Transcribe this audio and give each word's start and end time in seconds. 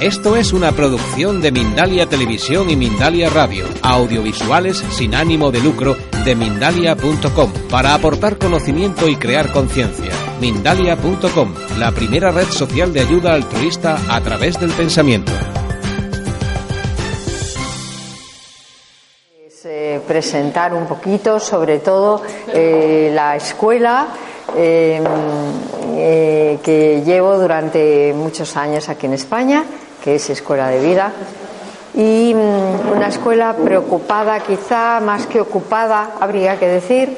Esto 0.00 0.34
es 0.34 0.54
una 0.54 0.72
producción 0.72 1.42
de 1.42 1.52
Mindalia 1.52 2.06
Televisión 2.06 2.70
y 2.70 2.76
Mindalia 2.76 3.28
Radio, 3.28 3.66
audiovisuales 3.82 4.78
sin 4.78 5.14
ánimo 5.14 5.50
de 5.50 5.60
lucro 5.60 5.94
de 6.24 6.34
mindalia.com, 6.34 7.52
para 7.70 7.92
aportar 7.92 8.38
conocimiento 8.38 9.06
y 9.08 9.16
crear 9.16 9.52
conciencia. 9.52 10.10
Mindalia.com, 10.40 11.54
la 11.78 11.92
primera 11.92 12.30
red 12.30 12.46
social 12.46 12.94
de 12.94 13.00
ayuda 13.00 13.34
altruista 13.34 13.98
a 14.08 14.22
través 14.22 14.58
del 14.58 14.70
pensamiento. 14.70 15.32
Eh, 19.62 20.00
presentar 20.08 20.72
un 20.72 20.86
poquito, 20.86 21.38
sobre 21.38 21.78
todo, 21.78 22.22
eh, 22.54 23.10
la 23.14 23.36
escuela 23.36 24.08
eh, 24.56 25.00
eh, 25.96 26.58
que 26.62 27.02
llevo 27.04 27.38
durante 27.38 28.12
muchos 28.14 28.56
años 28.56 28.88
aquí 28.88 29.06
en 29.06 29.12
España, 29.12 29.64
que 30.02 30.16
es 30.16 30.30
Escuela 30.30 30.68
de 30.68 30.80
Vida. 30.80 31.12
Y 31.94 32.34
mm, 32.34 32.96
una 32.96 33.08
escuela 33.08 33.54
preocupada, 33.54 34.40
quizá 34.40 35.00
más 35.00 35.26
que 35.26 35.40
ocupada, 35.40 36.12
habría 36.20 36.58
que 36.58 36.68
decir, 36.68 37.16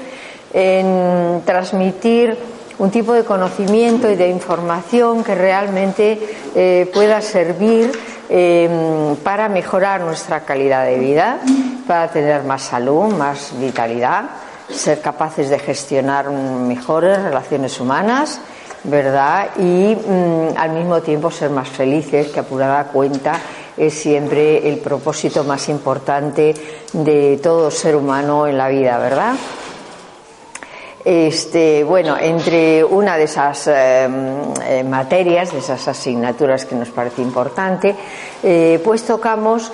en 0.53 1.43
transmitir 1.45 2.37
un 2.79 2.91
tipo 2.91 3.13
de 3.13 3.25
conocimiento 3.25 4.11
y 4.11 4.17
de 4.17 4.29
información 4.29 5.23
que 5.23 5.35
realmente 5.35 6.19
eh, 6.55 6.91
pueda 6.93 7.21
servir 7.21 7.93
eh, 8.29 9.15
para 9.23 9.49
mejorar 9.49 10.01
nuestra 10.01 10.41
calidad 10.41 10.87
de 10.87 10.99
vida, 10.99 11.39
para 11.87 12.09
tener 12.09 12.43
más 12.45 12.63
salud, 12.63 13.15
más 13.15 13.53
vitalidad, 13.59 14.25
ser 14.71 15.01
capaces 15.01 15.51
de 15.51 15.59
gestionar 15.59 16.31
mejores 16.31 17.23
relaciones 17.23 17.79
humanas, 17.79 18.41
¿verdad? 18.85 19.51
Y 19.59 19.97
mm, 19.97 20.57
al 20.57 20.71
mismo 20.71 21.01
tiempo 21.01 21.31
ser 21.31 21.51
más 21.51 21.69
felices, 21.69 22.29
que 22.29 22.41
apurada 22.41 22.85
cuenta 22.85 23.41
es 23.77 23.95
siempre 23.95 24.69
el 24.69 24.79
propósito 24.79 25.45
más 25.45 25.69
importante 25.69 26.55
de 26.93 27.39
todo 27.43 27.71
ser 27.71 27.97
humano 27.97 28.47
en 28.47 28.59
la 28.59 28.69
vida, 28.69 28.99
¿verdad? 28.99 29.35
Este, 31.05 31.83
bueno, 31.83 32.17
entre 32.17 32.85
una 32.85 33.17
de 33.17 33.25
esas 33.25 33.67
eh, 33.67 34.09
eh, 34.69 34.85
materias, 34.85 35.53
de 35.53 35.59
esas 35.59 35.89
asignaturas 35.89 36.65
que 36.65 36.77
nos 36.77 36.91
parece 36.91 37.23
importante, 37.23 37.97
eh, 38.43 38.81
pues 38.85 39.03
tocamos 39.05 39.73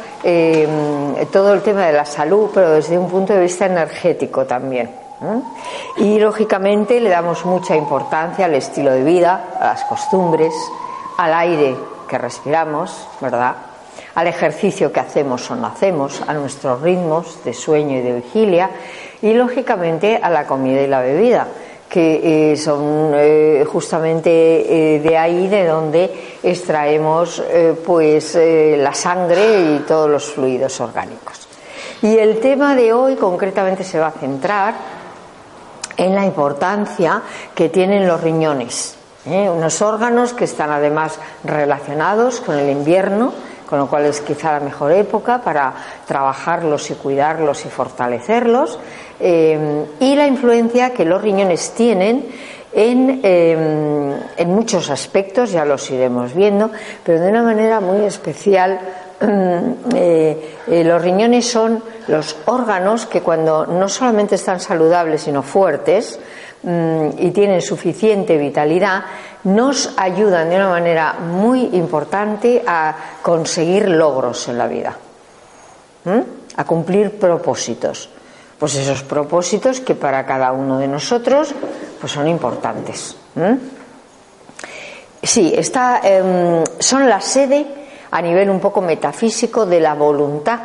todo 1.32 1.54
el 1.54 1.62
tema 1.62 1.86
de 1.86 1.92
la 1.92 2.04
salud, 2.04 2.50
pero 2.52 2.70
desde 2.70 2.98
un 2.98 3.08
punto 3.08 3.34
de 3.34 3.40
vista 3.40 3.66
energético 3.66 4.46
también. 4.46 5.07
Y 5.96 6.18
lógicamente 6.18 7.00
le 7.00 7.10
damos 7.10 7.44
mucha 7.44 7.74
importancia 7.76 8.44
al 8.44 8.54
estilo 8.54 8.92
de 8.92 9.02
vida, 9.02 9.44
a 9.60 9.64
las 9.66 9.84
costumbres, 9.84 10.54
al 11.16 11.34
aire 11.34 11.76
que 12.08 12.18
respiramos, 12.18 13.08
¿verdad? 13.20 13.54
Al 14.14 14.26
ejercicio 14.26 14.92
que 14.92 15.00
hacemos 15.00 15.50
o 15.50 15.56
no 15.56 15.66
hacemos, 15.66 16.22
a 16.26 16.32
nuestros 16.34 16.80
ritmos 16.80 17.44
de 17.44 17.52
sueño 17.52 17.98
y 17.98 18.00
de 18.00 18.14
vigilia 18.14 18.70
y 19.22 19.34
lógicamente 19.34 20.18
a 20.22 20.30
la 20.30 20.46
comida 20.46 20.80
y 20.82 20.86
la 20.86 21.00
bebida 21.00 21.48
que 21.88 22.52
eh, 22.52 22.56
son 22.56 23.12
eh, 23.14 23.64
justamente 23.66 24.30
eh, 24.30 25.00
de 25.00 25.16
ahí 25.16 25.48
de 25.48 25.66
donde 25.66 26.38
extraemos 26.42 27.42
pues 27.84 28.38
la 28.38 28.92
sangre 28.94 29.74
y 29.74 29.78
todos 29.86 30.10
los 30.10 30.24
fluidos 30.24 30.80
orgánicos. 30.80 31.48
Y 32.02 32.16
el 32.16 32.38
tema 32.38 32.76
de 32.76 32.92
hoy 32.92 33.16
concretamente 33.16 33.82
se 33.82 33.98
va 33.98 34.08
a 34.08 34.12
centrar 34.12 34.97
en 35.98 36.14
la 36.14 36.24
importancia 36.24 37.20
que 37.54 37.68
tienen 37.68 38.06
los 38.06 38.22
riñones, 38.22 38.96
unos 39.26 39.82
órganos 39.82 40.32
que 40.32 40.44
están 40.44 40.70
además 40.70 41.18
relacionados 41.44 42.40
con 42.40 42.56
el 42.56 42.70
invierno, 42.70 43.34
con 43.68 43.78
lo 43.80 43.86
cual 43.88 44.06
es 44.06 44.22
quizá 44.22 44.52
la 44.52 44.60
mejor 44.60 44.92
época 44.92 45.42
para 45.42 45.74
trabajarlos 46.06 46.90
y 46.90 46.94
cuidarlos 46.94 47.66
y 47.66 47.68
fortalecerlos, 47.68 48.78
eh, 49.20 49.84
y 50.00 50.14
la 50.14 50.26
influencia 50.26 50.94
que 50.94 51.04
los 51.04 51.20
riñones 51.20 51.72
tienen 51.72 52.24
en, 52.72 53.20
eh, 53.22 54.16
en, 54.36 54.48
muchos 54.54 54.88
aspectos, 54.90 55.50
ya 55.50 55.64
los 55.64 55.90
iremos 55.90 56.34
viendo, 56.34 56.70
pero 57.04 57.20
de 57.20 57.28
una 57.28 57.42
manera 57.42 57.80
muy 57.80 58.04
especial. 58.04 58.78
Eh, 59.20 60.84
los 60.84 61.02
riñones 61.02 61.50
son 61.50 61.82
los 62.06 62.36
órganos 62.44 63.06
que 63.06 63.20
cuando 63.20 63.66
no 63.66 63.88
solamente 63.88 64.36
están 64.36 64.60
saludables, 64.60 65.22
sino 65.22 65.42
fuertes, 65.42 66.20
mm, 66.62 67.08
y 67.18 67.30
tienen 67.32 67.60
suficiente 67.60 68.36
vitalidad, 68.36 69.02
nos 69.44 69.94
ayudan 69.96 70.50
de 70.50 70.56
una 70.56 70.68
manera 70.68 71.14
muy 71.14 71.70
importante 71.72 72.62
a 72.66 72.94
conseguir 73.22 73.88
logros 73.88 74.48
en 74.48 74.58
la 74.58 74.66
vida, 74.68 74.96
a 76.56 76.64
cumplir 76.64 77.18
propósitos 77.18 78.10
pues 78.58 78.74
esos 78.74 79.02
propósitos 79.04 79.80
que 79.80 79.94
para 79.94 80.26
cada 80.26 80.52
uno 80.52 80.78
de 80.78 80.88
nosotros 80.88 81.54
pues 82.00 82.12
son 82.12 82.26
importantes. 82.26 83.16
Sí, 85.22 85.52
está, 85.56 86.00
em, 86.02 86.64
son 86.78 87.08
la 87.08 87.20
sede 87.20 87.66
a 88.10 88.22
nivel 88.22 88.50
un 88.50 88.60
poco 88.60 88.80
metafísico 88.80 89.66
de 89.66 89.80
la 89.80 89.94
voluntad, 89.94 90.60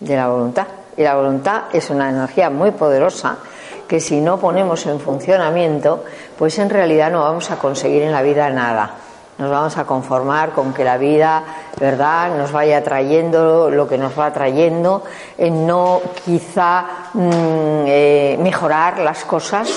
de 0.00 0.16
la 0.16 0.28
voluntad. 0.28 0.66
Y 0.96 1.02
la 1.02 1.14
voluntad 1.14 1.64
es 1.72 1.90
una 1.90 2.08
energía 2.08 2.50
muy 2.50 2.70
poderosa 2.70 3.38
que 3.86 4.00
si 4.00 4.20
no 4.20 4.38
ponemos 4.38 4.86
en 4.86 4.98
funcionamiento, 4.98 6.04
pues 6.38 6.58
en 6.58 6.70
realidad 6.70 7.10
no 7.10 7.20
vamos 7.20 7.50
a 7.50 7.58
conseguir 7.58 8.02
en 8.02 8.12
la 8.12 8.22
vida 8.22 8.50
nada 8.50 8.94
nos 9.38 9.50
vamos 9.50 9.76
a 9.76 9.84
conformar 9.84 10.52
con 10.52 10.72
que 10.72 10.82
la 10.82 10.96
vida, 10.96 11.42
¿verdad?, 11.78 12.34
nos 12.36 12.52
vaya 12.52 12.82
trayendo 12.82 13.70
lo 13.70 13.86
que 13.86 13.98
nos 13.98 14.18
va 14.18 14.32
trayendo, 14.32 15.02
en 15.36 15.66
no 15.66 16.00
quizá 16.24 16.84
mm, 17.12 17.84
eh, 17.86 18.38
mejorar 18.40 18.98
las 19.00 19.24
cosas, 19.24 19.68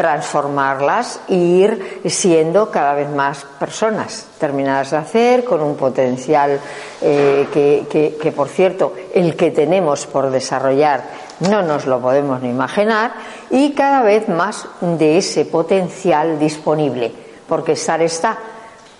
transformarlas 0.00 1.20
e 1.28 1.34
ir 1.34 2.00
siendo 2.06 2.70
cada 2.70 2.94
vez 2.94 3.10
más 3.10 3.44
personas 3.58 4.24
terminadas 4.38 4.92
de 4.92 4.96
hacer, 4.96 5.44
con 5.44 5.60
un 5.60 5.76
potencial 5.76 6.58
eh, 7.02 7.46
que, 7.52 8.16
que, 8.18 8.32
por 8.32 8.48
cierto, 8.48 8.94
el 9.12 9.36
que 9.36 9.50
tenemos 9.50 10.06
por 10.06 10.30
desarrollar 10.30 11.02
no 11.40 11.60
nos 11.60 11.84
lo 11.84 12.00
podemos 12.00 12.40
ni 12.40 12.48
imaginar, 12.48 13.12
y 13.50 13.72
cada 13.72 14.00
vez 14.00 14.26
más 14.30 14.66
de 14.80 15.18
ese 15.18 15.44
potencial 15.44 16.38
disponible, 16.38 17.12
porque 17.46 17.72
estar 17.72 18.00
está 18.00 18.38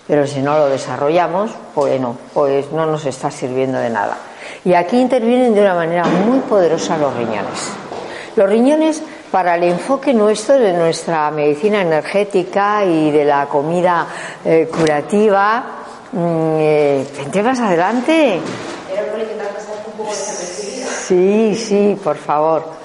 pero 0.07 0.27
si 0.27 0.41
no 0.41 0.57
lo 0.57 0.67
desarrollamos, 0.67 1.51
pues 1.73 1.99
no, 1.99 2.17
pues 2.33 2.71
no 2.71 2.85
nos 2.85 3.05
está 3.05 3.31
sirviendo 3.31 3.79
de 3.79 3.89
nada. 3.89 4.17
Y 4.65 4.73
aquí 4.73 4.99
intervienen 4.99 5.55
de 5.55 5.61
una 5.61 5.73
manera 5.73 6.03
muy 6.03 6.39
poderosa 6.39 6.97
los 6.97 7.15
riñones. 7.15 7.71
Los 8.35 8.49
riñones, 8.49 9.01
para 9.31 9.55
el 9.55 9.63
enfoque 9.63 10.13
nuestro 10.13 10.59
de 10.59 10.73
nuestra 10.73 11.31
medicina 11.31 11.81
energética 11.81 12.83
y 12.83 13.11
de 13.11 13.25
la 13.25 13.45
comida 13.47 14.05
eh, 14.43 14.69
curativa, 14.71 15.63
mm, 16.11 16.55
eh, 16.59 17.05
más 17.43 17.59
adelante. 17.59 18.39
Sí, 21.07 21.55
sí, 21.55 21.97
por 22.03 22.17
favor. 22.17 22.81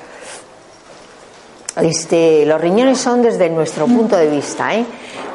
Este, 1.80 2.46
los 2.46 2.58
riñones 2.58 2.98
son 2.98 3.22
desde 3.22 3.50
nuestro 3.50 3.86
punto 3.86 4.16
de 4.16 4.28
vista, 4.28 4.74
¿eh? 4.74 4.86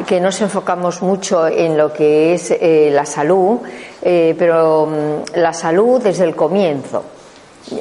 que 0.08 0.20
nos 0.20 0.42
enfocamos 0.42 1.02
mucho 1.04 1.48
en 1.48 1.78
lo 1.78 1.94
que 1.94 2.34
es 2.34 2.50
eh, 2.52 2.90
la 2.92 3.06
salud, 3.06 3.60
eh, 4.02 4.36
pero 4.38 4.88
mm, 4.88 5.38
la 5.38 5.54
salud 5.54 6.02
desde 6.02 6.24
el 6.24 6.36
comienzo, 6.36 7.04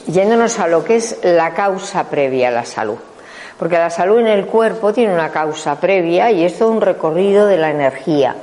yéndonos 0.07 0.59
a 0.59 0.69
lo 0.69 0.85
que 0.85 0.97
es 0.97 1.19
la 1.23 1.55
causa 1.55 2.05
previa 2.05 2.49
a 2.49 2.51
la 2.51 2.65
salud. 2.67 2.99
Porque 3.61 3.77
la 3.77 3.91
salud 3.91 4.21
en 4.21 4.27
el 4.29 4.47
cuerpo 4.47 4.91
tiene 4.91 5.13
una 5.13 5.29
causa 5.29 5.79
previa 5.79 6.31
y 6.31 6.45
es 6.45 6.59
todo 6.59 6.71
un 6.71 6.81
recorrido 6.81 7.47
de 7.47 7.59
la 7.59 7.71
energía, 7.71 8.35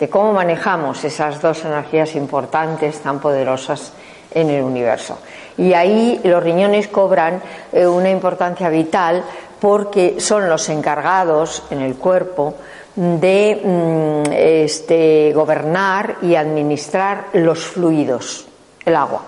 de 0.00 0.08
cómo 0.08 0.32
manejamos 0.32 1.04
esas 1.04 1.42
dos 1.42 1.62
energías 1.66 2.14
importantes 2.14 2.98
tan 3.00 3.20
poderosas 3.20 3.92
en 4.30 4.48
el 4.48 4.64
universo. 4.64 5.18
Y 5.58 5.74
ahí 5.74 6.18
los 6.24 6.42
riñones 6.42 6.88
cobran 6.88 7.42
una 7.70 8.08
importancia 8.08 8.70
vital 8.70 9.22
porque 9.60 10.18
son 10.18 10.48
los 10.48 10.66
encargados 10.70 11.64
en 11.70 11.82
el 11.82 11.96
cuerpo 11.96 12.54
de 12.96 13.60
mm, 13.62 14.32
este, 14.32 15.34
gobernar 15.34 16.16
y 16.22 16.34
administrar 16.34 17.26
los 17.34 17.58
fluidos, 17.58 18.48
el 18.86 18.96
agua. 18.96 19.20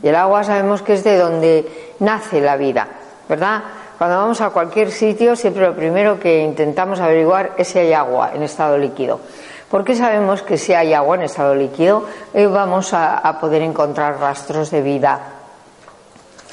Y 0.00 0.06
el 0.06 0.14
agua 0.14 0.44
sabemos 0.44 0.80
que 0.82 0.92
es 0.92 1.02
de 1.02 1.18
donde 1.18 1.94
nace 1.98 2.40
la 2.40 2.56
vida, 2.56 2.86
¿verdad? 3.28 3.62
Cuando 4.02 4.18
vamos 4.18 4.40
a 4.40 4.50
cualquier 4.50 4.90
sitio, 4.90 5.36
siempre 5.36 5.64
lo 5.64 5.76
primero 5.76 6.18
que 6.18 6.40
intentamos 6.40 6.98
averiguar 6.98 7.52
es 7.56 7.68
si 7.68 7.78
hay 7.78 7.92
agua 7.92 8.32
en 8.34 8.42
estado 8.42 8.76
líquido. 8.76 9.20
Porque 9.70 9.94
sabemos 9.94 10.42
que 10.42 10.58
si 10.58 10.72
hay 10.72 10.92
agua 10.92 11.14
en 11.14 11.22
estado 11.22 11.54
líquido 11.54 12.04
eh, 12.34 12.48
vamos 12.48 12.94
a, 12.94 13.38
poder 13.40 13.62
encontrar 13.62 14.18
rastros 14.18 14.72
de 14.72 14.82
vida 14.82 15.20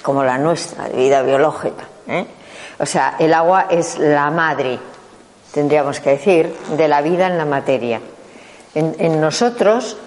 como 0.03 0.23
la 0.23 0.37
nuestra, 0.37 0.89
de 0.89 0.95
vida 0.95 1.23
biológica. 1.23 1.85
¿eh? 2.07 2.27
O 2.77 2.85
sea, 2.85 3.15
el 3.17 3.33
agua 3.33 3.65
es 3.67 3.97
la 3.97 4.29
madre, 4.29 4.77
tendríamos 5.51 5.99
que 6.01 6.11
decir, 6.11 6.55
de 6.77 6.87
la 6.87 7.01
vida 7.01 7.25
en 7.25 7.39
la 7.39 7.45
materia. 7.45 7.99
en 8.75 9.19
nosotros 9.19 9.97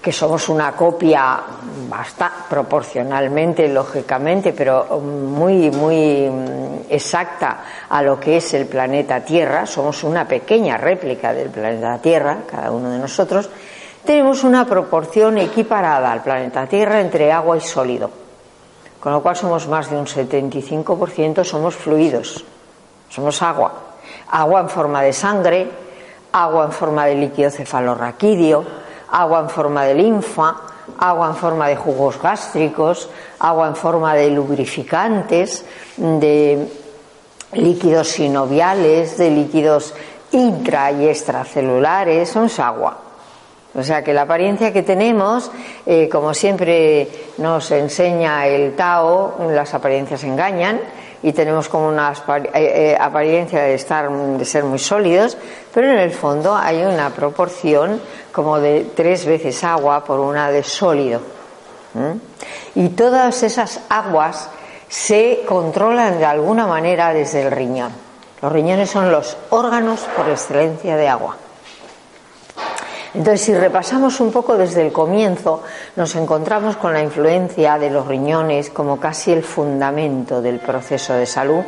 que 0.00 0.12
somos 0.12 0.48
una 0.48 0.72
copia 0.72 1.40
basta 1.88 2.30
proporcionalmente, 2.48 3.68
lógicamente, 3.68 4.52
pero 4.52 5.00
muy, 5.00 5.70
muy 5.70 6.30
exacta 6.88 7.64
a 7.88 8.02
lo 8.02 8.20
que 8.20 8.36
es 8.36 8.54
el 8.54 8.66
planeta 8.66 9.20
Tierra, 9.20 9.66
somos 9.66 10.04
una 10.04 10.26
pequeña 10.26 10.76
réplica 10.76 11.34
del 11.34 11.50
planeta 11.50 11.98
Tierra, 11.98 12.38
cada 12.48 12.70
uno 12.70 12.90
de 12.90 12.98
nosotros, 12.98 13.50
tenemos 14.04 14.44
una 14.44 14.64
proporción 14.64 15.38
equiparada 15.38 16.12
al 16.12 16.22
planeta 16.22 16.66
Tierra 16.66 17.00
entre 17.00 17.32
agua 17.32 17.56
y 17.56 17.60
sólido, 17.60 18.10
con 19.00 19.12
lo 19.12 19.22
cual 19.22 19.36
somos 19.36 19.66
más 19.66 19.90
de 19.90 19.96
un 19.96 20.06
75% 20.06 21.44
somos 21.44 21.74
fluidos, 21.74 22.44
somos 23.08 23.42
agua, 23.42 23.72
agua 24.30 24.60
en 24.60 24.68
forma 24.68 25.02
de 25.02 25.12
sangre, 25.12 25.68
agua 26.32 26.66
en 26.66 26.72
forma 26.72 27.06
de 27.06 27.16
líquido 27.16 27.50
cefalorraquídeo, 27.50 28.87
agua 29.10 29.40
en 29.40 29.48
forma 29.48 29.84
de 29.84 29.94
linfa, 29.94 30.56
agua 30.98 31.28
en 31.28 31.36
forma 31.36 31.68
de 31.68 31.76
jugos 31.76 32.20
gástricos, 32.20 33.08
agua 33.38 33.68
en 33.68 33.76
forma 33.76 34.14
de 34.14 34.30
lubrificantes, 34.30 35.64
de 35.96 36.68
líquidos 37.52 38.08
sinoviales, 38.08 39.16
de 39.16 39.30
líquidos 39.30 39.94
intra 40.32 40.92
y 40.92 41.08
extracelulares, 41.08 42.28
son 42.28 42.50
agua. 42.58 43.07
O 43.74 43.82
sea 43.82 44.02
que 44.02 44.14
la 44.14 44.22
apariencia 44.22 44.72
que 44.72 44.82
tenemos, 44.82 45.50
eh, 45.84 46.08
como 46.08 46.32
siempre 46.32 47.08
nos 47.38 47.70
enseña 47.70 48.46
el 48.46 48.74
Tao, 48.74 49.36
las 49.50 49.74
apariencias 49.74 50.24
engañan, 50.24 50.80
y 51.22 51.32
tenemos 51.32 51.68
como 51.68 51.88
una 51.88 52.12
eh, 52.12 52.50
eh, 52.54 52.96
apariencia 52.98 53.62
de 53.62 53.74
estar 53.74 54.10
de 54.10 54.44
ser 54.44 54.64
muy 54.64 54.78
sólidos, 54.78 55.36
pero 55.74 55.90
en 55.90 55.98
el 55.98 56.12
fondo 56.12 56.54
hay 56.54 56.82
una 56.82 57.10
proporción 57.10 58.00
como 58.32 58.58
de 58.58 58.86
tres 58.94 59.26
veces 59.26 59.62
agua 59.64 60.04
por 60.04 60.20
una 60.20 60.50
de 60.50 60.62
sólido. 60.62 61.20
Y 62.76 62.90
todas 62.90 63.42
esas 63.42 63.80
aguas 63.88 64.48
se 64.88 65.40
controlan 65.48 66.18
de 66.18 66.26
alguna 66.26 66.66
manera 66.66 67.12
desde 67.12 67.42
el 67.42 67.50
riñón. 67.50 67.90
Los 68.40 68.52
riñones 68.52 68.90
son 68.90 69.10
los 69.10 69.36
órganos 69.50 70.00
por 70.16 70.28
excelencia 70.28 70.96
de 70.96 71.08
agua. 71.08 71.36
Entonces, 73.18 73.46
si 73.46 73.52
repasamos 73.52 74.20
un 74.20 74.30
poco 74.30 74.56
desde 74.56 74.86
el 74.86 74.92
comienzo, 74.92 75.64
nos 75.96 76.14
encontramos 76.14 76.76
con 76.76 76.92
la 76.92 77.02
influencia 77.02 77.76
de 77.76 77.90
los 77.90 78.06
riñones 78.06 78.70
como 78.70 79.00
casi 79.00 79.32
el 79.32 79.42
fundamento 79.42 80.40
del 80.40 80.60
proceso 80.60 81.14
de 81.14 81.26
salud. 81.26 81.64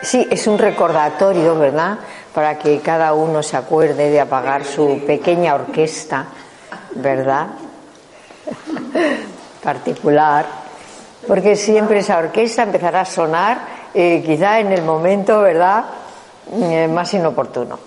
Sí, 0.00 0.26
es 0.30 0.46
un 0.46 0.56
recordatorio, 0.56 1.58
¿verdad? 1.58 1.98
Para 2.34 2.58
que 2.58 2.80
cada 2.80 3.12
uno 3.12 3.42
se 3.42 3.58
acuerde 3.58 4.08
de 4.08 4.18
apagar 4.18 4.64
su 4.64 5.02
pequeña 5.06 5.54
orquesta, 5.54 6.28
¿verdad? 6.92 7.48
Particular, 9.62 10.46
porque 11.28 11.56
siempre 11.56 11.98
esa 11.98 12.16
orquesta 12.16 12.62
empezará 12.62 13.02
a 13.02 13.04
sonar, 13.04 13.58
eh, 13.92 14.22
quizá 14.24 14.60
en 14.60 14.72
el 14.72 14.80
momento, 14.80 15.42
¿verdad? 15.42 15.84
Eh, 16.50 16.88
más 16.88 17.14
inoportuno. 17.14 17.78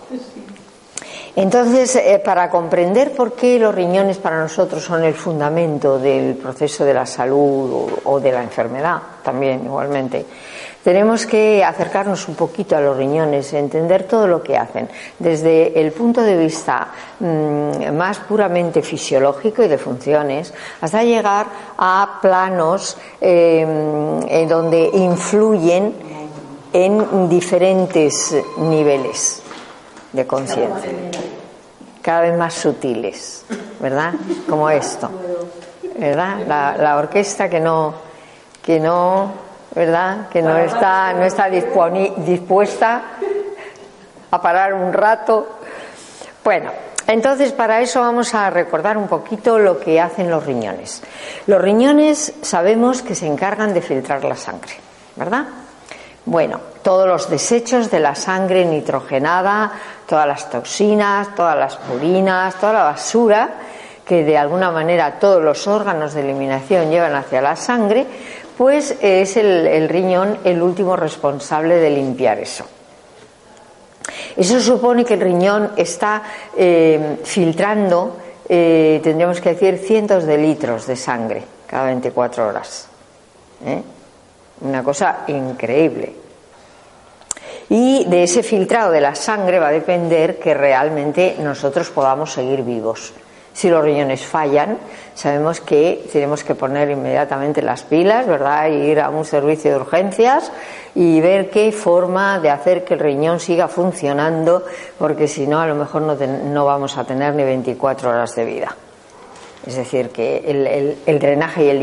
Entonces, 1.35 1.97
eh, 1.97 2.21
para 2.23 2.49
comprender 2.49 3.11
por 3.11 3.33
qué 3.33 3.59
los 3.59 3.75
riñones 3.75 4.17
para 4.17 4.39
nosotros 4.39 4.81
son 4.81 5.03
el 5.03 5.13
fundamento 5.13 5.99
del 5.99 6.35
proceso 6.35 6.85
de 6.85 6.93
la 6.93 7.05
salud 7.05 7.91
o, 8.05 8.19
de 8.21 8.31
la 8.31 8.41
enfermedad, 8.41 9.01
también 9.21 9.65
igualmente, 9.65 10.25
tenemos 10.81 11.25
que 11.25 11.61
acercarnos 11.61 12.29
un 12.29 12.35
poquito 12.35 12.77
a 12.77 12.79
los 12.79 12.95
riñones, 12.95 13.51
entender 13.51 14.03
todo 14.03 14.27
lo 14.27 14.41
que 14.41 14.55
hacen, 14.55 14.87
desde 15.19 15.77
el 15.81 15.91
punto 15.91 16.21
de 16.21 16.37
vista 16.37 16.87
mm, 17.19 17.91
más 17.91 18.19
puramente 18.19 18.81
fisiológico 18.81 19.61
y 19.63 19.67
de 19.67 19.77
funciones, 19.77 20.53
hasta 20.79 21.03
llegar 21.03 21.47
a 21.77 22.19
planos 22.21 22.97
eh, 23.19 24.45
donde 24.47 24.89
influyen 24.93 26.15
en 26.75 27.29
diferentes 27.29 28.35
niveles 28.57 29.41
de 30.11 30.27
conciencia, 30.27 30.91
cada 32.01 32.21
vez 32.21 32.37
más 32.37 32.53
sutiles, 32.53 33.45
¿verdad? 33.79 34.13
Como 34.49 34.69
esto, 34.69 35.09
¿verdad? 35.97 36.75
La, 36.77 36.97
orquesta 36.97 37.49
que 37.49 37.61
no, 37.61 37.93
que 38.61 38.81
no, 38.81 39.31
¿verdad? 39.73 40.27
Que 40.27 40.41
no 40.41 40.57
está, 40.57 41.13
no 41.13 41.23
está 41.23 41.49
dispuesta 41.49 43.03
a 44.31 44.41
parar 44.41 44.73
un 44.73 44.91
rato. 44.91 45.47
Bueno, 46.43 46.71
entonces, 47.07 47.53
para 47.53 47.79
eso 47.79 48.01
vamos 48.01 48.35
a 48.35 48.49
recordar 48.49 48.97
un 48.97 49.07
poquito 49.07 49.59
lo 49.59 49.79
que 49.79 50.01
hacen 50.01 50.29
los 50.29 50.45
riñones. 50.45 51.01
Los 51.47 51.61
riñones 51.61 52.33
sabemos 52.41 53.01
que 53.01 53.15
se 53.15 53.27
encargan 53.27 53.73
de 53.73 53.81
filtrar 53.81 54.25
la 54.25 54.35
sangre, 54.35 54.73
¿verdad? 55.15 55.45
Bueno, 56.25 56.59
todos 56.81 57.07
los 57.07 57.29
desechos 57.29 57.91
de 57.91 57.99
la 57.99 58.15
sangre 58.15 58.65
nitrogenada, 58.65 59.71
todas 60.07 60.27
las 60.27 60.49
toxinas, 60.49 61.35
todas 61.35 61.55
las 61.55 61.77
purinas, 61.77 62.55
toda 62.59 62.73
la 62.73 62.83
basura 62.83 63.49
que 64.05 64.23
de 64.23 64.37
alguna 64.37 64.71
manera 64.71 65.19
todos 65.19 65.43
los 65.43 65.67
órganos 65.67 66.13
de 66.13 66.21
eliminación 66.21 66.91
llevan 66.91 67.15
hacia 67.15 67.41
la 67.41 67.55
sangre, 67.55 68.05
pues 68.57 68.95
es 69.01 69.35
el, 69.35 69.89
riñón 69.89 70.37
el 70.43 70.61
último 70.61 70.95
responsable 70.95 71.75
de 71.75 71.89
limpiar 71.89 72.39
eso. 72.39 72.65
Eso 74.37 74.59
supone 74.59 75.03
que 75.03 75.15
el 75.15 75.21
riñón 75.21 75.71
está 75.75 76.21
eh, 76.55 77.17
filtrando, 77.23 78.17
eh, 78.47 78.99
tendríamos 79.03 79.41
que 79.41 79.53
decir, 79.53 79.79
cientos 79.79 80.25
de 80.25 80.37
litros 80.37 80.85
de 80.85 80.95
sangre 80.95 81.43
cada 81.67 81.85
24 81.85 82.47
horas. 82.47 82.87
¿eh? 83.65 83.81
Una 84.61 84.83
cosa 84.83 85.23
increíble. 85.27 86.15
Y 87.69 88.05
de 88.05 88.23
ese 88.23 88.43
filtrado 88.43 88.91
de 88.91 89.01
la 89.01 89.15
sangre 89.15 89.59
va 89.59 89.69
a 89.69 89.71
depender 89.71 90.37
que 90.37 90.53
realmente 90.53 91.35
nosotros 91.39 91.89
podamos 91.89 92.31
seguir 92.31 92.61
vivos. 92.63 93.13
Si 93.55 93.69
los 93.69 93.81
riñones 93.81 94.25
fallan, 94.25 94.77
sabemos 95.13 95.61
que 95.61 96.05
tenemos 96.11 96.43
que 96.43 96.55
poner 96.55 96.89
inmediatamente 96.89 97.61
las 97.61 97.83
pilas, 97.83 98.27
¿verdad? 98.27 98.67
Y 98.67 98.91
ir 98.91 98.99
a 98.99 99.09
un 99.09 99.23
servicio 99.23 99.71
de 99.71 99.77
urgencias 99.77 100.51
y 100.93 101.21
ver 101.21 101.49
qué 101.49 101.71
forma 101.71 102.39
de 102.41 102.49
hacer 102.49 102.83
que 102.83 102.95
el 102.95 102.99
riñón 102.99 103.39
siga 103.39 103.69
funcionando, 103.69 104.65
porque 104.99 105.29
si 105.29 105.47
no, 105.47 105.61
a 105.61 105.67
lo 105.67 105.75
mejor 105.75 106.01
no, 106.01 106.65
vamos 106.65 106.97
a 106.97 107.05
tener 107.05 107.33
ni 107.33 107.45
24 107.45 108.09
horas 108.09 108.35
de 108.35 108.43
vida. 108.43 108.75
Es 109.65 109.75
decir, 109.77 110.09
que 110.09 110.97
el, 111.05 111.19
drenaje 111.19 111.63
y, 111.63 111.69
el 111.69 111.81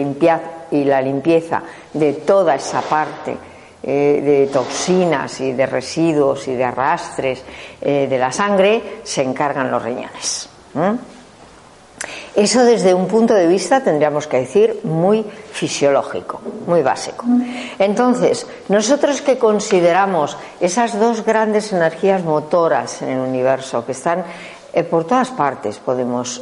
y 0.73 0.85
la 0.85 1.01
limpieza 1.01 1.63
de 1.93 2.15
toda 2.15 2.55
esa 2.55 2.81
parte 2.83 3.37
eh, 3.85 4.21
de 4.25 4.47
toxinas 4.47 5.41
y 5.41 5.53
de 5.53 5.67
residuos 5.67 6.47
y 6.49 6.55
de 6.55 6.65
arrastres 6.65 7.43
eh, 7.81 8.07
de 8.09 8.19
la 8.19 8.31
sangre 8.31 9.01
se 9.03 9.23
encargan 9.23 9.71
los 9.71 9.83
riñones. 9.83 10.49
Eso 12.35 12.65
desde 12.65 12.95
un 12.95 13.09
punto 13.09 13.35
de 13.35 13.47
vista, 13.47 13.83
tendríamos 13.83 14.27
que 14.27 14.39
decir, 14.39 14.81
muy 14.85 15.23
fisiológico, 15.23 16.41
muy 16.67 16.83
básico. 16.83 17.27
Entonces, 17.79 18.47
nosotros 18.69 19.21
que 19.21 19.37
consideramos 19.37 20.37
esas 20.61 20.99
dos 20.99 21.25
grandes 21.25 21.73
energías 21.73 22.25
motoras 22.25 23.03
en 23.03 23.11
el 23.11 23.21
universo 23.21 23.85
que 23.85 23.93
están 23.93 24.25
eh, 24.73 24.85
por 24.85 25.05
todas 25.05 25.31
partes, 25.31 25.79
podemos 25.79 26.41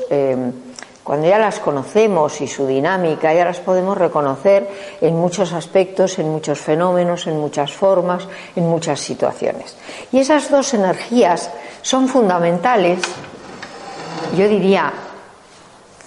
cuando 1.11 1.27
ya 1.27 1.41
las 1.41 1.59
conocemos 1.59 2.41
y 2.41 2.47
su 2.47 2.69
dinámica, 2.69 3.35
ya 3.35 3.45
las 3.45 3.59
podemos 3.59 3.99
reconocer 3.99 4.71
en 5.01 5.17
muchos 5.17 5.53
aspectos, 5.53 6.21
en 6.21 6.29
muchos 6.29 6.61
fenómenos, 6.61 7.27
en 7.27 7.37
muchas 7.37 7.73
formas, 7.73 8.29
en 8.55 8.69
muchas 8.69 9.01
situaciones. 9.01 9.77
Y 10.13 10.21
esas 10.21 10.49
dos 10.53 10.73
energías 10.73 11.51
son 11.83 12.07
fundamentales, 12.07 13.01
yo 14.39 14.47
diría, 14.47 14.93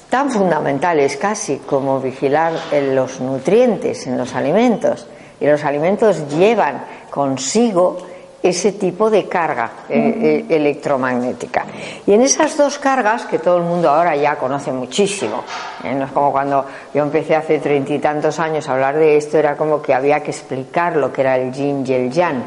tan 0.10 0.32
fundamentales 0.32 1.18
casi 1.18 1.58
como 1.58 2.00
vigilar 2.00 2.54
los 2.72 3.20
nutrientes 3.20 4.08
en 4.08 4.18
los 4.18 4.34
alimentos. 4.36 5.06
Y 5.42 5.48
los 5.48 5.66
alimentos 5.66 6.30
llevan 6.30 6.86
consigo 7.10 7.98
ese 8.44 8.74
tipo 8.74 9.10
de 9.10 9.26
carga 9.26 9.72
eh, 9.88 10.46
eh, 10.50 10.56
electromagnética. 10.56 11.66
Y 12.06 12.14
en 12.14 12.24
esas 12.24 12.58
dos 12.58 12.78
cargas, 12.78 13.26
que 13.26 13.40
todo 13.40 13.58
el 13.58 13.64
mundo 13.64 13.90
ahora 13.90 14.18
ya 14.18 14.36
conoce 14.36 14.74
muchísimo, 14.74 15.46
¿eh? 15.82 15.96
no 15.96 16.04
es 16.06 16.12
como 16.12 16.34
cuando 16.34 16.66
yo 16.94 17.04
empecé 17.04 17.38
hace 17.38 17.60
treinta 17.60 17.94
y 17.94 18.00
tantos 18.00 18.40
años 18.40 18.68
a 18.68 18.74
hablar 18.74 18.98
de 18.98 19.16
esto, 19.16 19.38
era 19.38 19.56
como 19.56 19.82
que 19.82 19.94
había 19.94 20.22
que 20.22 20.32
explicar 20.32 20.98
lo 20.98 21.14
que 21.14 21.22
era 21.22 21.38
el 21.38 21.54
yin 21.54 21.86
y 21.88 21.94
el 21.94 22.12
yang. 22.12 22.44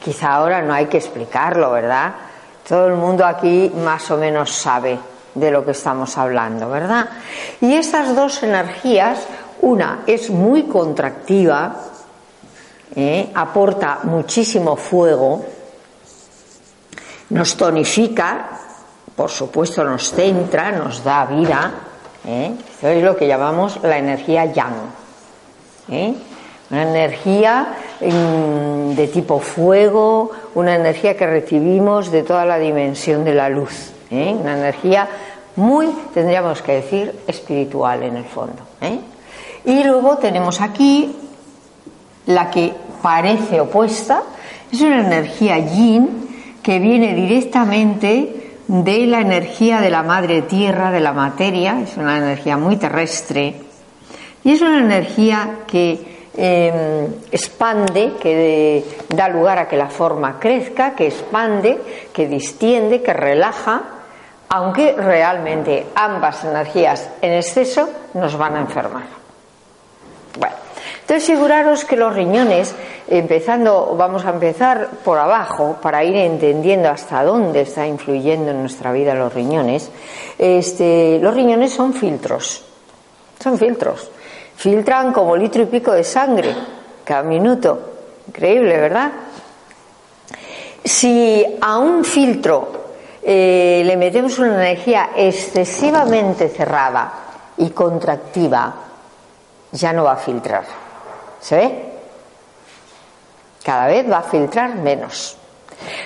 Quizá 0.00 0.34
ahora 0.34 0.62
no 0.62 0.72
hay 0.72 0.86
que 0.86 0.98
explicarlo, 0.98 1.72
¿verdad? 1.72 2.14
Todo 2.68 2.86
el 2.86 2.94
mundo 2.94 3.26
aquí 3.26 3.72
más 3.74 4.08
o 4.12 4.16
menos 4.16 4.52
sabe 4.52 4.98
de 5.34 5.50
lo 5.50 5.64
que 5.64 5.72
estamos 5.72 6.16
hablando, 6.16 6.70
¿verdad? 6.70 7.08
Y 7.60 7.74
estas 7.74 8.14
dos 8.14 8.40
energías, 8.44 9.26
una 9.62 10.00
es 10.06 10.30
muy 10.30 10.64
contractiva, 10.64 11.74
¿eh? 12.94 13.30
aporta 13.34 14.00
muchísimo 14.04 14.76
fuego, 14.76 15.44
nos 17.30 17.56
tonifica, 17.56 18.50
por 19.16 19.30
supuesto 19.30 19.84
nos 19.84 20.10
centra, 20.10 20.72
nos 20.72 21.02
da 21.02 21.24
vida, 21.26 21.72
¿eh? 22.26 22.52
Es 22.82 23.02
lo 23.02 23.16
que 23.16 23.26
llamamos 23.26 23.78
la 23.82 23.98
energía 23.98 24.46
yang. 24.46 24.74
¿eh? 25.90 26.14
Una 26.70 26.82
energía 26.82 27.74
mm, 28.00 28.94
de 28.94 29.08
tipo 29.08 29.38
fuego, 29.38 30.30
una 30.54 30.74
energía 30.74 31.16
que 31.16 31.26
recibimos 31.26 32.10
de 32.10 32.22
toda 32.22 32.44
la 32.44 32.58
dimensión 32.58 33.24
de 33.24 33.34
la 33.34 33.48
luz. 33.48 33.92
¿eh? 34.10 34.34
Una 34.38 34.54
energía 34.54 35.08
muy, 35.56 35.88
tendríamos 36.12 36.62
que 36.62 36.72
decir, 36.72 37.20
espiritual 37.26 38.02
en 38.02 38.16
el 38.16 38.24
fondo. 38.24 38.62
Y 39.64 39.84
luego 39.84 40.18
tenemos 40.18 40.60
aquí 40.60 41.16
la 42.26 42.50
que 42.50 42.72
parece 43.02 43.60
opuesta, 43.60 44.22
es 44.72 44.80
una 44.80 45.00
energía 45.00 45.58
yin 45.58 46.58
que 46.62 46.78
viene 46.78 47.14
directamente 47.14 48.44
de 48.66 49.06
la 49.06 49.20
energía 49.20 49.80
de 49.80 49.90
la 49.90 50.02
madre 50.02 50.42
tierra, 50.42 50.90
de 50.90 51.00
la 51.00 51.12
materia, 51.12 51.80
es 51.82 51.96
una 51.96 52.16
energía 52.16 52.56
muy 52.56 52.76
terrestre 52.76 53.54
y 54.42 54.52
es 54.52 54.62
una 54.62 54.80
energía 54.80 55.58
que 55.66 56.14
em, 56.36 57.06
expande, 57.30 58.14
que 58.20 58.84
da 59.08 59.28
lugar 59.28 59.58
a 59.58 59.68
que 59.68 59.76
la 59.76 59.88
forma 59.88 60.38
crezca, 60.40 60.94
que 60.94 61.06
expande, 61.06 61.78
que 62.12 62.26
distiende, 62.26 63.02
que 63.02 63.12
relaja, 63.12 63.82
aunque 64.48 64.92
realmente 64.92 65.86
ambas 65.94 66.44
energías 66.44 67.10
en 67.20 67.32
exceso 67.34 67.88
nos 68.14 68.36
van 68.36 68.56
a 68.56 68.60
enfermar. 68.60 69.23
Entonces 71.04 71.26
figuraros 71.26 71.84
que 71.84 71.96
los 71.96 72.14
riñones, 72.14 72.74
empezando, 73.08 73.94
vamos 73.94 74.24
a 74.24 74.30
empezar 74.30 74.88
por 75.04 75.18
abajo 75.18 75.76
para 75.82 76.02
ir 76.02 76.16
entendiendo 76.16 76.88
hasta 76.88 77.22
dónde 77.22 77.60
está 77.60 77.86
influyendo 77.86 78.52
en 78.52 78.60
nuestra 78.60 78.90
vida 78.90 79.14
los 79.14 79.34
riñones. 79.34 79.90
Este, 80.38 81.18
los 81.20 81.34
riñones 81.34 81.74
son 81.74 81.92
filtros, 81.92 82.64
son 83.38 83.58
filtros. 83.58 84.10
Filtran 84.56 85.12
como 85.12 85.36
litro 85.36 85.64
y 85.64 85.66
pico 85.66 85.92
de 85.92 86.04
sangre 86.04 86.54
cada 87.04 87.22
minuto. 87.22 87.80
Increíble, 88.26 88.80
¿verdad? 88.80 89.12
Si 90.82 91.44
a 91.60 91.76
un 91.76 92.02
filtro 92.02 92.72
eh, 93.22 93.82
le 93.84 93.96
metemos 93.98 94.38
una 94.38 94.54
energía 94.54 95.10
excesivamente 95.14 96.48
cerrada 96.48 97.12
y 97.58 97.68
contractiva, 97.70 98.74
ya 99.70 99.92
no 99.92 100.04
va 100.04 100.12
a 100.12 100.16
filtrar 100.16 100.83
¿Se 101.44 101.56
ve? 101.56 101.74
Cada 103.62 103.86
vez 103.88 104.10
va 104.10 104.20
a 104.20 104.22
filtrar 104.22 104.76
menos. 104.76 105.36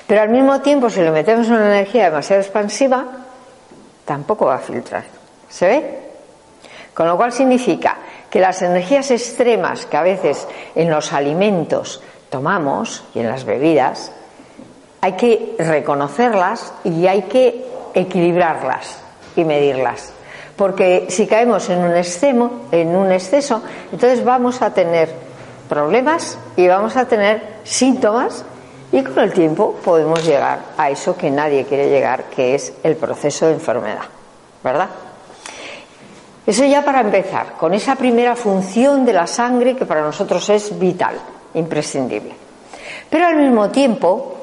Pero 0.04 0.22
al 0.22 0.30
mismo 0.30 0.60
tiempo, 0.60 0.90
si 0.90 1.00
le 1.00 1.12
metemos 1.12 1.46
una 1.46 1.64
energía 1.64 2.06
demasiado 2.06 2.42
expansiva, 2.42 3.04
tampoco 4.04 4.46
va 4.46 4.56
a 4.56 4.58
filtrar. 4.58 5.04
¿Se 5.48 5.68
ve? 5.68 5.98
Con 6.92 7.06
lo 7.06 7.16
cual 7.16 7.30
significa 7.30 7.98
que 8.28 8.40
las 8.40 8.62
energías 8.62 9.12
extremas 9.12 9.86
que 9.86 9.96
a 9.96 10.02
veces 10.02 10.48
en 10.74 10.90
los 10.90 11.12
alimentos 11.12 12.02
tomamos 12.30 13.04
y 13.14 13.20
en 13.20 13.28
las 13.28 13.44
bebidas, 13.44 14.10
hay 15.00 15.12
que 15.12 15.54
reconocerlas 15.60 16.72
y 16.82 17.06
hay 17.06 17.22
que 17.22 17.64
equilibrarlas 17.94 18.98
y 19.36 19.44
medirlas. 19.44 20.12
Porque 20.56 21.06
si 21.10 21.28
caemos 21.28 21.70
en 21.70 21.78
un 21.78 21.96
extremo, 21.96 22.62
en 22.72 22.96
un 22.96 23.12
exceso, 23.12 23.62
entonces 23.92 24.24
vamos 24.24 24.60
a 24.60 24.74
tener 24.74 25.27
problemas 25.68 26.38
y 26.56 26.66
vamos 26.66 26.96
a 26.96 27.06
tener 27.06 27.58
síntomas 27.64 28.44
y 28.90 29.02
con 29.02 29.18
el 29.18 29.32
tiempo 29.32 29.74
podemos 29.84 30.24
llegar 30.24 30.60
a 30.76 30.90
eso 30.90 31.16
que 31.16 31.30
nadie 31.30 31.64
quiere 31.64 31.90
llegar, 31.90 32.24
que 32.24 32.54
es 32.54 32.72
el 32.82 32.96
proceso 32.96 33.46
de 33.46 33.52
enfermedad, 33.52 34.04
¿verdad? 34.64 34.88
Eso 36.46 36.64
ya 36.64 36.82
para 36.82 37.02
empezar, 37.02 37.52
con 37.58 37.74
esa 37.74 37.96
primera 37.96 38.34
función 38.34 39.04
de 39.04 39.12
la 39.12 39.26
sangre 39.26 39.76
que 39.76 39.84
para 39.84 40.00
nosotros 40.00 40.48
es 40.48 40.78
vital, 40.78 41.16
imprescindible. 41.52 42.34
Pero 43.10 43.26
al 43.26 43.36
mismo 43.36 43.68
tiempo, 43.68 44.36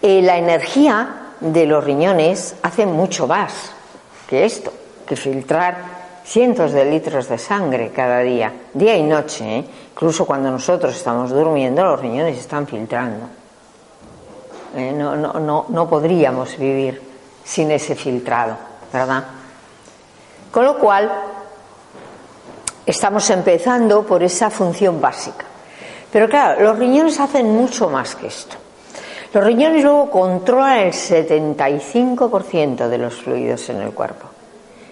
eh, 0.00 0.22
la 0.22 0.38
energía 0.38 1.32
de 1.40 1.66
los 1.66 1.84
riñones 1.84 2.56
hace 2.62 2.86
mucho 2.86 3.26
más 3.26 3.72
que 4.26 4.46
esto, 4.46 4.72
que 5.06 5.16
filtrar 5.16 6.03
cientos 6.24 6.72
de 6.72 6.84
litros 6.86 7.28
de 7.28 7.38
sangre 7.38 7.90
cada 7.90 8.20
día, 8.20 8.52
día 8.72 8.96
y 8.96 9.02
noche. 9.02 9.58
¿eh? 9.58 9.64
Incluso 9.92 10.24
cuando 10.24 10.50
nosotros 10.50 10.96
estamos 10.96 11.30
durmiendo, 11.30 11.84
los 11.84 12.00
riñones 12.00 12.38
están 12.38 12.66
filtrando. 12.66 13.26
¿Eh? 14.74 14.92
No, 14.92 15.14
no, 15.14 15.34
no, 15.34 15.66
no 15.68 15.88
podríamos 15.88 16.56
vivir 16.56 17.00
sin 17.44 17.70
ese 17.70 17.94
filtrado, 17.94 18.56
¿verdad? 18.92 19.24
Con 20.50 20.64
lo 20.64 20.78
cual, 20.78 21.12
estamos 22.86 23.28
empezando 23.30 24.02
por 24.04 24.22
esa 24.22 24.50
función 24.50 25.00
básica. 25.00 25.44
Pero 26.10 26.28
claro, 26.28 26.62
los 26.62 26.78
riñones 26.78 27.20
hacen 27.20 27.54
mucho 27.54 27.90
más 27.90 28.14
que 28.14 28.28
esto. 28.28 28.56
Los 29.32 29.44
riñones 29.44 29.82
luego 29.82 30.10
controlan 30.10 30.78
el 30.78 30.92
75% 30.92 32.88
de 32.88 32.98
los 32.98 33.14
fluidos 33.14 33.68
en 33.68 33.82
el 33.82 33.92
cuerpo 33.92 34.33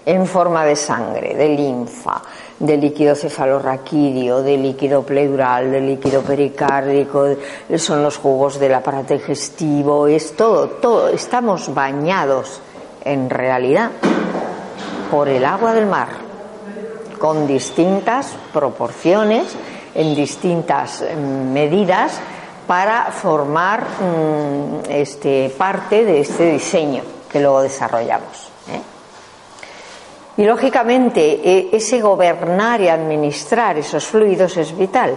en 0.04 0.26
forma 0.26 0.64
de 0.64 0.76
sangre, 0.76 1.35
de 1.35 1.49
linfa, 1.49 2.23
de 2.59 2.76
líquido 2.76 3.14
cefalorraquídeo, 3.14 4.42
de 4.42 4.56
líquido 4.56 5.02
pleural, 5.02 5.71
de 5.71 5.80
líquido 5.80 6.23
pericárdico, 6.23 7.26
son 7.76 8.02
los 8.02 8.16
jugos 8.16 8.59
del 8.59 8.75
aparato 8.75 9.14
digestivo, 9.14 10.06
es 10.06 10.37
todo, 10.37 10.68
todo. 10.68 11.09
Estamos 11.09 11.73
bañados 11.73 12.61
en 13.04 13.30
realidad 13.30 13.90
por 15.11 15.28
el 15.28 15.44
agua 15.44 15.75
del 15.75 15.87
mar, 15.87 16.09
con 17.18 17.47
distintas 17.47 18.35
proporciones, 18.52 19.54
en 19.94 20.14
distintas 20.14 21.02
mm, 21.02 21.52
medidas, 21.52 22.18
para 22.66 23.11
formar 23.11 23.82
mm, 23.82 24.90
este, 24.90 25.52
parte 25.56 26.04
de 26.04 26.21
este 26.21 26.52
diseño 26.52 27.02
que 27.30 27.40
luego 27.40 27.62
desarrollamos. 27.62 28.50
¿eh? 28.68 28.80
Y 30.36 30.44
lógicamente 30.44 31.40
e, 31.44 31.76
ese 31.76 32.00
gobernar 32.00 32.80
y 32.80 32.88
administrar 32.88 33.76
esos 33.76 34.06
fluidos 34.06 34.56
es 34.56 34.76
vital, 34.76 35.16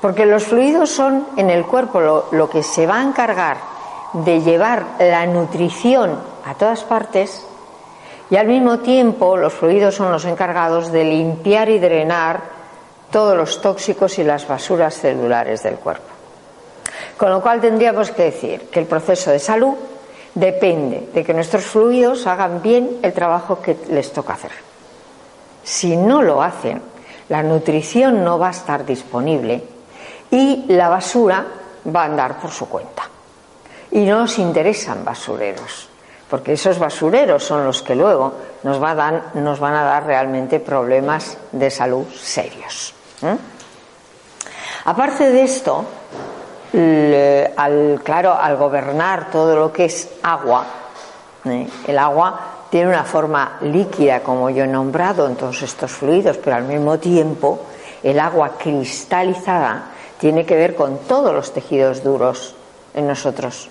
porque 0.00 0.26
los 0.26 0.44
fluidos 0.44 0.90
son 0.90 1.26
en 1.36 1.50
el 1.50 1.66
cuerpo 1.66 2.00
lo, 2.30 2.48
que 2.48 2.62
se 2.62 2.86
va 2.86 3.00
a 3.00 3.02
encargar 3.02 3.56
de 4.12 4.40
llevar 4.40 4.84
la 5.00 5.26
nutrición 5.26 6.16
a 6.44 6.54
todas 6.54 6.84
partes 6.84 7.44
y 8.30 8.36
al 8.36 8.46
mismo 8.46 8.78
tiempo 8.78 9.36
los 9.36 9.52
fluidos 9.52 9.96
son 9.96 10.12
los 10.12 10.24
encargados 10.24 10.92
de 10.92 11.04
limpiar 11.04 11.68
y 11.68 11.78
drenar 11.78 12.40
todos 13.10 13.36
los 13.36 13.60
tóxicos 13.60 14.18
y 14.18 14.24
las 14.24 14.46
basuras 14.46 14.94
celulares 14.94 15.62
del 15.64 15.76
cuerpo. 15.76 16.06
Con 17.16 17.30
lo 17.30 17.42
cual 17.42 17.60
tendríamos 17.60 18.10
que 18.12 18.24
decir 18.24 18.68
que 18.70 18.80
el 18.80 18.86
proceso 18.86 19.30
de 19.30 19.38
salud 19.38 19.74
depende 20.34 21.08
de 21.12 21.24
que 21.24 21.34
nuestros 21.34 21.64
fluidos 21.64 22.26
hagan 22.26 22.60
bien 22.62 22.98
el 23.02 23.12
trabajo 23.12 23.60
que 23.60 23.76
les 23.88 24.12
toca 24.12 24.34
hacer. 24.34 24.50
Si 25.62 25.96
no 25.96 26.22
lo 26.22 26.42
hacen, 26.42 26.82
la 27.28 27.42
nutrición 27.42 28.24
no 28.24 28.38
va 28.38 28.48
a 28.48 28.52
estar 28.52 28.84
disponible 28.84 29.62
y 30.30 30.64
la 30.68 30.88
basura 30.88 31.46
va 31.94 32.02
a 32.02 32.06
andar 32.06 32.38
por 32.38 32.50
su 32.50 32.68
cuenta. 32.68 33.08
Y 33.92 34.00
no 34.00 34.18
nos 34.18 34.38
interesan 34.38 35.04
basureros, 35.04 35.88
porque 36.28 36.54
esos 36.54 36.78
basureros 36.78 37.44
son 37.44 37.64
los 37.64 37.82
que 37.82 37.94
luego 37.94 38.34
nos, 38.64 38.78
van 38.80 39.14
a 39.14 39.84
dar 39.84 40.04
realmente 40.04 40.58
problemas 40.58 41.38
de 41.52 41.70
salud 41.70 42.06
serios. 42.12 42.92
Aparte 44.84 45.30
de 45.30 45.42
esto, 45.42 45.84
al, 46.74 48.00
claro, 48.02 48.34
al 48.34 48.56
gobernar 48.56 49.30
todo 49.30 49.54
lo 49.54 49.72
que 49.72 49.84
es 49.84 50.08
agua, 50.22 50.64
¿eh? 51.44 51.68
el 51.86 51.98
agua 51.98 52.40
tiene 52.70 52.88
una 52.88 53.04
forma 53.04 53.58
líquida, 53.60 54.20
como 54.20 54.50
yo 54.50 54.64
he 54.64 54.66
nombrado 54.66 55.26
en 55.26 55.36
todos 55.36 55.62
estos 55.62 55.92
fluidos, 55.92 56.38
pero 56.38 56.56
al 56.56 56.64
mismo 56.64 56.98
tiempo 56.98 57.60
el 58.02 58.18
agua 58.18 58.52
cristalizada 58.58 59.90
tiene 60.18 60.44
que 60.44 60.56
ver 60.56 60.74
con 60.74 60.98
todos 60.98 61.32
los 61.32 61.52
tejidos 61.52 62.02
duros 62.02 62.56
en 62.94 63.06
nosotros, 63.06 63.68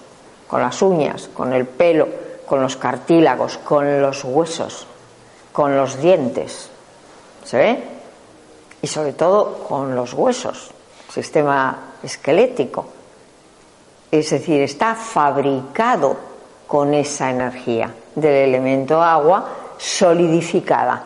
con 0.48 0.62
las 0.62 0.82
uñas, 0.82 1.30
con 1.34 1.52
el 1.52 1.66
pelo, 1.66 2.08
con 2.46 2.62
los 2.62 2.78
cartílagos, 2.78 3.58
con 3.58 4.02
los 4.02 4.24
huesos, 4.24 4.88
con 5.52 5.76
los 5.76 6.00
dientes. 6.00 6.70
¿Se 7.44 7.58
ve? 7.58 7.84
Y 8.82 8.88
sobre 8.88 9.14
todo 9.14 9.66
con 9.68 9.96
los 9.96 10.14
huesos, 10.14 10.72
sistema 11.14 11.78
esquelético, 12.02 12.86
es 14.10 14.30
decir, 14.32 14.62
está 14.62 14.96
fabricado 14.96 16.18
con 16.68 16.94
esa 16.94 17.30
energía 17.30 17.94
del 18.16 18.50
elemento 18.50 19.02
agua 19.02 19.48
solidificada, 19.78 21.04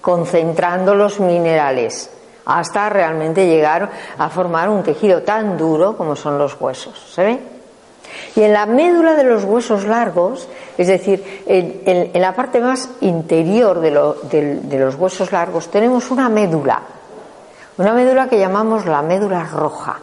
concentrando 0.00 0.94
los 0.94 1.20
minerales 1.20 2.10
hasta 2.44 2.88
realmente 2.88 3.46
llegar 3.46 3.90
a 4.18 4.28
formar 4.30 4.68
un 4.68 4.82
tejido 4.82 5.22
tan 5.22 5.56
duro 5.56 5.96
como 5.96 6.16
son 6.16 6.38
los 6.38 6.60
huesos. 6.60 7.12
¿Se 7.12 7.24
ve? 7.24 7.38
Y 8.36 8.42
en 8.42 8.52
la 8.52 8.66
médula 8.66 9.14
de 9.14 9.24
los 9.24 9.44
huesos 9.44 9.84
largos, 9.84 10.48
es 10.78 10.86
decir, 10.86 11.42
en, 11.46 12.20
la 12.20 12.34
parte 12.34 12.60
más 12.60 12.88
interior 13.00 13.80
de, 13.80 14.60
de 14.62 14.78
los 14.78 14.94
huesos 14.94 15.32
largos, 15.32 15.68
tenemos 15.68 16.10
una 16.10 16.28
médula, 16.28 16.82
una 17.78 17.92
médula 17.92 18.28
que 18.28 18.38
llamamos 18.38 18.86
la 18.86 19.02
médula 19.02 19.44
roja. 19.44 19.98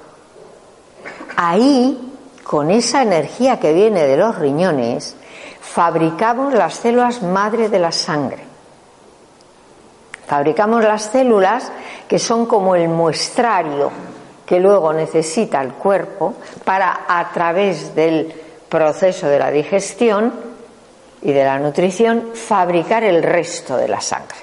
Ahí, 1.35 2.13
con 2.43 2.69
esa 2.69 3.01
energía 3.01 3.59
que 3.59 3.73
viene 3.73 4.05
de 4.05 4.17
los 4.17 4.37
riñones, 4.37 5.15
fabricamos 5.59 6.53
las 6.53 6.75
células 6.75 7.23
madre 7.23 7.69
de 7.69 7.79
la 7.79 7.91
sangre. 7.91 8.43
Fabricamos 10.27 10.83
las 10.83 11.03
células 11.03 11.71
que 12.07 12.19
son 12.19 12.45
como 12.45 12.75
el 12.75 12.89
muestrario 12.89 13.91
que 14.45 14.59
luego 14.59 14.93
necesita 14.93 15.61
el 15.61 15.73
cuerpo 15.73 16.35
para, 16.63 17.05
a 17.07 17.31
través 17.31 17.95
del 17.95 18.31
proceso 18.69 19.27
de 19.27 19.39
la 19.39 19.49
digestión 19.49 20.33
y 21.21 21.31
de 21.31 21.43
la 21.43 21.57
nutrición, 21.57 22.31
fabricar 22.33 23.03
el 23.03 23.23
resto 23.23 23.77
de 23.77 23.87
la 23.87 24.01
sangre. 24.01 24.37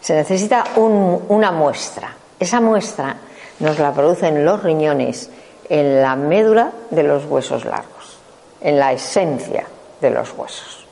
Se 0.00 0.14
necesita 0.14 0.64
una 0.76 1.50
muestra. 1.50 2.14
Esa 2.38 2.60
muestra 2.60 3.16
nos 3.60 3.78
la 3.78 3.92
producen 3.92 4.44
los 4.44 4.62
riñones 4.62 5.30
en 5.68 6.02
la 6.02 6.16
médula 6.16 6.72
de 6.90 7.02
los 7.02 7.24
huesos 7.24 7.64
largos, 7.64 8.18
en 8.60 8.78
la 8.78 8.92
esencia 8.92 9.66
de 10.00 10.10
los 10.10 10.32
huesos. 10.36 10.86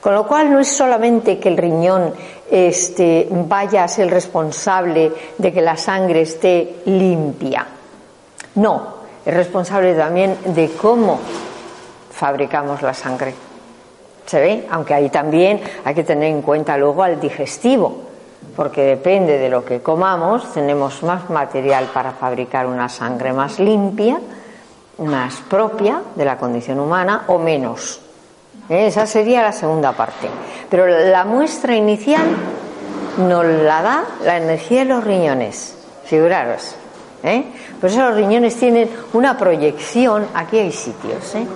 Con 0.00 0.14
lo 0.14 0.26
cual 0.26 0.52
no 0.52 0.60
es 0.60 0.68
solamente 0.68 1.38
que 1.38 1.48
el 1.48 1.56
riñón 1.56 2.12
este, 2.50 3.26
vaya 3.30 3.84
a 3.84 3.88
ser 3.88 4.10
responsable 4.10 5.12
de 5.38 5.52
que 5.52 5.62
la 5.62 5.76
sangre 5.76 6.22
esté 6.22 6.82
limpia. 6.84 7.66
No, 8.56 8.94
es 9.24 9.34
responsable 9.34 9.94
también 9.94 10.36
de 10.44 10.70
cómo 10.72 11.18
fabricamos 12.10 12.82
la 12.82 12.94
sangre. 12.94 13.34
¿Se 14.26 14.40
ve? 14.40 14.66
Aunque 14.70 14.94
ahí 14.94 15.10
también 15.10 15.60
hay 15.84 15.94
que 15.94 16.04
tener 16.04 16.28
en 16.28 16.42
cuenta 16.42 16.76
luego 16.76 17.02
al 17.02 17.18
digestivo, 17.18 18.02
porque 18.56 18.82
depende 18.82 19.38
de 19.38 19.48
lo 19.48 19.64
que 19.64 19.80
comamos, 19.80 20.52
tenemos 20.52 21.02
más 21.02 21.28
material 21.30 21.90
para 21.92 22.12
fabricar 22.12 22.66
una 22.66 22.88
sangre 22.88 23.32
más 23.32 23.58
limpia, 23.58 24.18
más 24.98 25.36
propia 25.48 26.02
de 26.14 26.24
la 26.24 26.36
condición 26.36 26.80
humana 26.80 27.24
o 27.28 27.38
menos. 27.38 28.00
¿Eh? 28.68 28.86
Esa 28.86 29.06
sería 29.06 29.42
la 29.42 29.52
segunda 29.52 29.92
parte. 29.92 30.28
Pero 30.70 30.86
la 30.86 31.24
muestra 31.24 31.74
inicial 31.74 32.24
nos 33.18 33.44
la 33.44 33.82
da 33.82 34.04
la 34.24 34.36
energía 34.36 34.80
de 34.80 34.86
los 34.86 35.04
riñones. 35.04 35.76
Figuraros. 36.04 36.76
¿eh? 37.22 37.44
Por 37.80 37.90
eso 37.90 38.00
los 38.00 38.14
riñones 38.14 38.56
tienen 38.56 38.88
una 39.12 39.36
proyección. 39.36 40.26
Aquí 40.34 40.58
hay 40.58 40.72
sitios. 40.72 41.34
¿eh? 41.34 41.46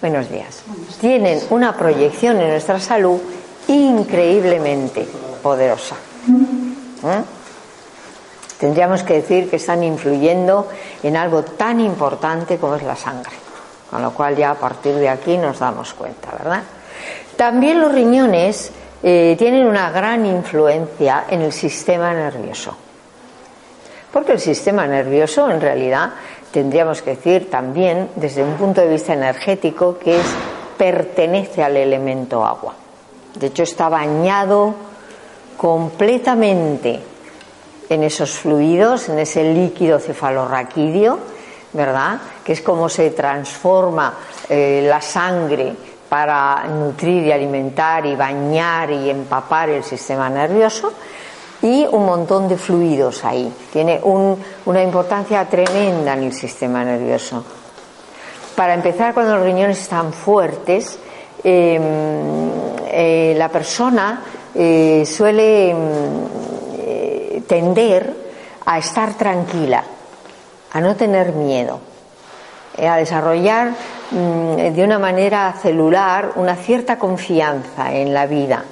Buenos 0.00 0.30
días. 0.30 0.62
Tienen 1.00 1.40
una 1.50 1.76
proyección 1.76 2.40
en 2.40 2.50
nuestra 2.50 2.78
salud 2.80 3.20
increíblemente 3.68 5.06
poderosa. 5.42 5.96
¿Eh? 7.04 7.22
Tendríamos 8.58 9.02
que 9.02 9.14
decir 9.14 9.50
que 9.50 9.56
están 9.56 9.82
influyendo 9.82 10.68
en 11.02 11.16
algo 11.16 11.42
tan 11.42 11.80
importante 11.80 12.58
como 12.58 12.76
es 12.76 12.84
la 12.84 12.94
sangre. 12.94 13.32
Con 13.90 14.00
lo 14.00 14.12
cual 14.12 14.36
ya 14.36 14.52
a 14.52 14.54
partir 14.54 14.94
de 14.94 15.08
aquí 15.08 15.36
nos 15.36 15.58
damos 15.58 15.92
cuenta, 15.94 16.30
¿verdad? 16.38 16.62
También 17.36 17.80
los 17.80 17.92
riñones 17.92 18.70
eh, 19.02 19.34
tienen 19.36 19.66
una 19.66 19.90
gran 19.90 20.24
influencia 20.24 21.24
en 21.28 21.42
el 21.42 21.52
sistema 21.52 22.14
nervioso. 22.14 22.76
Porque 24.12 24.32
el 24.32 24.40
sistema 24.40 24.86
nervioso, 24.86 25.50
en 25.50 25.60
realidad, 25.60 26.10
tendríamos 26.52 27.02
que 27.02 27.16
decir 27.16 27.50
también, 27.50 28.10
desde 28.14 28.44
un 28.44 28.54
punto 28.54 28.80
de 28.80 28.88
vista 28.88 29.14
energético, 29.14 29.98
que 29.98 30.20
es, 30.20 30.26
pertenece 30.78 31.64
al 31.64 31.76
elemento 31.76 32.44
agua. 32.44 32.74
De 33.34 33.48
hecho, 33.48 33.64
está 33.64 33.88
bañado 33.88 34.74
completamente 35.62 36.98
en 37.88 38.02
esos 38.02 38.32
fluidos, 38.32 39.08
en 39.08 39.20
ese 39.20 39.44
líquido 39.44 40.00
cefalorraquídeo, 40.00 41.20
¿verdad? 41.72 42.18
Que 42.44 42.54
es 42.54 42.62
como 42.62 42.88
se 42.88 43.10
transforma 43.10 44.12
eh, 44.48 44.84
la 44.84 45.00
sangre 45.00 45.72
para 46.08 46.64
nutrir 46.64 47.28
y 47.28 47.30
alimentar 47.30 48.04
y 48.06 48.16
bañar 48.16 48.90
y 48.90 49.08
empapar 49.08 49.68
el 49.68 49.84
sistema 49.84 50.28
nervioso 50.28 50.92
y 51.62 51.86
un 51.92 52.06
montón 52.06 52.48
de 52.48 52.58
fluidos 52.58 53.24
ahí. 53.24 53.54
Tiene 53.72 54.00
una 54.02 54.82
importancia 54.82 55.48
tremenda 55.48 56.14
en 56.14 56.24
el 56.24 56.32
sistema 56.32 56.82
nervioso. 56.84 57.44
Para 58.56 58.74
empezar, 58.74 59.14
cuando 59.14 59.36
los 59.36 59.44
riñones 59.44 59.80
están 59.80 60.12
fuertes, 60.12 60.98
em, 61.44 62.50
eh, 62.88 63.34
la 63.38 63.48
persona 63.48 64.22
eh, 64.54 65.04
suele 65.06 65.74
mm, 65.74 67.42
tender 67.46 68.16
a 68.64 68.78
estar 68.78 69.14
tranquila 69.14 69.84
a 70.72 70.80
no 70.80 70.96
tener 70.96 71.32
miedo, 71.32 71.80
eh, 72.76 72.88
a 72.88 72.96
desarrollar 72.96 73.72
mm, 74.10 74.74
de 74.74 74.84
una 74.84 74.98
manera 74.98 75.54
celular 75.60 76.32
una 76.36 76.56
cierta 76.56 76.98
confianza 76.98 77.92
en 77.92 78.14
la 78.14 78.26
vida, 78.26 78.64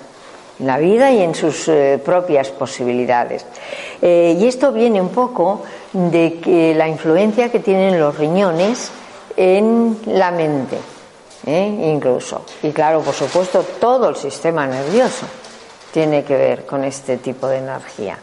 en 0.58 0.66
la 0.66 0.78
vida 0.78 1.10
y 1.10 1.22
en 1.22 1.34
sus 1.34 1.68
eh, 1.68 2.00
propias 2.02 2.48
posibilidades. 2.50 3.44
Eh, 4.00 4.36
y 4.38 4.46
esto 4.46 4.72
viene 4.72 5.00
un 5.00 5.10
poco 5.10 5.62
de 5.92 6.40
que 6.40 6.74
la 6.74 6.88
influencia 6.88 7.50
que 7.50 7.60
tienen 7.60 8.00
los 8.00 8.16
riñones 8.16 8.90
en 9.36 9.98
la 10.06 10.30
mente, 10.30 10.78
incluso. 11.46 12.44
Y 12.62 12.70
claro, 12.70 13.00
por 13.00 13.14
supuesto, 13.14 13.62
todo 13.78 14.08
el 14.08 14.16
sistema 14.16 14.66
nervioso 14.66 15.26
tiene 15.92 16.24
que 16.24 16.36
ver 16.36 16.66
con 16.66 16.84
este 16.84 17.16
tipo 17.16 17.46
de 17.48 17.58
energía. 17.58 18.18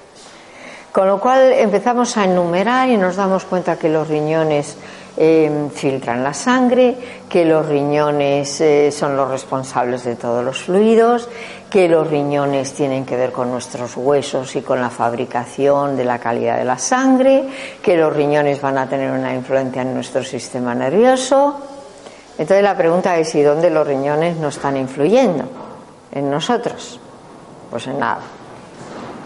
Con 0.91 1.07
lo 1.07 1.19
cual 1.19 1.51
empezamos 1.53 2.17
a 2.17 2.25
enumerar 2.25 2.89
y 2.89 2.97
nos 2.97 3.17
damos 3.17 3.45
cuenta 3.45 3.77
que 3.77 3.87
los 3.87 4.07
riñones 4.07 4.77
eh, 5.15 5.69
filtran 5.73 6.23
la 6.23 6.33
sangre, 6.33 6.95
que 7.29 7.45
los 7.45 7.67
riñones 7.67 8.61
eh, 8.61 8.91
son 8.91 9.15
los 9.15 9.29
responsables 9.29 10.03
de 10.05 10.15
todos 10.15 10.43
los 10.43 10.63
fluidos, 10.63 11.29
que 11.69 11.87
los 11.87 12.07
riñones 12.07 12.73
tienen 12.73 13.05
que 13.05 13.15
ver 13.15 13.31
con 13.31 13.51
nuestros 13.51 13.95
huesos 13.95 14.55
y 14.55 14.61
con 14.61 14.81
la 14.81 14.89
fabricación 14.89 15.97
de 15.97 16.05
la 16.05 16.19
calidad 16.19 16.57
de 16.57 16.65
la 16.65 16.79
sangre, 16.79 17.45
que 17.81 17.97
los 17.97 18.15
riñones 18.15 18.61
van 18.61 18.77
a 18.77 18.87
tener 18.87 19.11
una 19.11 19.35
influencia 19.35 19.81
en 19.81 19.93
nuestro 19.93 20.23
sistema 20.23 20.73
nervioso. 20.73 21.59
Entonces 22.37 22.63
la 22.63 22.77
pregunta 22.77 23.17
es, 23.17 23.33
¿y 23.35 23.41
dónde 23.41 23.69
los 23.69 23.85
riñones 23.85 24.37
no 24.37 24.47
están 24.47 24.77
influyendo? 24.77 25.45
¿En 26.11 26.29
nosotros? 26.31 26.99
Pues 27.69 27.87
en 27.87 27.99
nada. 27.99 28.19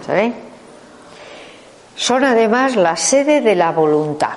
¿Se 0.06 0.34
son 1.96 2.24
además 2.24 2.76
la 2.76 2.96
sede 2.96 3.42
de 3.42 3.56
la 3.56 3.72
voluntad. 3.72 4.34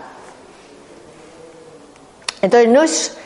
Entonces 2.42 2.68
no 2.68 2.82
es 2.82 3.16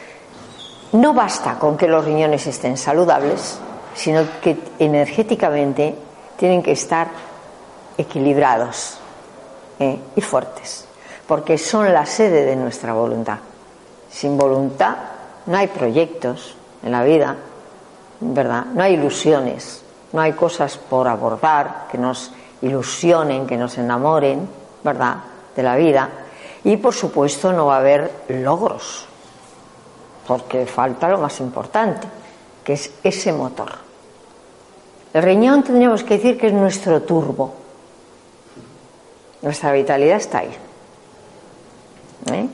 no 0.92 1.12
basta 1.12 1.58
con 1.58 1.76
que 1.76 1.88
los 1.88 2.04
riñones 2.04 2.46
estén 2.46 2.76
saludables, 2.76 3.58
sino 3.94 4.22
que 4.40 4.56
energéticamente 4.78 5.94
tienen 6.36 6.62
que 6.62 6.72
estar 6.72 7.08
equilibrados 7.98 8.98
¿eh? 9.80 9.98
y 10.14 10.20
fuertes, 10.20 10.86
porque 11.26 11.58
son 11.58 11.92
la 11.92 12.06
sede 12.06 12.44
de 12.44 12.54
nuestra 12.54 12.92
voluntad. 12.92 13.38
Sin 14.08 14.38
voluntad 14.38 14.96
no 15.46 15.56
hay 15.56 15.66
proyectos 15.66 16.56
en 16.84 16.92
la 16.92 17.02
vida, 17.02 17.36
¿verdad? 18.20 18.66
No 18.72 18.84
hay 18.84 18.94
ilusiones, 18.94 19.82
no 20.12 20.20
hay 20.20 20.32
cosas 20.32 20.76
por 20.76 21.06
abordar 21.08 21.86
que 21.90 21.98
nos 21.98 22.32
ilusionen, 22.62 23.46
que 23.46 23.56
nos 23.56 23.78
enamoren, 23.78 24.48
¿verdad?, 24.82 25.16
de 25.54 25.62
la 25.62 25.76
vida. 25.76 26.08
Y 26.64 26.76
por 26.76 26.94
supuesto 26.94 27.52
no 27.52 27.66
va 27.66 27.76
a 27.76 27.80
haber 27.80 28.24
logros, 28.28 29.06
porque 30.26 30.66
falta 30.66 31.08
lo 31.08 31.18
más 31.18 31.40
importante, 31.40 32.06
que 32.64 32.72
es 32.74 32.92
ese 33.02 33.32
motor. 33.32 33.70
El 35.12 35.22
riñón 35.22 35.62
tendríamos 35.62 36.04
que 36.04 36.14
decir 36.14 36.38
que 36.38 36.48
es 36.48 36.52
nuestro 36.52 37.02
turbo. 37.02 37.54
Nuestra 39.42 39.72
vitalidad 39.72 40.16
está 40.16 40.38
ahí. 40.38 40.56
¿Eh? 42.32 42.48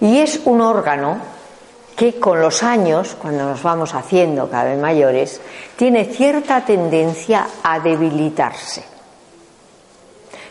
Y 0.00 0.18
es 0.18 0.40
un 0.44 0.60
órgano 0.60 1.18
que 1.96 2.20
con 2.20 2.42
los 2.42 2.62
años, 2.62 3.16
cuando 3.20 3.44
nos 3.44 3.62
vamos 3.62 3.94
haciendo 3.94 4.50
cada 4.50 4.64
vez 4.64 4.78
mayores, 4.78 5.40
tiene 5.76 6.04
cierta 6.04 6.62
tendencia 6.64 7.46
a 7.62 7.80
debilitarse. 7.80 8.84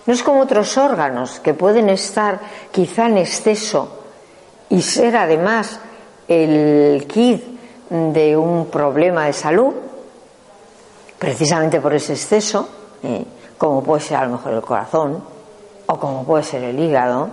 No 0.07 0.13
es 0.13 0.23
como 0.23 0.41
otros 0.41 0.75
órganos 0.77 1.39
que 1.39 1.53
pueden 1.53 1.89
estar 1.89 2.39
quizá 2.71 3.05
en 3.05 3.19
exceso 3.19 4.01
y 4.69 4.81
ser 4.81 5.15
además 5.15 5.79
el 6.27 7.05
kit 7.07 7.43
de 7.89 8.35
un 8.35 8.67
problema 8.67 9.25
de 9.25 9.33
salud, 9.33 9.73
precisamente 11.19 11.79
por 11.79 11.93
ese 11.93 12.13
exceso, 12.13 12.67
eh, 13.03 13.23
como 13.57 13.83
puede 13.83 14.01
ser 14.01 14.17
a 14.17 14.25
lo 14.25 14.31
mejor 14.31 14.53
el 14.53 14.61
corazón, 14.61 15.23
o 15.85 15.99
como 15.99 16.23
puede 16.23 16.43
ser 16.43 16.63
el 16.63 16.79
hígado, 16.79 17.29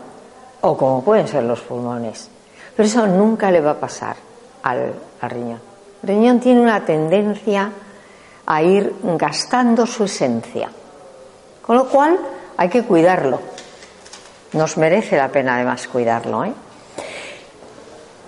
o 0.61 0.77
como 0.77 1.03
pueden 1.03 1.27
ser 1.27 1.45
los 1.45 1.61
pulmones. 1.61 2.29
Pero 2.77 2.87
eso 2.87 3.07
nunca 3.07 3.51
le 3.51 3.61
va 3.61 3.73
a 3.73 3.81
pasar 3.81 4.17
al, 4.63 4.95
riñón. 5.23 5.61
El 6.03 6.09
riñón 6.09 6.41
tiene 6.41 6.61
una 6.61 6.85
tendencia 6.85 7.71
a 8.47 8.63
ir 8.63 8.95
gastando 9.03 9.87
su 9.87 10.05
esencia. 10.05 10.69
Con 11.61 11.77
lo 11.77 11.89
cual 11.89 12.19
hay 12.57 12.69
que 12.69 12.83
cuidarlo. 12.83 13.41
Nos 14.53 14.77
merece 14.77 15.17
la 15.17 15.29
pena 15.29 15.55
además 15.55 15.87
cuidarlo. 15.89 16.45
¿eh? 16.45 16.53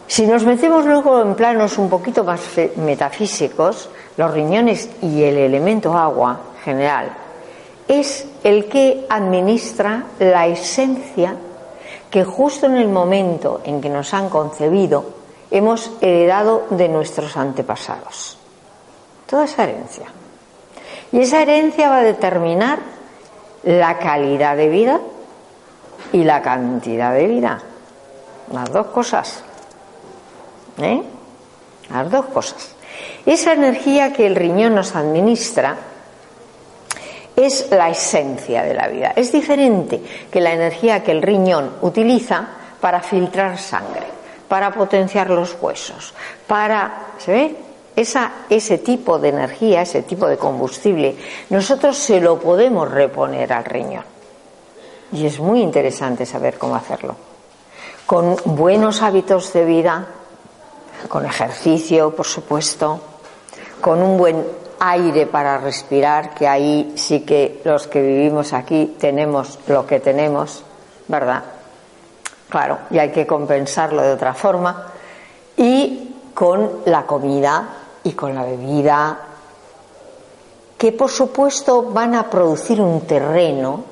Si 0.07 0.26
nos 0.26 0.44
metemos 0.44 0.85
luego 0.87 1.20
en 1.22 1.35
planos 1.35 1.78
un 1.78 1.90
poquito 1.90 2.22
más 2.24 2.40
metafísicos, 2.76 3.88
los 4.16 4.30
riñones 4.30 4.88
y 5.02 5.22
el 5.22 5.37
elemento 5.37 5.96
agua 5.96 6.38
general 6.64 7.24
es 7.88 8.26
el 8.42 8.66
que 8.66 9.07
administra 9.09 10.04
la 10.18 10.46
esencia 10.46 11.37
que 12.14 12.22
justo 12.22 12.66
en 12.66 12.77
el 12.77 12.90
momento 12.90 13.61
en 13.64 13.81
que 13.81 13.88
nos 13.88 14.14
han 14.14 14.29
concebido 14.29 15.05
hemos 15.50 15.90
heredado 16.00 16.68
de 16.70 16.88
nuestros 16.88 17.37
antepasados. 17.37 18.38
Toda 19.27 19.46
esa 19.46 19.64
herencia. 19.64 20.07
Y 21.11 21.18
esa 21.18 21.42
herencia 21.42 21.88
va 21.88 21.98
a 21.98 22.03
determinar 22.05 22.79
la 23.64 23.98
calidad 23.98 24.57
de 24.57 24.68
vida 24.68 25.00
y 26.12 26.22
la 26.22 26.40
cantidad 26.40 27.12
de 27.12 27.27
vida. 27.27 27.61
Las 28.53 28.72
dos 28.72 28.87
cosas. 28.87 29.42
¿Eh? 30.79 31.03
Las 31.90 32.09
dos 32.12 32.27
cosas. 32.27 32.77
Esa 33.27 33.55
energía 33.55 34.12
que 34.12 34.24
el 34.24 34.37
riñón 34.37 34.77
nos 34.77 34.94
administra 34.94 35.79
es 37.37 37.70
la 37.70 37.90
esencia 37.90 38.62
de 38.62 38.75
la 38.75 38.88
vida. 38.88 39.12
Es 39.16 39.33
diferente 39.33 40.01
que 40.31 40.40
la 40.40 40.53
energía 40.53 41.03
que 41.03 41.12
el 41.12 41.23
riñón 41.23 41.70
utiliza 41.83 42.47
para 42.81 43.01
filtrar 43.01 43.59
sangre, 43.59 44.07
para 44.49 44.73
potenciar 44.73 45.31
los 45.31 45.57
huesos, 45.61 46.14
para, 46.47 47.14
¿se 47.18 47.33
ve? 47.33 47.57
Esa, 47.97 48.33
ese 48.51 48.79
tipo 48.79 49.18
de 49.18 49.29
energía, 49.29 49.83
ese 49.83 50.03
tipo 50.03 50.27
de 50.27 50.37
combustible, 50.37 51.16
nosotros 51.51 51.97
se 51.97 52.20
lo 52.20 52.40
podemos 52.40 52.90
reponer 52.90 53.53
al 53.53 53.64
riñón. 53.64 54.05
Y 55.12 55.27
es 55.27 55.38
muy 55.38 55.62
interesante 55.62 56.27
saber 56.27 56.59
cómo 56.59 56.75
hacerlo. 56.75 57.14
Con 58.05 58.37
buenos 58.44 59.01
hábitos 59.01 59.53
de 59.53 59.64
vida, 59.64 60.07
con 61.09 61.25
ejercicio, 61.25 62.14
por 62.14 62.27
supuesto, 62.27 63.01
con 63.81 64.03
un 64.03 64.18
buen 64.18 64.44
aire 64.90 65.27
para 65.27 65.59
respirar, 65.59 66.35
que 66.35 66.47
ahí 66.47 66.92
sí 66.97 67.20
que 67.20 67.61
los 67.64 67.87
que 67.87 68.03
vivimos 68.03 68.53
aquí 68.53 68.97
tenemos 68.99 69.59
lo 69.66 69.87
que 69.87 70.01
tenemos, 70.01 70.62
¿verdad? 71.09 71.42
Claro, 72.49 72.79
y 72.90 72.99
hay 72.99 73.11
que 73.11 73.27
compensarlo 73.27 74.03
de 74.03 74.12
otra 74.12 74.35
forma. 74.35 74.87
Y 75.57 76.14
con 76.35 76.81
la 76.87 77.05
comida 77.07 77.68
y 78.03 78.12
con 78.12 78.35
la 78.35 78.44
bebida, 78.44 79.18
que 80.77 80.92
por 80.92 81.11
supuesto 81.11 81.83
van 81.83 82.14
a 82.14 82.29
producir 82.29 82.81
un 82.81 83.03
terreno 83.03 83.85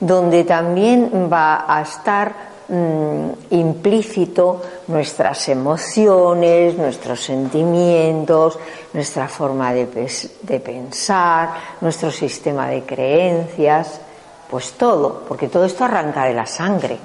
donde 0.00 0.44
también 0.44 1.30
va 1.32 1.64
a 1.66 1.80
estar 1.80 2.53
Mm, 2.66 3.28
implícito 3.50 4.62
nuestras 4.86 5.50
emociones, 5.50 6.74
nuestros 6.78 7.22
sentimientos, 7.22 8.58
nuestra 8.94 9.28
forma 9.28 9.74
de, 9.74 9.86
de 10.40 10.60
pensar, 10.60 11.50
nuestro 11.82 12.10
sistema 12.10 12.68
de 12.68 12.82
creencias, 12.84 14.00
pues 14.50 14.72
todo, 14.72 15.24
porque 15.28 15.48
todo 15.48 15.66
esto 15.66 15.84
arranca 15.84 16.24
de 16.24 16.32
la 16.32 16.46
sangre. 16.46 16.98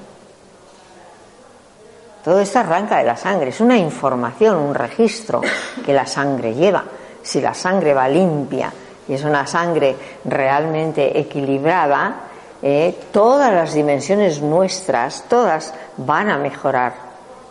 Todo 2.24 2.40
esto 2.40 2.58
arranca 2.58 2.96
de 2.96 3.04
la 3.04 3.16
sangre, 3.18 3.50
es 3.50 3.60
una 3.60 3.76
información, 3.76 4.56
un 4.56 4.74
registro 4.74 5.42
que 5.84 5.92
la 5.92 6.06
sangre 6.06 6.54
lleva. 6.54 6.84
Si 7.22 7.38
la 7.38 7.52
sangre 7.52 7.92
va 7.92 8.08
limpia 8.08 8.72
y 9.06 9.12
es 9.12 9.24
una 9.24 9.46
sangre 9.46 9.94
realmente 10.24 11.18
equilibrada, 11.18 12.29
eh, 12.62 12.98
todas 13.12 13.52
las 13.52 13.72
dimensiones 13.72 14.42
nuestras, 14.42 15.24
todas 15.28 15.72
van 15.96 16.30
a 16.30 16.38
mejorar, 16.38 16.94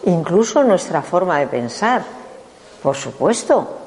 incluso 0.05 0.63
nuestra 0.63 1.01
forma 1.01 1.39
de 1.39 1.47
pensar, 1.47 2.03
por 2.83 2.95
supuesto. 2.95 3.77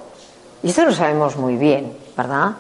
Y 0.62 0.70
esto 0.70 0.85
lo 0.85 0.92
sabemos 0.92 1.37
muy 1.37 1.56
bien, 1.56 1.96
¿verdad? 2.16 2.52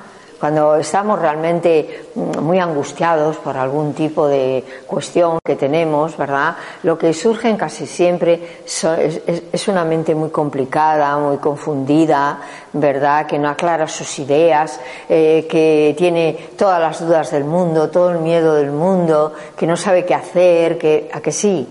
Cuando 0.42 0.74
estamos 0.74 1.20
realmente 1.20 2.08
mm, 2.16 2.40
muy 2.40 2.58
angustiados 2.58 3.36
por 3.36 3.56
algún 3.56 3.94
tipo 3.94 4.26
de 4.26 4.64
cuestión 4.88 5.38
que 5.44 5.54
tenemos, 5.54 6.16
¿verdad? 6.16 6.56
Lo 6.82 6.98
que 6.98 7.14
surge 7.14 7.56
casi 7.56 7.86
siempre 7.86 8.64
es, 8.66 9.68
una 9.68 9.84
mente 9.84 10.16
muy 10.16 10.30
complicada, 10.30 11.16
muy 11.16 11.36
confundida, 11.36 12.40
¿verdad? 12.72 13.24
Que 13.24 13.38
no 13.38 13.50
aclara 13.50 13.86
sus 13.86 14.18
ideas, 14.18 14.80
eh, 15.08 15.46
que 15.48 15.94
tiene 15.96 16.48
todas 16.58 16.80
las 16.80 16.98
dudas 17.06 17.30
del 17.30 17.44
mundo, 17.44 17.88
todo 17.88 18.10
el 18.10 18.18
miedo 18.18 18.56
del 18.56 18.72
mundo, 18.72 19.34
que 19.56 19.68
no 19.68 19.76
sabe 19.76 20.04
qué 20.04 20.16
hacer, 20.16 20.76
que, 20.76 21.08
a 21.12 21.20
que 21.20 21.30
sí. 21.30 21.68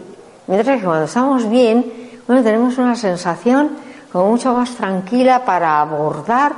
Mientras 0.48 0.80
que 0.80 0.86
cuando 0.86 1.08
estamos 1.08 1.50
bien, 1.50 1.92
bueno, 2.26 2.42
tenemos 2.42 2.78
una 2.78 2.96
sensación 2.96 3.72
como 4.14 4.30
mucho 4.30 4.54
más 4.54 4.70
tranquila 4.76 5.44
para 5.44 5.82
abordar 5.82 6.54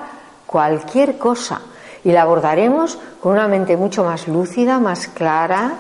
cualquier 0.46 1.18
cosa 1.18 1.60
y 2.04 2.12
la 2.12 2.24
abordaremos 2.24 2.98
con 3.22 3.34
una 3.34 3.48
mente 3.48 3.78
mucho 3.78 4.04
más 4.04 4.28
lúcida, 4.28 4.80
más 4.80 5.08
clara. 5.08 5.74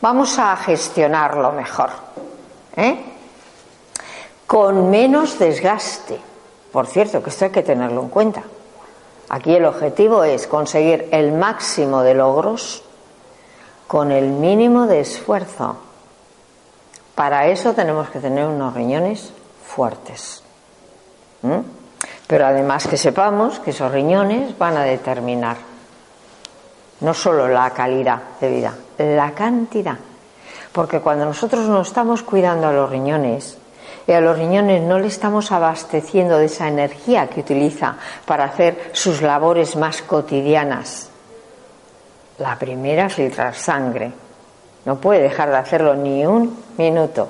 Vamos 0.00 0.38
a 0.38 0.56
gestionarlo 0.56 1.52
mejor, 1.52 1.90
¿eh? 2.76 2.96
con 4.46 4.90
menos 4.90 5.38
desgaste. 5.38 6.18
Por 6.72 6.86
cierto, 6.86 7.22
que 7.22 7.30
esto 7.30 7.46
hay 7.46 7.50
que 7.50 7.62
tenerlo 7.62 8.02
en 8.02 8.08
cuenta. 8.08 8.42
Aquí 9.28 9.54
el 9.54 9.64
objetivo 9.64 10.24
es 10.24 10.46
conseguir 10.46 11.08
el 11.10 11.32
máximo 11.32 12.02
de 12.02 12.14
logros 12.14 12.84
con 13.86 14.12
el 14.12 14.28
mínimo 14.28 14.86
de 14.86 15.00
esfuerzo. 15.00 15.76
Para 17.14 17.48
eso 17.48 17.72
tenemos 17.72 18.10
que 18.10 18.20
tener 18.20 18.44
unos 18.44 18.74
riñones 18.74 19.32
fuertes. 19.64 20.42
Pero 22.26 22.46
además 22.46 22.86
que 22.86 22.96
sepamos 22.96 23.60
que 23.60 23.70
esos 23.70 23.92
riñones 23.92 24.56
van 24.58 24.76
a 24.76 24.84
determinar 24.84 25.56
no 27.00 27.14
solo 27.14 27.46
la 27.48 27.70
calidad 27.70 28.20
de 28.40 28.50
vida, 28.50 28.74
la 28.98 29.32
cantidad. 29.32 29.96
Porque 30.72 31.00
cuando 31.00 31.24
nosotros 31.24 31.68
no 31.68 31.82
estamos 31.82 32.22
cuidando 32.22 32.68
a 32.68 32.72
los 32.72 32.90
riñones, 32.90 33.58
y 34.06 34.12
a 34.12 34.20
los 34.20 34.38
riñones 34.38 34.82
no 34.82 34.98
le 34.98 35.08
estamos 35.08 35.50
abasteciendo 35.50 36.38
de 36.38 36.46
esa 36.46 36.68
energía 36.68 37.26
que 37.26 37.40
utiliza 37.40 37.96
para 38.24 38.44
hacer 38.44 38.90
sus 38.92 39.20
labores 39.20 39.74
más 39.76 40.02
cotidianas. 40.02 41.10
La 42.38 42.56
primera, 42.58 43.08
filtrar 43.08 43.54
sangre. 43.54 44.12
No 44.84 44.96
puede 44.96 45.22
dejar 45.22 45.50
de 45.50 45.56
hacerlo 45.56 45.94
ni 45.94 46.24
un 46.24 46.64
minuto. 46.76 47.28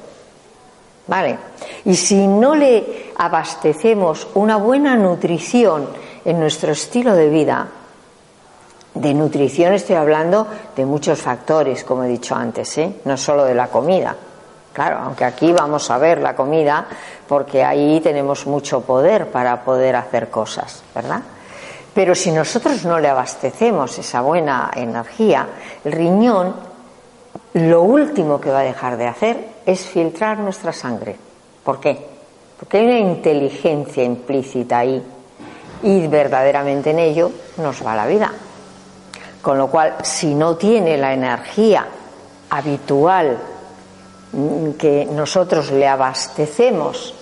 ¿Vale? 1.07 1.39
Y 1.85 1.95
si 1.95 2.27
no 2.27 2.55
le 2.55 3.13
abastecemos 3.17 4.27
una 4.35 4.57
buena 4.57 4.97
nutrición 4.97 5.89
en 6.25 6.41
nuestro 6.41 6.73
estilo 6.73 7.15
de 7.15 7.29
vida, 7.29 7.69
de 8.95 9.15
nutrición 9.15 9.75
estoy 9.75 9.97
hablando 9.97 10.47
de 10.75 10.85
muchos 10.85 11.21
factores, 11.21 11.85
como 11.85 12.05
he 12.05 12.09
dicho 12.09 12.35
antes, 12.35 12.77
¿eh? 12.79 13.01
no 13.05 13.17
solo 13.17 13.45
de 13.45 13.55
la 13.55 13.69
comida. 13.69 14.17
Claro, 14.73 14.99
aunque 14.99 15.25
aquí 15.25 15.53
vamos 15.53 15.91
a 15.91 15.99
ver 15.99 16.21
la 16.21 16.35
comida, 16.35 16.87
porque 17.29 17.65
ahí 17.65 18.01
tenemos 18.01 18.47
mucho 18.47 18.81
poder 18.83 19.29
para 19.29 19.63
poder 19.65 19.97
hacer 19.97 20.29
cosas, 20.29 20.83
¿verdad? 20.95 21.21
Pero 21.95 22.15
si 22.15 22.31
nosotros 22.31 22.85
no 22.85 22.99
le 22.99 23.09
abastecemos 23.09 23.99
esa 23.99 24.21
buena 24.21 24.71
energía, 24.75 25.47
el 25.85 25.93
riñón 25.93 26.55
lo 27.55 27.83
último 27.83 28.39
que 28.39 28.51
va 28.51 28.61
a 28.61 28.65
dejar 28.65 28.99
de 28.99 29.07
hacer 29.07 29.56
es 29.67 29.85
filtrar 29.85 30.39
nuestra 30.39 30.73
sangre. 30.73 31.17
¿Por 31.65 31.81
qué? 31.81 31.99
Porque 32.59 32.79
hay 32.79 32.87
una 32.87 33.01
inteligencia 33.01 34.05
implícita 34.05 34.79
ahí 34.79 35.03
y 35.83 36.07
verdaderamente 36.07 36.91
en 36.91 37.01
ello 37.01 37.33
nos 37.59 37.85
va 37.85 37.97
la 37.97 38.07
vida. 38.07 38.33
Con 39.43 39.59
lo 39.59 39.69
cual, 39.69 39.97
si 40.03 40.35
no 40.35 40.57
tiene 40.57 40.97
la 40.97 41.13
energía 41.13 41.87
habitual 42.49 43.39
que 44.79 45.07
nosotros 45.11 45.71
le 45.73 45.87
abastecemos 45.87 47.15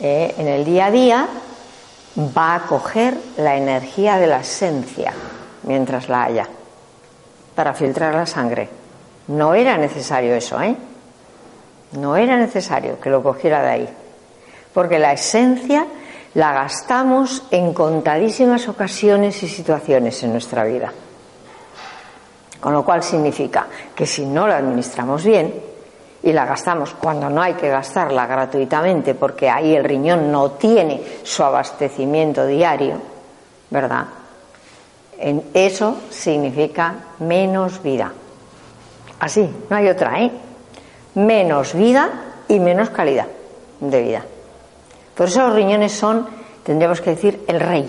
eh, 0.00 0.34
en 0.36 0.48
el 0.48 0.64
día 0.64 0.86
a 0.86 0.90
día, 0.90 1.28
va 2.36 2.54
a 2.56 2.60
coger 2.60 3.16
la 3.38 3.56
energía 3.56 4.18
de 4.18 4.26
la 4.26 4.40
esencia 4.40 5.12
mientras 5.62 6.08
la 6.08 6.24
haya 6.24 6.48
para 7.54 7.74
filtrar 7.74 8.14
la 8.14 8.26
sangre. 8.26 8.68
No 9.28 9.54
era 9.54 9.76
necesario 9.76 10.34
eso, 10.34 10.60
¿eh? 10.60 10.74
No 11.92 12.16
era 12.16 12.36
necesario 12.36 13.00
que 13.00 13.10
lo 13.10 13.22
cogiera 13.22 13.62
de 13.62 13.70
ahí, 13.70 13.88
porque 14.72 14.98
la 14.98 15.12
esencia 15.12 15.86
la 16.34 16.52
gastamos 16.52 17.42
en 17.50 17.74
contadísimas 17.74 18.68
ocasiones 18.68 19.42
y 19.42 19.48
situaciones 19.48 20.22
en 20.22 20.32
nuestra 20.32 20.64
vida. 20.64 20.92
Con 22.60 22.72
lo 22.72 22.84
cual 22.84 23.02
significa 23.02 23.66
que 23.94 24.06
si 24.06 24.24
no 24.24 24.46
la 24.46 24.58
administramos 24.58 25.24
bien 25.24 25.52
y 26.22 26.32
la 26.32 26.44
gastamos 26.44 26.94
cuando 26.94 27.30
no 27.30 27.42
hay 27.42 27.54
que 27.54 27.68
gastarla 27.68 28.26
gratuitamente 28.26 29.14
porque 29.14 29.48
ahí 29.48 29.74
el 29.74 29.84
riñón 29.84 30.30
no 30.30 30.52
tiene 30.52 31.02
su 31.24 31.42
abastecimiento 31.42 32.46
diario, 32.46 33.00
¿verdad? 33.70 34.04
En 35.18 35.42
eso 35.54 36.02
significa 36.10 36.94
menos 37.18 37.82
vida. 37.82 38.12
Así, 39.18 39.48
no 39.68 39.76
hay 39.76 39.88
otra, 39.88 40.20
¿eh? 40.20 40.30
Menos 41.14 41.74
vida 41.74 42.10
y 42.48 42.60
menos 42.60 42.90
calidad 42.90 43.26
de 43.80 44.02
vida. 44.02 44.24
Por 45.14 45.28
eso 45.28 45.46
los 45.46 45.54
riñones 45.54 45.92
son, 45.92 46.26
tendríamos 46.62 47.00
que 47.00 47.10
decir, 47.10 47.44
el 47.46 47.60
rey 47.60 47.88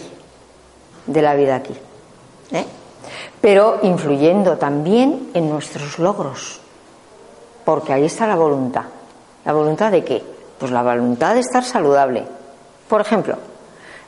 de 1.05 1.21
la 1.21 1.35
vida 1.35 1.55
aquí. 1.55 1.73
¿eh? 2.51 2.65
Pero 3.39 3.79
influyendo 3.83 4.57
también 4.57 5.31
en 5.33 5.49
nuestros 5.49 5.99
logros. 5.99 6.59
Porque 7.65 7.93
ahí 7.93 8.05
está 8.05 8.27
la 8.27 8.35
voluntad. 8.35 8.85
¿La 9.45 9.53
voluntad 9.53 9.91
de 9.91 10.03
qué? 10.03 10.23
Pues 10.59 10.71
la 10.71 10.83
voluntad 10.83 11.33
de 11.33 11.39
estar 11.39 11.63
saludable. 11.63 12.23
Por 12.87 13.01
ejemplo, 13.01 13.37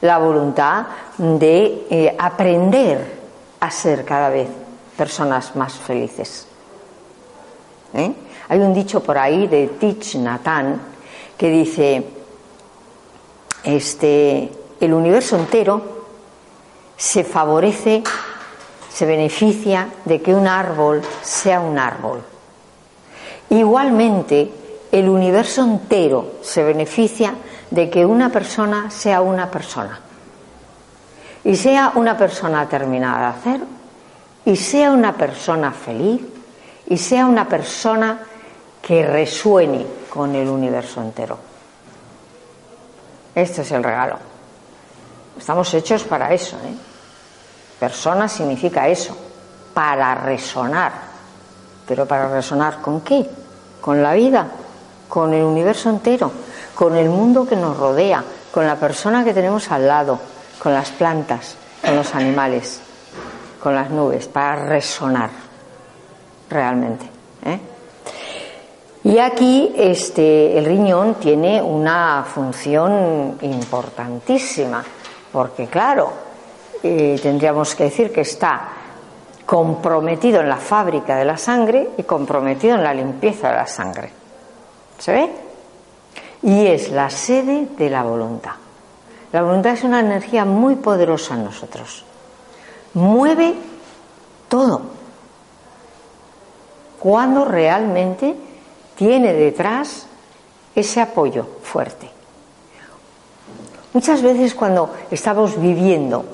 la 0.01 0.17
voluntad 0.17 0.85
de 1.17 1.87
eh, 1.89 2.15
aprender 2.19 3.21
a 3.59 3.71
ser 3.71 4.03
cada 4.03 4.29
vez 4.29 4.49
personas 4.97 5.55
más 5.55 5.73
felices. 5.73 6.45
¿Eh? 7.93 8.13
Hay 8.49 8.59
un 8.59 8.73
dicho 8.73 9.01
por 9.01 9.17
ahí 9.17 9.47
de 9.47 9.67
Tich 9.67 10.15
Nathan 10.15 10.81
que 11.37 11.49
dice, 11.49 12.03
este, 13.63 14.51
el 14.79 14.93
universo 14.93 15.37
entero 15.37 15.81
se 16.97 17.23
favorece, 17.23 18.03
se 18.89 19.05
beneficia 19.05 19.87
de 20.05 20.21
que 20.21 20.35
un 20.35 20.47
árbol 20.47 21.01
sea 21.21 21.59
un 21.59 21.79
árbol. 21.79 22.21
Igualmente, 23.49 24.51
el 24.91 25.09
universo 25.09 25.63
entero 25.63 26.33
se 26.41 26.63
beneficia 26.63 27.33
de 27.71 27.89
que 27.89 28.05
una 28.05 28.29
persona 28.29 28.91
sea 28.91 29.21
una 29.21 29.49
persona. 29.49 29.99
Y 31.43 31.55
sea 31.55 31.93
una 31.95 32.17
persona 32.17 32.67
terminada 32.69 33.19
de 33.19 33.25
hacer, 33.25 33.61
y 34.45 34.55
sea 34.55 34.91
una 34.91 35.13
persona 35.13 35.71
feliz, 35.71 36.21
y 36.87 36.97
sea 36.97 37.25
una 37.25 37.47
persona 37.47 38.19
que 38.83 39.05
resuene 39.05 39.87
con 40.09 40.35
el 40.35 40.49
universo 40.49 41.01
entero. 41.01 41.37
Este 43.33 43.61
es 43.61 43.71
el 43.71 43.81
regalo. 43.81 44.17
Estamos 45.37 45.73
hechos 45.73 46.03
para 46.03 46.33
eso. 46.33 46.57
¿eh? 46.57 46.75
Persona 47.79 48.27
significa 48.27 48.89
eso, 48.89 49.15
para 49.73 50.13
resonar. 50.15 50.91
Pero 51.87 52.05
para 52.05 52.27
resonar 52.27 52.81
con 52.81 53.01
qué? 53.01 53.25
Con 53.79 54.03
la 54.03 54.13
vida, 54.13 54.47
con 55.07 55.33
el 55.33 55.43
universo 55.43 55.89
entero, 55.89 56.29
con 56.75 56.97
el 56.97 57.09
mundo 57.09 57.47
que 57.47 57.55
nos 57.55 57.77
rodea, 57.77 58.21
con 58.51 58.67
la 58.67 58.75
persona 58.75 59.23
que 59.23 59.33
tenemos 59.33 59.71
al 59.71 59.87
lado, 59.87 60.19
con 60.61 60.73
las 60.73 60.91
plantas, 60.91 61.55
con 61.81 61.95
los 61.95 62.13
animales, 62.15 62.81
con 63.61 63.75
las 63.75 63.89
nubes, 63.89 64.27
para 64.27 64.57
resonar 64.57 65.29
realmente. 66.49 67.09
¿eh? 67.45 67.72
Y 69.05 69.19
aquí 69.19 69.73
este, 69.75 70.57
el 70.57 70.65
riñón 70.65 71.15
tiene 71.15 71.61
una 71.61 72.23
función 72.23 73.37
importantísima, 73.41 74.83
porque 75.31 75.67
claro, 75.67 76.13
eh, 76.81 77.19
tendríamos 77.21 77.75
que 77.75 77.85
decir 77.85 78.13
que 78.13 78.21
está 78.21 78.69
comprometido 79.45 80.39
en 80.39 80.47
la 80.47 80.55
fábrica 80.55 81.17
de 81.17 81.25
la 81.25 81.37
sangre 81.37 81.89
y 81.97 82.03
comprometido 82.03 82.75
en 82.75 82.83
la 82.83 82.93
limpieza 82.93 83.49
de 83.49 83.55
la 83.55 83.67
sangre. 83.67 84.09
¿Se 84.97 85.11
ve? 85.11 85.29
Y 86.43 86.67
es 86.67 86.89
la 86.89 87.09
sede 87.09 87.67
de 87.77 87.89
la 87.89 88.03
voluntad. 88.03 88.53
La 89.33 89.41
voluntad 89.41 89.73
es 89.73 89.83
una 89.83 89.99
energía 89.99 90.45
muy 90.45 90.75
poderosa 90.75 91.33
en 91.33 91.43
nosotros. 91.43 92.05
Mueve 92.93 93.55
todo. 94.47 94.81
Cuando 96.99 97.43
realmente 97.43 98.35
tiene 98.95 99.33
detrás 99.33 100.07
ese 100.75 101.01
apoyo 101.01 101.45
fuerte. 101.61 102.09
Muchas 103.93 104.21
veces 104.23 104.55
cuando 104.55 104.89
estamos 105.11 105.59
viviendo, 105.61 106.25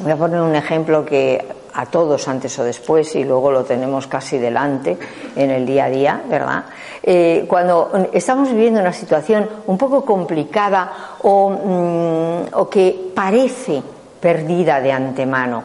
voy 0.00 0.12
a 0.12 0.16
poner 0.16 0.40
un 0.40 0.54
ejemplo 0.54 1.04
que 1.04 1.44
a 1.74 1.86
todos 1.86 2.28
antes 2.28 2.56
o 2.58 2.64
después 2.64 3.14
y 3.16 3.24
luego 3.24 3.50
lo 3.50 3.64
tenemos 3.64 4.06
casi 4.06 4.38
delante 4.38 4.98
en 5.34 5.50
el 5.50 5.66
día 5.66 5.86
a 5.86 5.90
día, 5.90 6.22
¿verdad? 6.28 6.64
Eh, 7.02 7.46
cuando 7.48 7.90
estamos 8.12 8.50
viviendo 8.50 8.80
una 8.80 8.92
situación 8.92 9.48
un 9.66 9.78
poco 9.78 10.04
complicada 10.04 11.16
o, 11.22 11.50
mm, 11.50 12.54
o 12.54 12.68
que 12.68 13.10
parece 13.14 13.82
perdida 14.20 14.80
de 14.80 14.92
antemano, 14.92 15.64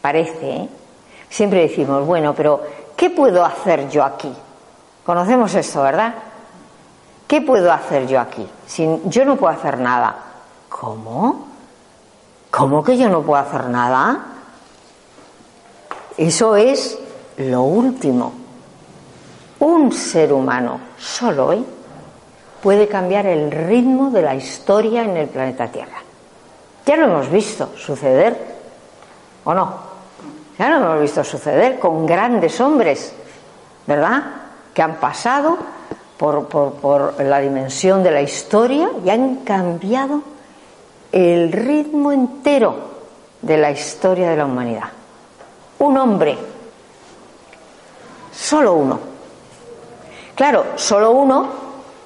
parece, 0.00 0.50
¿eh? 0.50 0.68
siempre 1.28 1.62
decimos, 1.62 2.06
bueno, 2.06 2.34
pero 2.34 2.60
¿qué 2.94 3.10
puedo 3.10 3.44
hacer 3.44 3.88
yo 3.88 4.04
aquí? 4.04 4.32
Conocemos 5.04 5.54
esto, 5.54 5.82
¿verdad? 5.82 6.14
¿Qué 7.26 7.40
puedo 7.42 7.72
hacer 7.72 8.06
yo 8.06 8.20
aquí? 8.20 8.46
Si 8.66 8.88
yo 9.04 9.24
no 9.24 9.36
puedo 9.36 9.52
hacer 9.52 9.78
nada. 9.78 10.16
¿Cómo? 10.68 11.46
¿Cómo 12.50 12.82
que 12.82 12.96
yo 12.96 13.08
no 13.08 13.22
puedo 13.22 13.42
hacer 13.42 13.66
nada? 13.66 14.26
Eso 16.16 16.56
es 16.56 16.98
lo 17.38 17.62
último. 17.62 18.32
Un 19.60 19.92
ser 19.92 20.32
humano 20.32 20.80
solo 20.98 21.46
hoy 21.48 21.66
puede 22.62 22.88
cambiar 22.88 23.26
el 23.26 23.50
ritmo 23.50 24.10
de 24.10 24.22
la 24.22 24.34
historia 24.34 25.02
en 25.02 25.16
el 25.16 25.28
planeta 25.28 25.68
Tierra. 25.68 25.98
Ya 26.86 26.96
lo 26.96 27.06
hemos 27.06 27.30
visto 27.30 27.70
suceder, 27.76 28.38
¿o 29.44 29.52
no? 29.54 29.74
Ya 30.58 30.68
lo 30.68 30.76
hemos 30.76 31.00
visto 31.00 31.24
suceder 31.24 31.78
con 31.78 32.06
grandes 32.06 32.60
hombres, 32.60 33.12
¿verdad? 33.86 34.22
Que 34.74 34.82
han 34.82 34.96
pasado 34.96 35.56
por, 36.18 37.22
la 37.22 37.40
dimensión 37.40 38.02
de 38.02 38.10
la 38.10 38.20
historia 38.20 38.90
y 39.04 39.10
han 39.10 39.36
cambiado 39.36 40.22
el 41.12 41.52
ritmo 41.52 42.12
entero 42.12 42.74
de 43.40 43.56
la 43.56 43.70
historia 43.70 44.30
de 44.30 44.36
la 44.36 44.46
humanidad. 44.46 44.88
Un 45.78 45.96
hombre, 45.98 46.36
solo 48.32 48.74
uno. 48.74 49.00
Claro, 50.34 50.66
solo 50.74 51.12
uno 51.12 51.48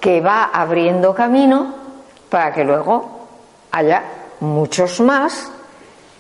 que 0.01 0.21
va 0.21 0.51
abriendo 0.53 1.15
camino 1.15 1.75
para 2.29 2.53
que 2.53 2.65
luego 2.65 3.27
haya 3.71 4.03
muchos 4.41 5.01
más 5.01 5.51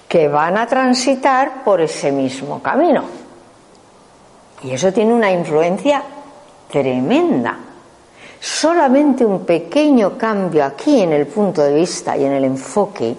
que 0.08 0.28
van 0.28 0.56
a 0.56 0.66
transitar 0.66 1.62
por 1.64 1.80
ese 1.80 2.10
mismo 2.10 2.62
camino. 2.62 3.04
Y 4.62 4.72
eso 4.72 4.92
tiene 4.92 5.12
una 5.12 5.30
influencia 5.30 6.02
tremenda. 6.70 7.58
Solamente 8.40 9.24
un 9.24 9.44
pequeño 9.44 10.16
cambio 10.16 10.64
aquí 10.64 11.00
en 11.00 11.12
el 11.12 11.26
punto 11.26 11.62
de 11.62 11.74
vista 11.74 12.16
y 12.16 12.24
en 12.24 12.32
el 12.32 12.44
enfoque 12.44 13.16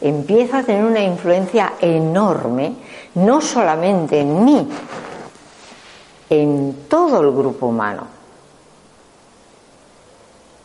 empieza 0.00 0.58
a 0.58 0.62
tener 0.62 0.84
una 0.84 1.00
influencia 1.00 1.74
enorme, 1.80 2.74
no 3.16 3.40
solamente 3.40 4.20
en 4.20 4.44
mí, 4.44 4.68
en 6.30 6.86
todo 6.88 7.20
el 7.20 7.32
grupo 7.32 7.66
humano. 7.66 8.06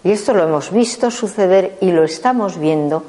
Y 0.03 0.11
esto 0.11 0.33
lo 0.33 0.43
hemos 0.43 0.71
visto 0.71 1.09
suceder 1.09 1.77
y 1.81 1.91
lo 1.91 2.03
estamos 2.03 2.57
viendo 2.57 3.03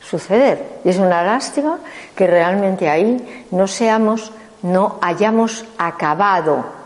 suceder. 0.00 0.80
Y 0.84 0.90
es 0.90 0.98
una 0.98 1.22
lástima 1.22 1.78
que 2.14 2.26
realmente 2.26 2.88
ahí 2.88 3.46
no 3.52 3.66
seamos, 3.66 4.32
no 4.62 4.98
hayamos 5.00 5.64
acabado 5.78 6.81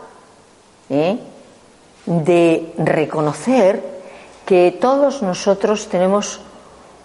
¿eh? 0.89 1.19
de 2.05 2.73
reconocer 2.77 3.83
que 4.45 4.77
todos 4.79 5.21
nosotros 5.21 5.87
tenemos 5.89 6.39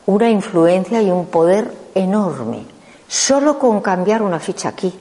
una 0.07 0.31
influencia 0.31 1.03
y 1.03 1.11
un 1.11 1.27
poder 1.27 1.73
enorme, 1.95 2.65
solo 3.09 3.59
con 3.59 3.81
cambiar 3.81 4.23
una 4.23 4.39
ficha 4.39 4.69
aquí, 4.69 4.93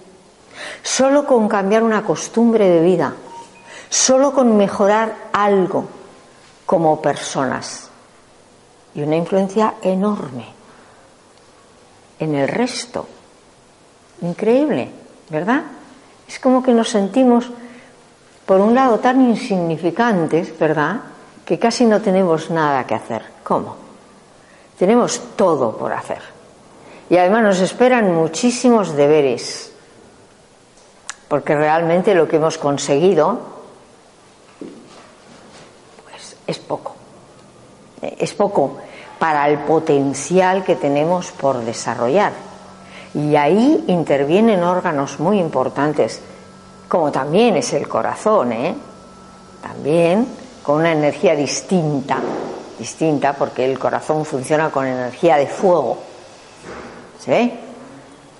solo 0.83 1.25
con 1.25 1.47
cambiar 1.47 1.83
una 1.83 2.03
costumbre 2.03 2.67
de 2.67 2.81
vida, 2.81 3.13
solo 3.89 4.33
con 4.33 4.57
mejorar 4.57 5.29
algo 5.33 5.85
como 6.65 7.01
personas. 7.01 7.89
Y 8.93 9.01
una 9.03 9.15
influencia 9.15 9.75
enorme 9.81 10.45
en 12.19 12.35
el 12.35 12.47
resto. 12.47 13.07
Increíble, 14.21 14.89
¿verdad? 15.29 15.63
Es 16.27 16.39
como 16.39 16.61
que 16.61 16.73
nos 16.73 16.89
sentimos 16.89 17.49
por 18.51 18.59
un 18.59 18.75
lado, 18.75 18.99
tan 18.99 19.21
insignificantes, 19.21 20.59
¿verdad? 20.59 20.97
Que 21.45 21.57
casi 21.57 21.85
no 21.85 22.01
tenemos 22.01 22.49
nada 22.49 22.85
que 22.85 22.95
hacer. 22.95 23.23
¿Cómo? 23.45 23.77
Tenemos 24.77 25.21
todo 25.37 25.77
por 25.77 25.93
hacer. 25.93 26.19
Y 27.09 27.15
además 27.15 27.43
nos 27.43 27.59
esperan 27.61 28.13
muchísimos 28.13 28.93
deberes. 28.93 29.71
Porque 31.29 31.55
realmente 31.55 32.13
lo 32.13 32.27
que 32.27 32.35
hemos 32.35 32.57
conseguido, 32.57 33.39
pues 36.03 36.35
es 36.45 36.59
poco. 36.59 36.93
Es 38.01 38.33
poco 38.33 38.79
para 39.17 39.47
el 39.47 39.59
potencial 39.59 40.65
que 40.65 40.75
tenemos 40.75 41.31
por 41.31 41.59
desarrollar. 41.59 42.33
Y 43.13 43.33
ahí 43.37 43.85
intervienen 43.87 44.61
órganos 44.61 45.21
muy 45.21 45.39
importantes, 45.39 46.21
como 46.91 47.09
también 47.09 47.55
es 47.55 47.71
el 47.71 47.87
corazón, 47.87 48.51
¿eh? 48.51 48.75
también 49.61 50.27
con 50.61 50.81
una 50.81 50.91
energía 50.91 51.37
distinta, 51.37 52.17
distinta 52.77 53.31
porque 53.31 53.63
el 53.63 53.79
corazón 53.79 54.25
funciona 54.25 54.69
con 54.71 54.85
energía 54.85 55.37
de 55.37 55.47
fuego, 55.47 55.99
¿se 57.17 57.31
ve? 57.31 57.59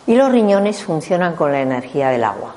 Y 0.06 0.16
los 0.16 0.30
riñones 0.30 0.84
funcionan 0.84 1.38
con 1.38 1.54
la 1.54 1.62
energía 1.62 2.10
del 2.10 2.26
agua. 2.26 2.54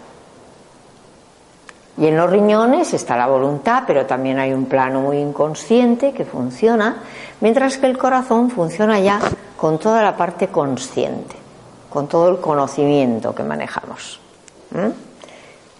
Y 1.96 2.09
en 2.09 2.16
los 2.16 2.28
riñones 2.28 2.92
está 2.92 3.16
la 3.16 3.28
voluntad, 3.28 3.85
pero 3.87 4.04
también 4.04 4.40
hay 4.40 4.52
un 4.52 4.64
plano 4.64 5.00
muy 5.00 5.18
inconsciente 5.18 6.12
que 6.12 6.24
funciona, 6.24 7.04
mientras 7.40 7.78
que 7.78 7.87
el 7.87 7.96
corazón 7.96 8.50
funciona 8.50 8.98
ya 8.98 9.20
con 9.57 9.78
toda 9.78 10.02
la 10.02 10.16
parte 10.16 10.48
consciente 10.48 11.37
con 11.88 12.09
todo 12.09 12.28
el 12.28 12.40
conocimiento 12.40 13.33
que 13.33 13.44
manejamos. 13.44 14.18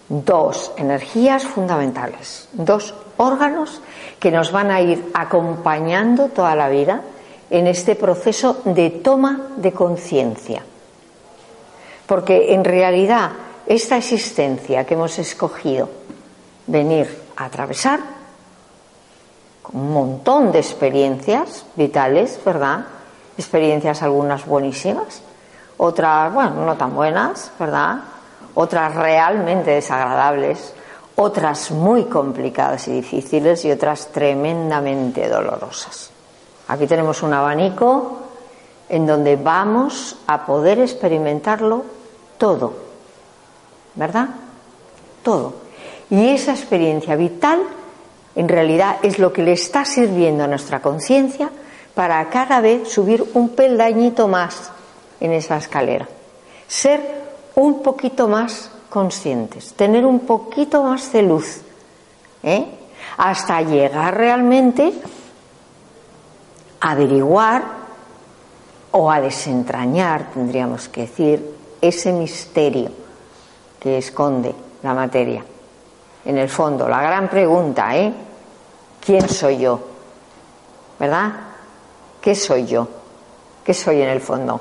Dos 0.07 0.71
energías 0.77 1.43
fundamentales, 1.43 2.47
dos 2.53 2.93
órganos 3.17 3.81
que 4.19 4.31
nos 4.31 4.51
van 4.51 4.69
a 4.69 4.81
ir 4.81 5.11
acompañando 5.13 6.27
toda 6.27 6.55
la 6.55 6.69
vida 6.69 7.01
en 7.49 7.67
este 7.67 7.95
proceso 7.95 8.61
de 8.65 8.89
toma 8.89 9.49
de 9.57 9.71
conciencia. 9.71 10.63
Porque 12.05 12.53
en 12.53 12.63
realidad 12.63 13.31
esta 13.65 13.97
existencia 13.97 14.85
que 14.85 14.93
hemos 14.93 15.17
escogido 15.17 15.89
venir 16.67 17.23
a 17.35 17.45
atravesar, 17.45 17.99
con 19.63 19.81
un 19.81 19.91
montón 19.91 20.51
de 20.51 20.59
experiencias 20.59 21.65
vitales, 21.75 22.39
¿verdad? 22.45 22.85
Experiencias 23.37 24.03
algunas 24.03 24.45
buenísimas, 24.45 25.21
otras, 25.77 26.31
bueno, 26.31 26.63
no 26.63 26.75
tan 26.77 26.93
buenas, 26.95 27.51
¿verdad? 27.59 27.97
Otras 28.55 28.95
realmente 28.95 29.71
desagradables, 29.71 30.73
otras 31.15 31.71
muy 31.71 32.05
complicadas 32.05 32.87
y 32.87 32.93
difíciles 32.93 33.63
y 33.65 33.71
otras 33.71 34.07
tremendamente 34.11 35.27
dolorosas. 35.29 36.11
Aquí 36.67 36.87
tenemos 36.87 37.21
un 37.21 37.33
abanico 37.33 38.19
en 38.89 39.05
donde 39.05 39.35
vamos 39.35 40.17
a 40.27 40.45
poder 40.45 40.79
experimentarlo 40.79 41.85
todo, 42.37 42.73
¿verdad? 43.95 44.29
Todo. 45.23 45.53
Y 46.09 46.29
esa 46.29 46.51
experiencia 46.51 47.15
vital 47.15 47.61
en 48.35 48.49
realidad 48.49 48.97
es 49.01 49.17
lo 49.17 49.31
que 49.31 49.43
le 49.43 49.53
está 49.53 49.85
sirviendo 49.85 50.43
a 50.43 50.47
nuestra 50.47 50.81
conciencia 50.81 51.49
para 51.93 52.29
cada 52.29 52.59
vez 52.59 52.89
subir 52.89 53.23
un 53.33 53.49
peldañito 53.49 54.27
más 54.27 54.71
en 55.19 55.31
esa 55.31 55.57
escalera. 55.57 56.07
Ser 56.67 57.24
un 57.55 57.81
poquito 57.81 58.27
más 58.27 58.69
conscientes, 58.89 59.73
tener 59.73 60.05
un 60.05 60.19
poquito 60.19 60.83
más 60.83 61.11
de 61.11 61.21
luz, 61.23 61.61
¿eh? 62.43 62.65
hasta 63.17 63.61
llegar 63.61 64.17
realmente 64.17 64.93
a 66.81 66.91
averiguar 66.91 67.63
o 68.91 69.11
a 69.11 69.19
desentrañar, 69.19 70.31
tendríamos 70.33 70.87
que 70.87 71.01
decir, 71.01 71.55
ese 71.81 72.13
misterio 72.13 72.89
que 73.79 73.97
esconde 73.97 74.55
la 74.83 74.93
materia. 74.93 75.43
En 76.23 76.37
el 76.37 76.49
fondo, 76.49 76.87
la 76.87 77.01
gran 77.01 77.29
pregunta, 77.29 77.95
¿eh? 77.95 78.13
¿Quién 79.05 79.27
soy 79.29 79.59
yo? 79.59 79.79
¿Verdad? 80.99 81.33
¿Qué 82.21 82.33
soy 82.33 82.65
yo? 82.65 82.87
¿Qué 83.63 83.73
soy 83.73 84.01
en 84.01 84.09
el 84.09 84.21
fondo? 84.21 84.59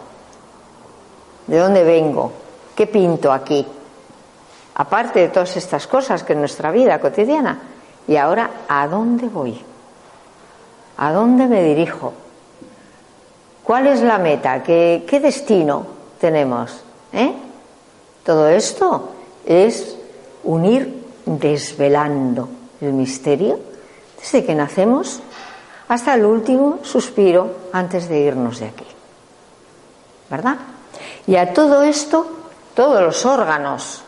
¿De 1.47 1.57
dónde 1.57 1.85
vengo? 1.85 2.44
¿Qué 2.75 2.87
pinto 2.87 3.33
aquí? 3.33 3.67
Aparte 4.75 5.21
de 5.21 5.29
todas 5.29 5.57
estas 5.57 5.87
cosas 5.87 6.25
que 6.25 6.33
en 6.33 6.41
nuestra 6.41 6.71
vida 6.71 7.01
cotidiana. 7.01 7.59
Y 8.09 8.17
ahora, 8.17 8.51
¿a 8.69 8.87
dónde 8.89 9.29
voy? 9.29 9.61
¿A 10.97 11.13
dónde 11.13 11.47
me 11.47 11.63
dirijo? 11.63 12.13
¿Cuál 13.63 13.87
es 13.87 14.03
la 14.03 14.19
meta? 14.19 14.63
¿Qué, 14.63 15.05
qué 15.09 15.21
destino 15.21 15.87
tenemos? 16.21 16.83
¿Eh? 17.13 17.33
Todo 18.25 18.49
esto 18.49 19.11
es 19.47 19.97
unir 20.43 21.05
desvelando 21.25 22.49
el 22.81 22.93
misterio 22.93 23.59
desde 24.19 24.45
que 24.45 24.55
nacemos 24.55 25.21
hasta 25.89 26.15
el 26.15 26.25
último 26.25 26.79
suspiro 26.83 27.51
antes 27.73 28.09
de 28.09 28.21
irnos 28.21 28.61
de 28.61 28.67
aquí. 28.67 28.87
¿Verdad? 30.31 30.57
Y 31.27 31.37
a 31.37 31.53
todo 31.53 31.83
esto, 31.83 32.27
todos 32.75 33.01
los 33.03 33.25
órganos 33.25 34.03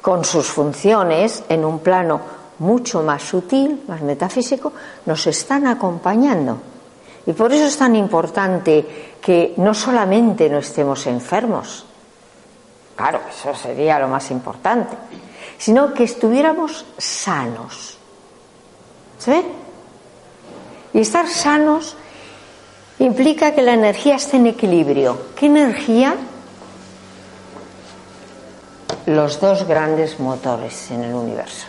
con 0.00 0.24
sus 0.24 0.46
funciones 0.46 1.44
en 1.48 1.64
un 1.64 1.80
plano 1.80 2.20
mucho 2.58 3.02
más 3.02 3.22
sutil, 3.22 3.82
más 3.88 4.02
metafísico, 4.02 4.72
nos 5.06 5.26
están 5.26 5.66
acompañando. 5.66 6.58
Y 7.26 7.32
por 7.32 7.52
eso 7.52 7.64
es 7.64 7.76
tan 7.76 7.96
importante 7.96 9.16
que 9.20 9.54
no 9.56 9.74
solamente 9.74 10.48
no 10.48 10.58
estemos 10.58 11.06
enfermos, 11.06 11.86
claro, 12.94 13.20
eso 13.28 13.54
sería 13.54 13.98
lo 13.98 14.08
más 14.08 14.30
importante, 14.30 14.96
sino 15.58 15.94
que 15.94 16.04
estuviéramos 16.04 16.84
sanos. 16.98 17.98
¿Sí? 19.18 19.42
Y 20.92 21.00
estar 21.00 21.26
sanos 21.28 21.96
implica 22.98 23.54
que 23.54 23.62
la 23.62 23.72
energía 23.72 24.16
esté 24.16 24.36
en 24.36 24.48
equilibrio. 24.48 25.16
¿Qué 25.34 25.46
energía? 25.46 26.14
Los 29.06 29.40
dos 29.40 29.66
grandes 29.66 30.18
motores 30.20 30.90
en 30.90 31.04
el 31.04 31.14
universo. 31.14 31.66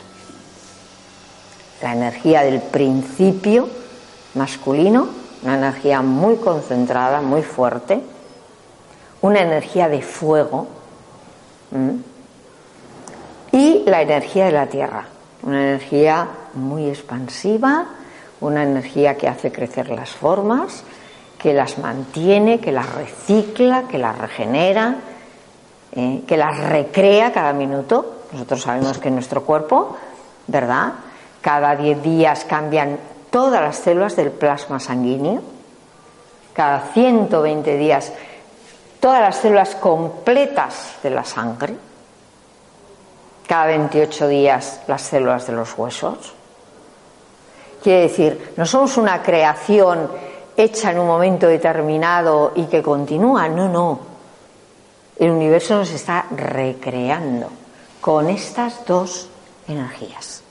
La 1.82 1.93
energía 1.93 2.43
del 2.43 2.62
principio 2.62 3.67
masculino, 4.34 5.08
una 5.43 5.58
energía 5.58 6.01
muy 6.01 6.38
concentrada, 6.38 7.21
muy 7.21 7.43
fuerte, 7.43 8.01
una 9.21 9.41
energía 9.41 9.89
de 9.89 10.01
fuego 10.01 10.67
y 13.51 13.84
la 13.86 14.01
energía 14.01 14.45
de 14.45 14.51
la 14.51 14.67
tierra, 14.67 15.06
una 15.43 15.62
energía 15.62 16.28
muy 16.54 16.89
expansiva, 16.89 17.88
una 18.41 18.63
energía 18.63 19.17
que 19.17 19.28
hace 19.28 19.51
crecer 19.51 19.89
las 19.89 20.12
formas, 20.12 20.84
que 21.38 21.54
las 21.54 21.78
mantiene, 21.78 22.60
que 22.60 22.71
las 22.71 22.93
recicla, 22.93 23.84
que 23.88 23.97
las 23.97 24.17
regenera, 24.17 24.95
¿eh? 25.95 26.23
que 26.27 26.38
las 26.38 26.58
recrea 26.58 27.31
cada 27.31 27.53
minuto. 27.53 28.23
Nosotros 28.31 28.62
sabemos 28.62 28.97
que 28.97 29.08
en 29.08 29.15
nuestro 29.15 29.43
cuerpo, 29.43 29.97
¿verdad? 30.47 30.93
Cada 31.41 31.75
10 31.75 32.03
días 32.03 32.45
cambian 32.45 32.99
todas 33.29 33.62
las 33.62 33.77
células 33.77 34.15
del 34.15 34.31
plasma 34.31 34.79
sanguíneo. 34.79 35.41
Cada 36.53 36.79
120 36.93 37.77
días 37.77 38.12
todas 38.99 39.21
las 39.21 39.38
células 39.38 39.75
completas 39.75 40.95
de 41.03 41.10
la 41.10 41.23
sangre. 41.23 41.75
Cada 43.47 43.67
28 43.67 44.27
días 44.27 44.81
las 44.87 45.02
células 45.02 45.46
de 45.46 45.54
los 45.54 45.77
huesos. 45.77 46.33
Quiere 47.83 48.02
decir, 48.02 48.54
no 48.58 48.65
somos 48.65 48.98
una 48.98 49.21
creación 49.21 50.10
hecha 50.58 50.89
en 50.89 50.98
un 50.98 51.06
momento 51.06 51.46
determinado 51.46 52.54
y 52.56 52.63
que 52.63 52.81
continúa, 52.81 53.48
no, 53.48 53.69
no 53.69 54.14
el 55.17 55.31
universo 55.31 55.75
nos 55.75 55.91
está 55.91 56.25
recreando 56.31 57.49
con 58.01 58.29
estas 58.29 58.85
dos 58.85 59.29
energías. 59.67 60.41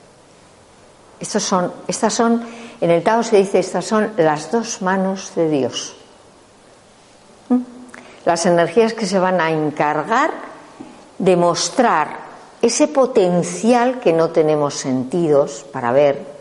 Estos 1.19 1.43
son, 1.43 1.71
estas 1.87 2.13
son, 2.13 2.43
en 2.81 2.91
el 2.91 3.03
Tao 3.03 3.23
se 3.23 3.37
dice, 3.37 3.59
estas 3.59 3.85
son 3.85 4.11
las 4.17 4.51
dos 4.51 4.81
manos 4.81 5.33
de 5.35 5.49
Dios. 5.49 5.95
¿Mm? 7.49 7.61
Las 8.25 8.45
energías 8.45 8.93
que 8.93 9.05
se 9.05 9.19
van 9.19 9.39
a 9.39 9.51
encargar 9.51 10.31
de 11.17 11.37
mostrar 11.37 12.25
ese 12.61 12.87
potencial 12.87 13.99
que 13.99 14.11
no 14.11 14.31
tenemos 14.31 14.73
sentidos 14.73 15.65
para 15.71 15.91
ver, 15.91 16.35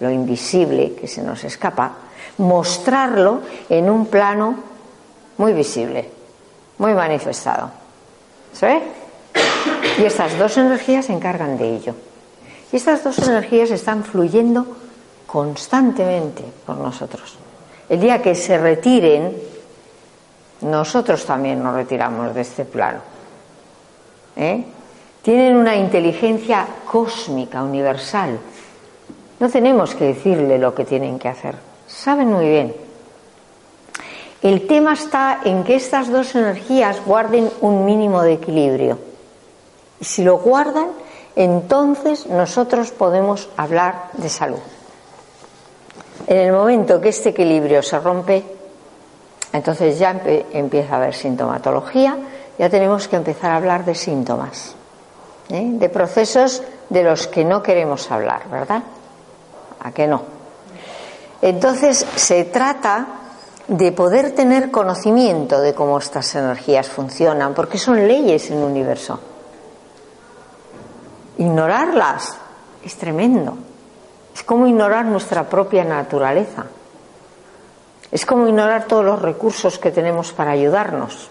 lo 0.00 0.10
invisible 0.10 0.94
que 0.94 1.06
se 1.06 1.22
nos 1.22 1.44
escapa, 1.44 1.92
mostrarlo 2.38 3.42
en 3.68 3.88
un 3.88 4.06
plano 4.06 4.56
muy 5.38 5.52
visible 5.52 6.15
muy 6.78 6.94
manifestado. 6.94 7.70
¿Se? 8.52 8.80
Y 9.98 10.04
estas 10.04 10.38
dos 10.38 10.56
energías 10.56 11.06
se 11.06 11.12
encargan 11.12 11.56
de 11.56 11.76
ello. 11.76 11.94
Y 12.72 12.76
estas 12.76 13.04
dos 13.04 13.18
energías 13.18 13.70
están 13.70 14.04
fluyendo 14.04 14.66
constantemente 15.26 16.44
por 16.64 16.76
nosotros. 16.76 17.36
El 17.88 18.00
día 18.00 18.20
que 18.20 18.34
se 18.34 18.58
retiren, 18.58 19.36
nosotros 20.62 21.24
también 21.24 21.62
nos 21.62 21.74
retiramos 21.74 22.34
de 22.34 22.40
este 22.40 22.64
plano. 22.64 23.00
¿Eh? 24.36 24.64
Tienen 25.22 25.56
una 25.56 25.76
inteligencia 25.76 26.66
cósmica, 26.90 27.62
universal. 27.62 28.38
No 29.38 29.48
tenemos 29.48 29.94
que 29.94 30.06
decirle 30.06 30.58
lo 30.58 30.74
que 30.74 30.84
tienen 30.84 31.18
que 31.18 31.28
hacer. 31.28 31.56
Saben 31.86 32.28
muy 32.32 32.48
bien. 32.48 32.85
El 34.46 34.68
tema 34.68 34.92
está 34.92 35.40
en 35.44 35.64
que 35.64 35.74
estas 35.74 36.08
dos 36.08 36.36
energías 36.36 37.04
guarden 37.04 37.50
un 37.62 37.84
mínimo 37.84 38.22
de 38.22 38.34
equilibrio. 38.34 38.96
Si 40.00 40.22
lo 40.22 40.38
guardan, 40.38 40.86
entonces 41.34 42.28
nosotros 42.28 42.92
podemos 42.92 43.48
hablar 43.56 44.10
de 44.12 44.28
salud. 44.28 44.60
En 46.28 46.36
el 46.36 46.52
momento 46.52 47.00
que 47.00 47.08
este 47.08 47.30
equilibrio 47.30 47.82
se 47.82 47.98
rompe, 47.98 48.44
entonces 49.52 49.98
ya 49.98 50.22
empieza 50.52 50.94
a 50.94 50.98
haber 50.98 51.14
sintomatología, 51.14 52.16
ya 52.56 52.70
tenemos 52.70 53.08
que 53.08 53.16
empezar 53.16 53.50
a 53.50 53.56
hablar 53.56 53.84
de 53.84 53.96
síntomas, 53.96 54.76
¿eh? 55.48 55.70
de 55.72 55.88
procesos 55.88 56.62
de 56.88 57.02
los 57.02 57.26
que 57.26 57.44
no 57.44 57.64
queremos 57.64 58.08
hablar, 58.12 58.48
¿verdad? 58.48 58.84
¿A 59.80 59.90
qué 59.90 60.06
no? 60.06 60.22
Entonces 61.42 62.06
se 62.14 62.44
trata 62.44 63.25
de 63.68 63.90
poder 63.92 64.32
tener 64.32 64.70
conocimiento 64.70 65.60
de 65.60 65.74
cómo 65.74 65.98
estas 65.98 66.34
energías 66.36 66.88
funcionan, 66.88 67.54
porque 67.54 67.78
son 67.78 68.06
leyes 68.06 68.50
en 68.50 68.58
el 68.58 68.64
universo. 68.64 69.18
Ignorarlas 71.38 72.36
es 72.84 72.96
tremendo. 72.96 73.56
Es 74.34 74.42
como 74.42 74.66
ignorar 74.66 75.06
nuestra 75.06 75.48
propia 75.48 75.84
naturaleza. 75.84 76.66
Es 78.12 78.24
como 78.24 78.46
ignorar 78.46 78.84
todos 78.84 79.04
los 79.04 79.20
recursos 79.20 79.78
que 79.78 79.90
tenemos 79.90 80.32
para 80.32 80.52
ayudarnos. 80.52 81.30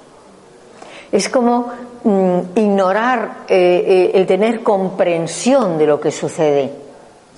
Es 1.11 1.29
como 1.29 1.71
mm, 2.03 2.39
ignorar 2.55 3.45
eh, 3.47 3.86
eh, 3.88 4.11
el 4.13 4.25
tener 4.27 4.61
comprensión 4.61 5.77
de 5.77 5.88
lo 5.88 6.01
que 6.01 6.11
sucede, 6.11 6.71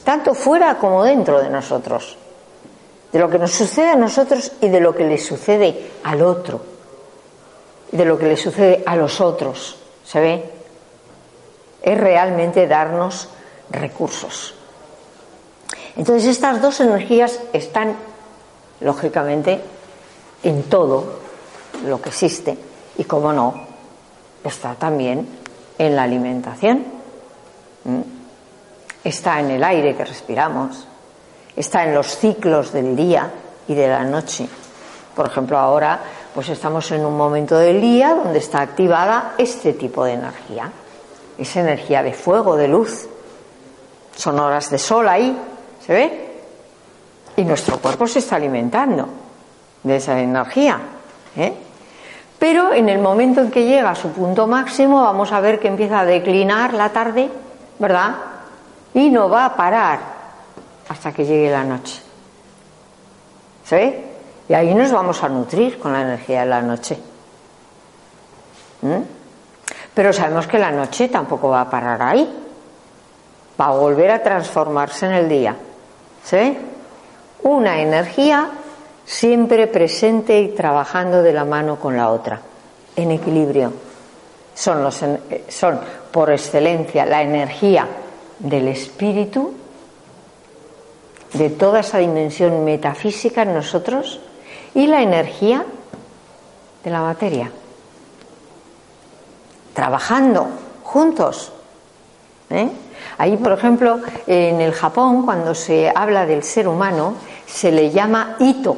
tanto 0.03 0.33
fuera 0.33 0.77
como 0.79 1.03
dentro 1.03 1.39
de 1.39 1.49
nosotros. 1.49 2.17
De 3.11 3.19
lo 3.19 3.29
que 3.29 3.39
nos 3.39 3.51
sucede 3.51 3.89
a 3.89 3.95
nosotros 3.95 4.51
y 4.61 4.69
de 4.69 4.79
lo 4.79 4.95
que 4.95 5.05
le 5.05 5.17
sucede 5.17 5.91
al 6.03 6.21
otro. 6.21 6.61
De 7.91 8.05
lo 8.05 8.17
que 8.17 8.27
le 8.27 8.37
sucede 8.37 8.83
a 8.85 8.95
los 8.95 9.21
otros. 9.21 9.77
¿Se 10.03 10.19
ve? 10.19 10.51
Es 11.81 11.97
realmente 11.97 12.67
darnos 12.67 13.29
recursos. 13.69 14.53
Entonces 15.95 16.29
estas 16.29 16.61
dos 16.61 16.79
energías 16.79 17.39
están, 17.53 17.95
lógicamente, 18.81 19.61
en 20.43 20.63
todo 20.63 21.19
lo 21.85 22.01
que 22.01 22.09
existe 22.09 22.57
y, 22.97 23.03
como 23.03 23.33
no, 23.33 23.67
está 24.43 24.75
también 24.75 25.27
en 25.77 25.95
la 25.95 26.03
alimentación, 26.03 26.85
está 29.03 29.39
en 29.39 29.51
el 29.51 29.63
aire 29.63 29.95
que 29.95 30.05
respiramos, 30.05 30.86
está 31.57 31.83
en 31.83 31.95
los 31.95 32.15
ciclos 32.15 32.71
del 32.71 32.95
día 32.95 33.29
y 33.67 33.73
de 33.73 33.87
la 33.87 34.03
noche. 34.03 34.47
Por 35.15 35.25
ejemplo, 35.25 35.57
ahora 35.57 35.99
pues 36.33 36.49
estamos 36.49 36.89
en 36.91 37.03
un 37.03 37.17
momento 37.17 37.57
del 37.57 37.81
día 37.81 38.13
donde 38.13 38.37
está 38.37 38.61
activada 38.61 39.33
este 39.39 39.73
tipo 39.73 40.05
de 40.05 40.13
energía. 40.13 40.71
Es 41.37 41.55
energía 41.55 42.03
de 42.03 42.13
fuego, 42.13 42.55
de 42.55 42.67
luz. 42.67 43.09
Son 44.15 44.39
horas 44.39 44.69
de 44.69 44.77
sol 44.77 45.09
ahí, 45.09 45.35
¿se 45.85 45.93
ve? 45.93 46.27
Y 47.35 47.43
nuestro 47.43 47.79
cuerpo 47.79 48.05
se 48.07 48.19
está 48.19 48.35
alimentando 48.35 49.07
de 49.81 49.95
esa 49.95 50.19
energía. 50.19 50.79
¿eh? 51.35 51.53
Pero 52.37 52.71
en 52.71 52.89
el 52.89 52.99
momento 52.99 53.41
en 53.41 53.49
que 53.49 53.65
llega 53.65 53.91
a 53.91 53.95
su 53.95 54.09
punto 54.09 54.45
máximo, 54.45 55.01
vamos 55.01 55.31
a 55.31 55.39
ver 55.39 55.59
que 55.59 55.67
empieza 55.67 56.01
a 56.01 56.05
declinar 56.05 56.75
la 56.75 56.89
tarde, 56.89 57.31
¿verdad? 57.79 58.15
Y 58.93 59.09
no 59.09 59.27
va 59.27 59.45
a 59.45 59.55
parar 59.55 60.16
hasta 60.89 61.11
que 61.11 61.25
llegue 61.25 61.51
la 61.51 61.63
noche. 61.63 62.01
¿Sí? 63.65 63.95
Y 64.49 64.53
ahí 64.53 64.73
nos 64.73 64.91
vamos 64.91 65.21
a 65.23 65.29
nutrir 65.29 65.77
con 65.77 65.93
la 65.93 66.01
energía 66.01 66.41
de 66.41 66.45
la 66.45 66.61
noche. 66.61 66.97
¿Mm? 68.81 69.01
Pero 69.93 70.13
sabemos 70.13 70.47
que 70.47 70.59
la 70.59 70.71
noche 70.71 71.09
tampoco 71.09 71.49
va 71.49 71.61
a 71.61 71.69
parar 71.69 72.01
ahí. 72.01 72.45
Va 73.59 73.65
a 73.65 73.71
volver 73.71 74.11
a 74.11 74.23
transformarse 74.23 75.07
en 75.07 75.13
el 75.13 75.27
día. 75.27 75.55
¿Sí? 76.23 76.57
Una 77.43 77.79
energía 77.79 78.51
siempre 79.05 79.67
presente 79.67 80.39
y 80.39 80.49
trabajando 80.49 81.23
de 81.23 81.33
la 81.33 81.45
mano 81.45 81.77
con 81.79 81.95
la 81.97 82.11
otra, 82.11 82.41
en 82.95 83.11
equilibrio. 83.11 83.71
Son, 84.53 84.89
son 85.47 85.79
por 86.11 86.31
excelencia 86.31 87.05
la 87.05 87.21
energía 87.21 87.87
del 88.39 88.67
espíritu, 88.67 89.53
de 91.33 91.49
toda 91.49 91.81
esa 91.81 91.99
dimensión 91.99 92.63
metafísica 92.63 93.43
en 93.43 93.53
nosotros, 93.53 94.19
y 94.73 94.87
la 94.87 95.01
energía 95.01 95.65
de 96.83 96.89
la 96.89 97.01
materia. 97.01 97.51
Trabajando 99.73 100.47
juntos. 100.83 101.51
¿eh? 102.49 102.69
Ahí, 103.17 103.37
por 103.37 103.51
ejemplo, 103.51 103.99
en 104.25 104.61
el 104.61 104.73
Japón, 104.73 105.23
cuando 105.25 105.55
se 105.55 105.91
habla 105.93 106.25
del 106.25 106.43
ser 106.43 106.67
humano, 106.67 107.15
se 107.45 107.71
le 107.71 107.91
llama 107.91 108.35
Ito 108.39 108.77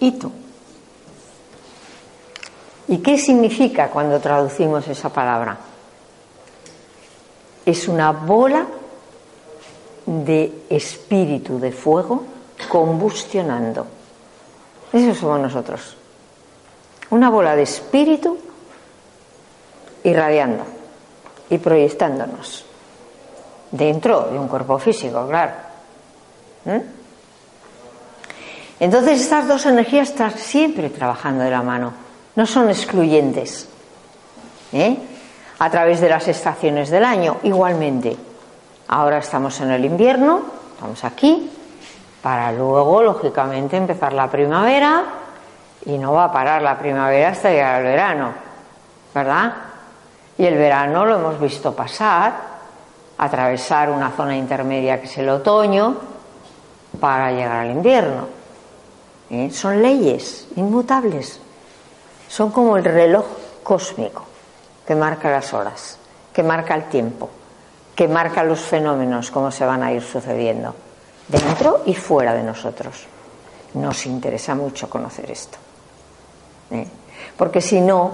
hito. 0.00 0.30
¿Y 2.88 2.98
qué 2.98 3.18
significa 3.18 3.90
cuando 3.90 4.18
traducimos 4.20 4.86
esa 4.88 5.10
palabra? 5.10 5.58
Es 7.66 7.86
una 7.86 8.12
bola 8.12 8.66
de 10.08 10.64
espíritu 10.70 11.60
de 11.60 11.70
fuego 11.70 12.24
combustionando. 12.70 13.86
Eso 14.90 15.14
somos 15.14 15.40
nosotros. 15.40 15.96
Una 17.10 17.28
bola 17.28 17.54
de 17.54 17.62
espíritu 17.62 18.38
irradiando 20.02 20.64
y 21.50 21.58
proyectándonos 21.58 22.64
dentro 23.70 24.30
de 24.32 24.38
un 24.38 24.48
cuerpo 24.48 24.78
físico, 24.78 25.26
claro. 25.28 25.52
¿Mm? 26.64 26.78
Entonces 28.80 29.20
estas 29.20 29.46
dos 29.46 29.66
energías 29.66 30.08
están 30.08 30.30
siempre 30.38 30.88
trabajando 30.88 31.44
de 31.44 31.50
la 31.50 31.62
mano, 31.62 31.92
no 32.34 32.46
son 32.46 32.70
excluyentes. 32.70 33.68
¿eh? 34.72 34.96
A 35.58 35.70
través 35.70 36.00
de 36.00 36.08
las 36.08 36.28
estaciones 36.28 36.88
del 36.88 37.04
año, 37.04 37.38
igualmente. 37.42 38.27
Ahora 38.88 39.18
estamos 39.18 39.60
en 39.60 39.70
el 39.70 39.84
invierno, 39.84 40.42
estamos 40.74 41.04
aquí, 41.04 41.50
para 42.22 42.52
luego, 42.52 43.02
lógicamente, 43.02 43.76
empezar 43.76 44.12
la 44.14 44.30
primavera 44.30 45.04
y 45.84 45.98
no 45.98 46.12
va 46.14 46.24
a 46.24 46.32
parar 46.32 46.62
la 46.62 46.78
primavera 46.78 47.28
hasta 47.28 47.50
llegar 47.50 47.74
al 47.76 47.82
verano, 47.82 48.32
¿verdad? 49.14 49.54
Y 50.38 50.46
el 50.46 50.56
verano 50.56 51.04
lo 51.04 51.16
hemos 51.16 51.40
visto 51.40 51.74
pasar, 51.74 52.32
atravesar 53.18 53.90
una 53.90 54.10
zona 54.10 54.36
intermedia 54.36 55.00
que 55.00 55.06
es 55.06 55.18
el 55.18 55.28
otoño, 55.28 55.96
para 56.98 57.30
llegar 57.30 57.66
al 57.66 57.70
invierno. 57.70 58.26
¿eh? 59.30 59.50
Son 59.50 59.82
leyes 59.82 60.48
inmutables. 60.56 61.40
Son 62.28 62.50
como 62.50 62.76
el 62.76 62.84
reloj 62.84 63.26
cósmico 63.62 64.24
que 64.86 64.94
marca 64.94 65.30
las 65.30 65.52
horas, 65.52 65.98
que 66.32 66.42
marca 66.42 66.74
el 66.74 66.84
tiempo, 66.84 67.28
que 67.98 68.06
marca 68.06 68.44
los 68.44 68.60
fenómenos, 68.60 69.32
cómo 69.32 69.50
se 69.50 69.66
van 69.66 69.82
a 69.82 69.92
ir 69.92 70.02
sucediendo, 70.02 70.72
dentro 71.26 71.82
y 71.84 71.94
fuera 71.96 72.32
de 72.32 72.44
nosotros. 72.44 73.08
Nos 73.74 74.06
interesa 74.06 74.54
mucho 74.54 74.88
conocer 74.88 75.28
esto. 75.32 75.58
¿eh? 76.70 76.86
Porque 77.36 77.60
si 77.60 77.80
no, 77.80 78.12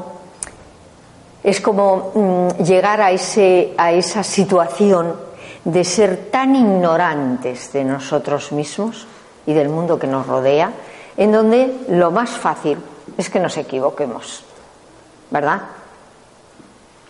es 1.42 1.60
como 1.60 2.12
mm, 2.14 2.62
llegar 2.62 3.02
a, 3.02 3.10
ese, 3.10 3.74
a 3.76 3.92
esa 3.92 4.24
situación 4.24 5.16
de 5.66 5.84
ser 5.84 6.30
tan 6.30 6.56
ignorantes 6.56 7.70
de 7.74 7.84
nosotros 7.84 8.52
mismos 8.52 9.06
y 9.44 9.52
del 9.52 9.68
mundo 9.68 9.98
que 9.98 10.06
nos 10.06 10.26
rodea 10.26 10.72
en 11.18 11.30
donde 11.30 11.84
lo 11.90 12.10
más 12.10 12.30
fácil 12.30 12.78
es 13.18 13.28
que 13.28 13.38
nos 13.38 13.58
equivoquemos, 13.58 14.44
¿verdad? 15.30 15.60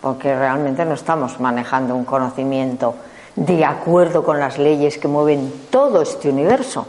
Porque 0.05 0.35
realmente 0.37 0.85
no 0.85 0.93
estamos 0.93 1.39
manejando 1.39 1.95
un 1.95 2.05
conocimiento 2.05 2.93
de 3.35 3.65
acuerdo 3.65 4.23
con 4.23 4.39
las 4.39 4.59
leyes 4.59 4.99
que 4.99 5.07
mueven 5.07 5.51
todo 5.71 6.03
este 6.03 6.29
universo. 6.29 6.85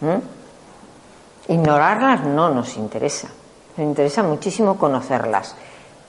¿Mm? 0.00 1.52
Ignorarlas 1.52 2.22
no 2.22 2.50
nos 2.50 2.76
interesa, 2.76 3.30
nos 3.76 3.84
interesa 3.84 4.22
muchísimo 4.22 4.78
conocerlas 4.78 5.56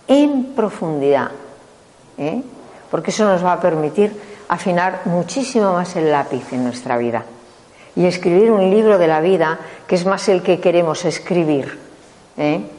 en 0.07 0.53
profundidad, 0.53 1.31
¿eh? 2.19 2.43
porque 2.91 3.09
eso 3.09 3.25
nos 3.25 3.43
va 3.43 3.53
a 3.53 3.59
permitir 3.59 4.45
afinar 4.49 5.01
muchísimo 5.05 5.73
más 5.73 5.95
el 5.95 6.11
lápiz 6.11 6.53
en 6.53 6.65
nuestra 6.65 6.97
vida 6.97 7.23
y 7.95 8.05
escribir 8.05 8.51
un 8.51 8.69
libro 8.69 8.99
de 8.99 9.07
la 9.07 9.21
vida 9.21 9.57
que 9.87 9.95
es 9.95 10.05
más 10.05 10.29
el 10.29 10.43
que 10.43 10.59
queremos 10.59 11.03
escribir. 11.03 11.79
¿eh? 12.37 12.76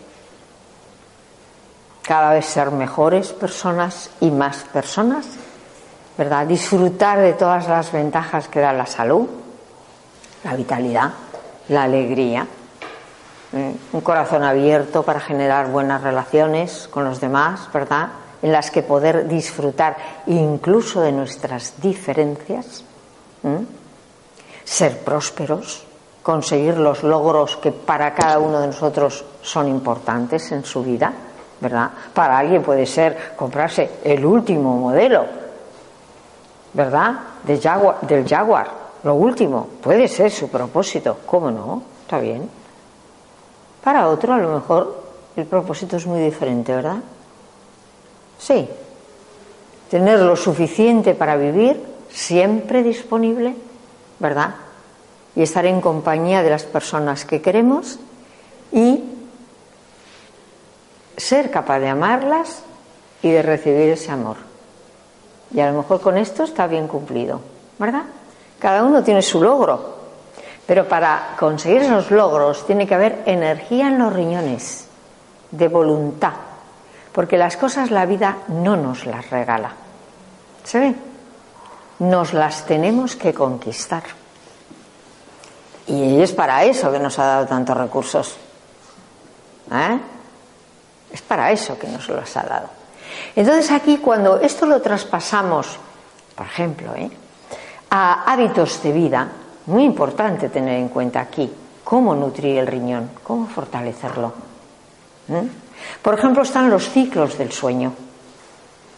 Cada 2.09 2.32
vez 2.32 2.46
ser 2.46 2.70
mejores 2.70 3.34
personas 3.34 4.09
y 4.20 4.30
más 4.30 4.64
personas, 4.72 5.26
¿verdad? 6.16 6.46
Disfrutar 6.46 7.18
de 7.18 7.34
todas 7.34 7.68
las 7.68 7.92
ventajas 7.92 8.48
que 8.48 8.61
da 8.61 8.72
la 8.72 8.86
salud, 8.86 9.28
la 10.42 10.54
vitalidad, 10.56 11.11
la 11.68 11.82
alegría, 11.82 12.46
¿eh? 13.52 13.74
un 13.92 14.00
corazón 14.00 14.42
abierto 14.42 15.02
para 15.02 15.20
generar 15.20 15.70
buenas 15.70 16.02
relaciones 16.02 16.88
con 16.88 17.04
los 17.04 17.20
demás, 17.20 17.68
¿verdad? 17.74 18.09
En 18.40 18.52
las 18.52 18.70
que 18.70 18.82
poder 18.82 19.28
disfrutar 19.28 19.98
incluso 20.28 21.02
de 21.02 21.12
nuestras 21.12 21.74
diferencias, 21.78 22.84
¿eh? 23.44 23.66
ser 24.64 25.00
prósperos, 25.00 25.84
conseguir 26.22 26.78
los 26.78 27.02
logros 27.02 27.59
que 27.59 27.70
para 27.70 28.14
cada 28.14 28.38
uno 28.38 28.61
de 28.61 28.68
nosotros 28.68 29.26
son 29.42 29.68
importantes 29.68 30.50
en 30.52 30.64
su 30.64 30.82
vida, 30.82 31.12
¿verdad? 31.61 31.90
Para 32.14 32.38
alguien 32.38 32.62
puede 32.62 32.86
ser 32.86 33.34
comprarse 33.36 33.90
el 34.04 34.24
último 34.24 34.76
modelo, 34.76 35.26
¿verdad? 36.72 37.14
Del 37.42 37.61
Jaguar, 38.28 38.68
lo 39.02 39.14
último, 39.14 39.68
puede 39.82 40.09
ser 40.09 40.30
su 40.30 40.48
propósito, 40.48 41.18
¿cómo 41.26 41.50
no? 41.50 41.82
Está 42.02 42.18
bien. 42.18 42.48
Para 43.82 44.09
otro, 44.09 44.34
a 44.34 44.38
lo 44.38 44.54
mejor, 44.54 45.02
el 45.36 45.46
propósito 45.46 45.96
es 45.96 46.06
muy 46.06 46.20
diferente, 46.20 46.74
¿verdad? 46.74 46.98
Sí. 48.38 48.68
Tener 49.90 50.20
lo 50.20 50.36
suficiente 50.36 51.14
para 51.14 51.36
vivir, 51.36 51.82
siempre 52.11 52.82
disponible, 52.82 53.54
¿verdad? 54.18 54.54
Y 55.34 55.42
estar 55.42 55.64
en 55.66 55.80
compañía 55.80 56.42
de 56.42 56.50
las 56.50 56.64
personas 56.64 57.24
que 57.24 57.40
queremos 57.40 57.98
y 58.72 59.02
ser 61.18 61.50
capaz 61.50 61.80
de 61.80 61.88
amarlas 61.88 62.62
y 63.22 63.30
de 63.30 63.42
recibir 63.42 63.90
ese 63.90 64.10
amor. 64.10 64.36
Y 65.52 65.60
a 65.60 65.70
lo 65.70 65.78
mejor 65.78 66.00
con 66.00 66.16
esto 66.16 66.44
está 66.44 66.66
bien 66.66 66.88
cumplido, 66.88 67.40
¿verdad? 67.78 68.04
Cada 68.58 68.84
uno 68.84 69.02
tiene 69.02 69.22
su 69.22 69.42
logro, 69.42 69.96
pero 70.66 70.86
para 70.86 71.34
conseguir 71.38 71.82
esos 71.82 72.10
logros 72.10 72.66
tiene 72.66 72.86
que 72.86 72.94
haber 72.94 73.22
energía 73.26 73.88
en 73.88 73.98
los 73.98 74.12
riñones, 74.12 74.86
de 75.50 75.68
voluntad, 75.68 76.34
porque 77.12 77.38
las 77.38 77.56
cosas 77.56 77.90
la 77.90 78.04
vida 78.04 78.38
no 78.48 78.76
nos 78.76 79.06
las 79.06 79.30
regala. 79.30 79.72
¿Se 80.64 80.78
ve? 80.78 80.94
Nos 82.00 82.34
las 82.34 82.66
tenemos 82.66 83.16
que 83.16 83.32
conquistar. 83.32 84.02
Y 85.86 86.20
es 86.20 86.32
para 86.32 86.64
eso 86.64 86.92
que 86.92 86.98
nos 86.98 87.18
ha 87.18 87.24
dado 87.24 87.46
tantos 87.46 87.76
recursos. 87.76 88.36
¿Eh? 89.72 89.98
Es 91.12 91.22
para 91.22 91.50
eso 91.50 91.78
que 91.78 91.88
nos 91.88 92.09
los 92.09 92.36
ha 92.36 92.42
dado. 92.42 92.68
Entonces 93.34 93.70
aquí 93.70 93.98
cuando 93.98 94.40
esto 94.40 94.66
lo 94.66 94.80
traspasamos, 94.80 95.78
por 96.34 96.46
ejemplo, 96.46 96.94
¿eh? 96.94 97.11
a 97.90 98.30
hábitos 98.30 98.82
de 98.82 98.92
vida, 98.92 99.28
muy 99.66 99.84
importante 99.84 100.48
tener 100.48 100.78
en 100.78 100.88
cuenta 100.88 101.20
aquí 101.20 101.50
cómo 101.84 102.14
nutrir 102.14 102.59
el 102.59 102.66
riñón, 102.66 103.11
cómo 103.22 103.46
fortalecerlo. 103.46 104.32
Por 106.02 106.18
ejemplo, 106.18 106.42
están 106.42 106.70
los 106.70 106.88
ciclos 106.90 107.36
del 107.38 107.52
sueño 107.52 107.92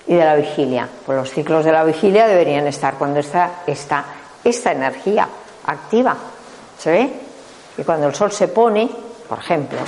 y 0.07 0.15
de 0.15 0.25
la 0.25 0.37
vigilia. 0.37 0.89
Pues 1.05 1.19
los 1.19 1.31
ciclos 1.31 1.65
de 1.65 1.73
la 1.73 1.85
vigilia 1.85 2.27
deberían 2.27 2.67
estar 2.67 2.95
cuando 2.95 3.21
está, 3.21 3.63
está 3.67 4.05
esta 4.43 4.73
energía 4.73 5.29
activa. 5.67 6.17
¿Se 6.79 6.91
ve? 6.91 7.13
Y 7.79 7.83
cuando 7.83 8.07
el 8.07 8.15
sol 8.15 8.33
se 8.33 8.49
pone, 8.49 8.89
por 9.29 9.39
ejemplo, 9.39 9.79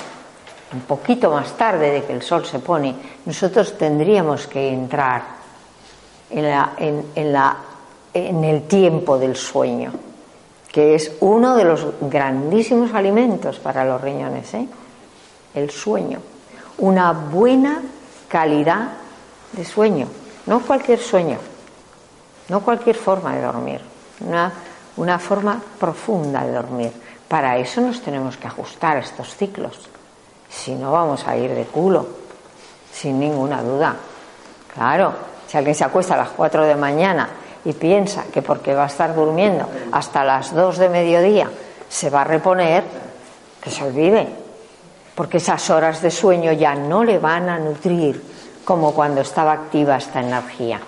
un 0.73 0.81
poquito 0.81 1.31
más 1.31 1.57
tarde 1.57 1.91
de 1.91 2.05
que 2.05 2.12
el 2.12 2.23
sol 2.23 2.45
se 2.45 2.59
pone, 2.59 2.95
nosotros 3.27 3.77
tendríamos 3.77 4.47
que 4.47 4.68
entrar 4.68 5.23
en, 6.31 6.43
la, 6.45 6.73
en, 6.79 7.33
la, 7.33 7.57
en 8.14 8.45
el 8.45 8.62
tiempo 8.62 9.18
del 9.18 9.37
sueño 9.37 9.93
que 10.73 10.95
es 10.95 11.12
uno 11.20 11.55
de 11.55 11.64
los 11.64 11.87
grandísimos 12.01 12.95
alimentos 12.95 13.59
para 13.59 13.85
los 13.85 14.01
riñones, 14.01 14.53
¿eh? 14.55 14.66
el 15.55 15.70
sueño. 15.70 16.18
Una 16.79 17.12
buena 17.12 17.83
calidad 18.27 18.89
de 19.53 19.66
sueño, 19.66 20.09
no 20.47 20.61
cualquier 20.61 20.99
sueño, 20.99 21.39
no 22.49 22.62
cualquier 22.62 22.97
forma 22.97 23.37
de 23.37 23.43
dormir, 23.43 23.83
una, 24.20 24.51
una 24.97 25.18
forma 25.18 25.61
profunda 25.79 26.43
de 26.43 26.53
dormir. 26.53 26.93
Para 27.29 27.59
eso 27.59 27.83
nos 27.83 28.01
tenemos 28.01 28.39
que 28.39 28.47
ajustar 28.47 28.97
a 28.97 29.01
estos 29.01 29.37
ciclos, 29.37 29.91
si 30.53 30.75
no 30.75 30.93
vamos 30.93 31.27
a 31.27 31.37
ir 31.37 31.55
de 31.55 31.65
culo, 31.65 32.07
sin 32.93 33.19
ninguna 33.19 33.63
duda. 33.63 33.97
Claro, 34.75 35.13
si 35.49 35.57
alguien 35.57 35.75
se 35.75 35.85
acuesta 35.85 36.15
a 36.15 36.19
las 36.19 36.31
4 36.31 36.65
de 36.67 36.77
mañana 36.77 37.29
y 37.65 37.73
piensa 37.73 38.25
que 38.33 38.43
porque 38.43 38.75
va 38.75 38.85
a 38.85 38.87
estar 38.87 39.15
durmiendo 39.15 39.67
hasta 39.93 40.25
las 40.25 40.55
2 40.55 40.79
de 40.79 40.89
mediodía 40.89 41.51
se 41.89 42.09
va 42.09 42.23
a 42.23 42.25
reponer, 42.25 42.85
que 43.63 43.71
se 43.71 43.85
olvide, 43.85 44.27
porque 45.15 45.37
esas 45.37 45.69
horas 45.69 46.01
de 46.01 46.11
sueño 46.11 46.53
ya 46.53 46.75
no 46.75 47.05
le 47.05 47.19
van 47.19 47.51
a 47.51 47.59
nutrir 47.59 48.23
como 48.65 48.95
cuando 48.95 49.21
estaba 49.21 49.53
activa 49.53 49.97
esta 49.97 50.21
energía. 50.21 50.81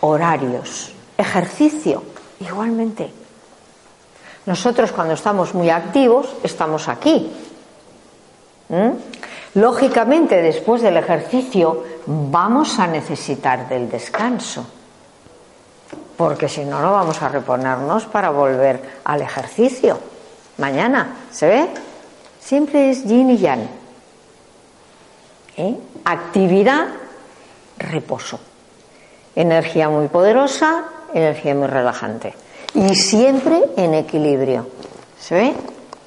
Horarios, 0.00 0.92
ejercicio, 1.16 2.04
igualmente. 2.38 3.12
Nosotros 4.46 4.92
cuando 4.92 5.14
estamos 5.14 5.52
muy 5.52 5.68
activos 5.68 6.28
estamos 6.44 6.88
aquí. 6.88 7.30
Lógicamente, 9.54 10.42
después 10.42 10.82
del 10.82 10.96
ejercicio 10.96 11.84
vamos 12.06 12.78
a 12.78 12.86
necesitar 12.86 13.68
del 13.68 13.90
descanso 13.90 14.66
porque 16.18 16.48
si 16.48 16.64
no, 16.64 16.82
no 16.82 16.92
vamos 16.92 17.22
a 17.22 17.28
reponernos 17.28 18.06
para 18.06 18.30
volver 18.30 18.98
al 19.04 19.22
ejercicio. 19.22 19.96
Mañana, 20.58 21.14
¿se 21.30 21.46
ve? 21.46 21.68
Siempre 22.40 22.90
es 22.90 23.04
yin 23.04 23.30
y 23.30 23.38
yang. 23.38 23.68
¿Eh? 25.56 25.76
Actividad, 26.04 26.88
reposo. 27.78 28.40
Energía 29.36 29.88
muy 29.88 30.08
poderosa, 30.08 30.86
energía 31.14 31.54
muy 31.54 31.68
relajante. 31.68 32.34
Y 32.74 32.96
siempre 32.96 33.62
en 33.76 33.94
equilibrio. 33.94 34.66
¿Se 35.20 35.36
ve? 35.36 35.54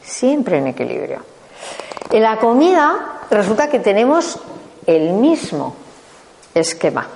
Siempre 0.04 0.58
en 0.58 0.68
equilibrio. 0.68 1.31
En 2.10 2.24
la 2.24 2.38
comida 2.38 3.20
resulta 3.30 3.70
que 3.70 3.80
tenemos 3.80 4.40
el 4.86 5.14
mismo 5.14 5.76
esquema. 6.54 7.08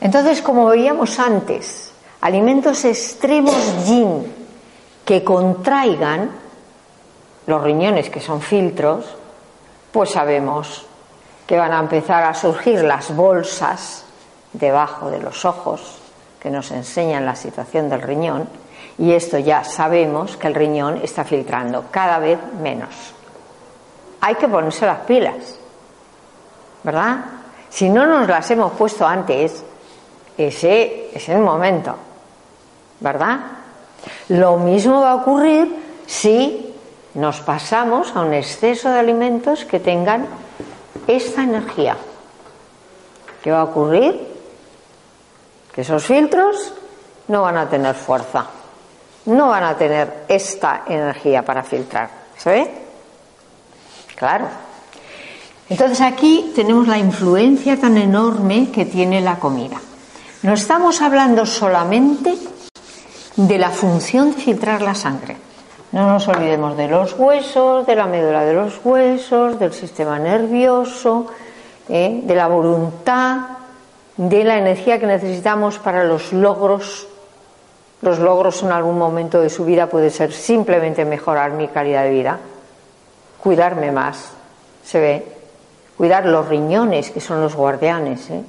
Entonces, 0.00 0.42
como 0.42 0.66
veíamos 0.66 1.18
antes, 1.18 1.92
alimentos 2.20 2.84
extremos 2.84 3.86
yin 3.86 4.32
que 5.04 5.24
contraigan 5.24 6.30
los 7.46 7.62
riñones, 7.62 8.10
que 8.10 8.20
son 8.20 8.40
filtros, 8.40 9.06
pues 9.92 10.10
sabemos 10.10 10.86
que 11.46 11.56
van 11.56 11.72
a 11.72 11.80
empezar 11.80 12.24
a 12.24 12.34
surgir 12.34 12.82
las 12.82 13.14
bolsas 13.14 14.04
debajo 14.52 15.10
de 15.10 15.20
los 15.20 15.44
ojos 15.44 15.98
que 16.40 16.50
nos 16.50 16.70
enseñan 16.70 17.24
la 17.24 17.36
situación 17.36 17.88
del 17.88 18.02
riñón 18.02 18.48
y 18.98 19.12
esto 19.12 19.38
ya 19.38 19.64
sabemos 19.64 20.36
que 20.36 20.46
el 20.46 20.54
riñón 20.54 21.00
está 21.02 21.24
filtrando 21.24 21.84
cada 21.90 22.18
vez 22.18 22.38
menos. 22.60 22.94
Hay 24.20 24.34
que 24.36 24.48
ponerse 24.48 24.86
las 24.86 25.00
pilas, 25.00 25.58
¿verdad? 26.82 27.24
Si 27.68 27.88
no 27.88 28.06
nos 28.06 28.26
las 28.26 28.50
hemos 28.50 28.72
puesto 28.72 29.06
antes, 29.06 29.62
ese 30.36 31.10
es 31.14 31.28
el 31.28 31.38
momento, 31.38 31.94
¿verdad? 33.00 33.40
Lo 34.28 34.56
mismo 34.56 35.00
va 35.00 35.12
a 35.12 35.14
ocurrir 35.16 35.74
si 36.06 36.74
nos 37.14 37.40
pasamos 37.40 38.14
a 38.14 38.20
un 38.20 38.34
exceso 38.34 38.90
de 38.90 38.98
alimentos 38.98 39.64
que 39.64 39.80
tengan 39.80 40.26
esta 41.06 41.42
energía. 41.42 41.96
¿Qué 43.42 43.50
va 43.50 43.60
a 43.60 43.64
ocurrir? 43.64 44.34
Que 45.72 45.82
esos 45.82 46.04
filtros 46.04 46.72
no 47.28 47.42
van 47.42 47.56
a 47.58 47.68
tener 47.68 47.94
fuerza, 47.94 48.46
no 49.26 49.48
van 49.48 49.64
a 49.64 49.76
tener 49.76 50.24
esta 50.28 50.82
energía 50.88 51.44
para 51.44 51.62
filtrar. 51.62 52.08
¿Se 52.36 52.50
ve? 52.50 52.70
Claro. 54.14 54.46
Entonces 55.68 56.00
aquí 56.00 56.52
tenemos 56.54 56.86
la 56.86 56.98
influencia 56.98 57.78
tan 57.78 57.96
enorme 57.96 58.70
que 58.72 58.84
tiene 58.84 59.20
la 59.20 59.36
comida. 59.38 59.80
No 60.42 60.54
estamos 60.54 61.02
hablando 61.02 61.44
solamente 61.44 62.34
de 63.36 63.58
la 63.58 63.70
función 63.70 64.32
de 64.32 64.40
filtrar 64.40 64.80
la 64.80 64.94
sangre. 64.94 65.36
No 65.92 66.08
nos 66.10 66.28
olvidemos 66.28 66.76
de 66.76 66.88
los 66.88 67.14
huesos, 67.18 67.86
de 67.86 67.96
la 67.96 68.06
médula 68.06 68.44
de 68.44 68.54
los 68.54 68.80
huesos, 68.84 69.58
del 69.58 69.72
sistema 69.72 70.18
nervioso, 70.18 71.26
¿eh? 71.88 72.20
de 72.22 72.34
la 72.34 72.48
voluntad, 72.48 73.40
de 74.16 74.44
la 74.44 74.58
energía 74.58 74.98
que 74.98 75.06
necesitamos 75.06 75.78
para 75.78 76.04
los 76.04 76.32
logros. 76.32 77.08
Los 78.06 78.20
logros 78.20 78.62
en 78.62 78.70
algún 78.70 78.98
momento 78.98 79.40
de 79.40 79.50
su 79.50 79.64
vida 79.64 79.88
puede 79.88 80.10
ser 80.10 80.32
simplemente 80.32 81.04
mejorar 81.04 81.50
mi 81.50 81.66
calidad 81.66 82.04
de 82.04 82.10
vida, 82.10 82.38
cuidarme 83.42 83.90
más, 83.90 84.30
se 84.84 85.00
ve, 85.00 85.26
cuidar 85.96 86.24
los 86.24 86.46
riñones, 86.46 87.10
que 87.10 87.20
son 87.20 87.40
los 87.40 87.56
guardianes 87.56 88.30
¿eh? 88.30 88.44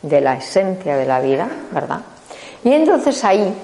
de 0.00 0.20
la 0.22 0.38
esencia 0.38 0.96
de 0.96 1.04
la 1.04 1.20
vida, 1.20 1.46
¿verdad? 1.72 2.00
Y 2.64 2.72
entonces 2.72 3.22
ahí, 3.22 3.54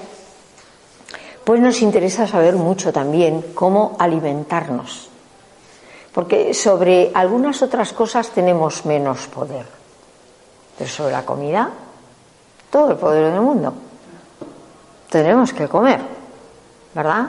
pues 1.43 1.59
nos 1.59 1.81
interesa 1.81 2.27
saber 2.27 2.53
mucho 2.53 2.93
también 2.93 3.43
cómo 3.55 3.95
alimentarnos, 3.97 5.09
porque 6.13 6.53
sobre 6.53 7.09
algunas 7.11 7.59
otras 7.63 7.91
cosas 7.91 8.29
tenemos 8.29 8.85
menos 8.85 9.25
poder, 9.25 9.65
pero 10.77 10.89
sobre 10.91 11.13
la 11.13 11.25
comida, 11.25 11.71
todo 12.69 12.91
el 12.91 12.97
poder 12.97 13.31
del 13.31 13.41
mundo. 13.41 13.73
Tenemos 15.13 15.53
que 15.53 15.67
comer, 15.67 15.99
¿verdad? 16.95 17.25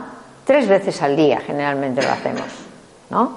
Tres 0.46 0.66
veces 0.66 1.02
al 1.02 1.14
día 1.14 1.38
generalmente 1.40 2.00
lo 2.00 2.12
hacemos, 2.12 2.46
¿no? 3.10 3.30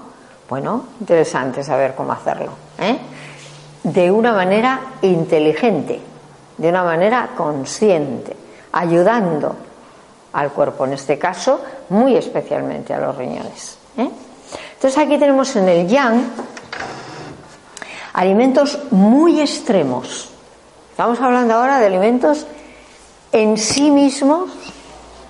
Bueno, 0.47 0.85
interesante 1.01 1.65
saber 1.65 1.93
cómo 1.93 2.13
hacerlo. 2.13 2.53
¿eh? 2.79 2.97
De 3.83 4.09
una 4.09 4.31
manera 4.31 4.79
inteligente, 5.01 5.99
de 6.57 6.69
una 6.69 6.81
manera 6.85 7.31
consciente, 7.35 8.37
ayudando 8.71 9.53
al 10.31 10.49
cuerpo, 10.51 10.85
en 10.85 10.93
este 10.93 11.19
caso, 11.19 11.59
muy 11.89 12.15
especialmente 12.15 12.93
a 12.93 12.99
los 12.99 13.17
riñones. 13.17 13.77
¿eh? 13.97 14.09
Entonces 14.75 14.97
aquí 14.97 15.17
tenemos 15.17 15.53
en 15.57 15.67
el 15.67 15.89
yang 15.89 16.23
alimentos 18.13 18.79
muy 18.91 19.41
extremos. 19.41 20.29
Estamos 20.91 21.19
hablando 21.19 21.53
ahora 21.53 21.79
de 21.79 21.87
alimentos 21.87 22.47
en 23.31 23.57
sí 23.57 23.91
mismos 23.91 24.51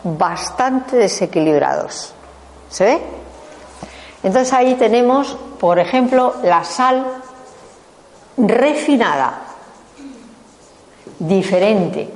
bastante 0.04 0.96
desequilibrados. 0.96 2.14
¿Se 2.70 2.86
ve? 2.86 3.02
Entonces 4.24 4.54
ahí 4.54 4.76
tenemos, 4.76 5.38
por 5.60 5.80
ejemplo, 5.80 6.36
la 6.44 6.64
sal 6.64 7.06
refinada, 8.38 9.42
diferente 11.20 12.10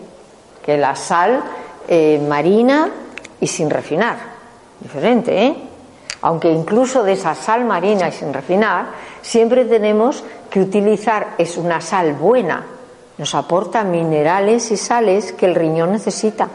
que 0.63 0.77
la 0.77 0.95
sal 0.95 1.43
eh, 1.88 2.23
marina 2.27 2.89
y 3.39 3.47
sin 3.47 3.69
refinar. 3.69 4.17
Diferente, 4.79 5.45
¿eh? 5.45 5.55
Aunque 6.23 6.51
incluso 6.51 7.03
de 7.03 7.13
esa 7.13 7.34
sal 7.34 7.65
marina 7.65 8.09
y 8.09 8.11
sin 8.11 8.32
refinar, 8.32 8.86
siempre 9.21 9.65
tenemos 9.65 10.23
que 10.49 10.59
utilizar, 10.59 11.36
es 11.38 11.57
una 11.57 11.82
sal 11.82 12.13
buena, 12.13 12.63
nos 13.18 13.36
aporta 13.36 13.84
minerales 13.84 14.72
y 14.72 14.78
sales 14.78 15.34
que 15.34 15.45
el 15.45 15.55
riñón 15.55 15.91
necesita, 15.91 16.47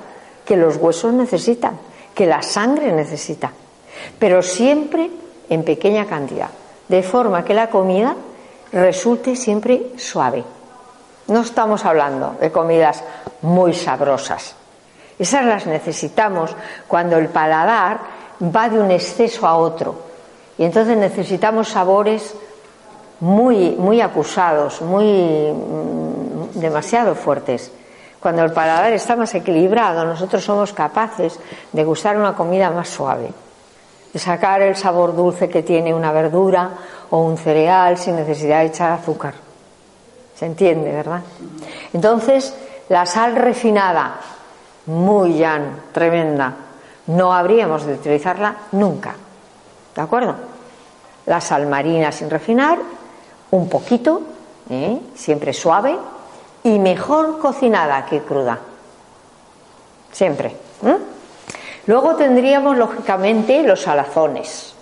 que 0.44 0.56
los 0.56 0.76
huesos 0.76 1.12
necesitan, 1.12 1.78
que 2.14 2.26
la 2.26 2.42
sangre 2.42 2.92
necesita. 2.92 3.52
Pero 4.18 4.42
siempre 4.42 5.10
en 5.48 5.64
pequeña 5.64 6.06
cantidad, 6.06 6.50
de 6.88 7.02
forma 7.02 7.44
que 7.44 7.54
la 7.54 7.70
comida 7.70 8.16
resulte 8.72 9.36
siempre 9.36 9.92
suave. 9.96 10.44
No 11.28 11.40
estamos 11.40 11.84
hablando 11.84 12.36
de 12.40 12.52
comidas 12.52 13.02
muy 13.42 13.74
sabrosas. 13.74 14.54
Esas 15.18 15.44
las 15.44 15.66
necesitamos 15.66 16.54
cuando 16.86 17.16
el 17.16 17.28
paladar 17.28 18.00
va 18.42 18.68
de 18.68 18.78
un 18.78 18.90
exceso 18.90 19.46
a 19.46 19.56
otro. 19.56 19.94
Y 20.58 20.64
entonces 20.64 20.96
necesitamos 20.96 21.68
sabores 21.68 22.34
muy, 23.20 23.70
muy 23.76 24.00
acusados, 24.00 24.80
muy 24.82 25.52
mm, 25.52 26.58
demasiado 26.58 27.14
fuertes. 27.14 27.72
Cuando 28.20 28.42
el 28.42 28.52
paladar 28.52 28.92
está 28.92 29.16
más 29.16 29.34
equilibrado, 29.34 30.04
nosotros 30.04 30.42
somos 30.42 30.72
capaces 30.72 31.38
de 31.72 31.84
gustar 31.84 32.16
una 32.16 32.34
comida 32.34 32.70
más 32.70 32.88
suave 32.88 33.30
de 34.16 34.20
sacar 34.20 34.62
el 34.62 34.74
sabor 34.74 35.14
dulce 35.14 35.46
que 35.46 35.62
tiene 35.62 35.92
una 35.92 36.10
verdura 36.10 36.70
o 37.10 37.18
un 37.20 37.36
cereal 37.36 37.98
sin 37.98 38.16
necesidad 38.16 38.60
de 38.60 38.68
echar 38.68 38.92
azúcar. 38.92 39.34
¿Se 40.34 40.46
entiende, 40.46 40.90
verdad? 40.90 41.20
Entonces, 41.92 42.54
la 42.88 43.04
sal 43.04 43.36
refinada, 43.36 44.18
muy 44.86 45.34
llana, 45.34 45.80
tremenda, 45.92 46.54
no 47.08 47.30
habríamos 47.30 47.84
de 47.84 47.92
utilizarla 47.92 48.56
nunca. 48.72 49.14
¿De 49.94 50.00
acuerdo? 50.00 50.34
La 51.26 51.42
sal 51.42 51.66
marina 51.66 52.10
sin 52.10 52.30
refinar, 52.30 52.78
un 53.50 53.68
poquito, 53.68 54.22
¿eh? 54.70 55.00
siempre 55.14 55.52
suave, 55.52 55.96
y 56.62 56.78
mejor 56.78 57.38
cocinada 57.38 58.04
que 58.06 58.20
cruda. 58.22 58.58
Siempre. 60.10 60.56
Luego 61.86 62.16
tendríamos, 62.16 62.76
lógicamente, 62.76 63.62
los 63.62 63.82
salazones, 63.82 64.74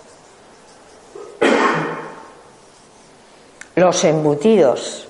los 3.75 4.03
embutidos, 4.03 5.07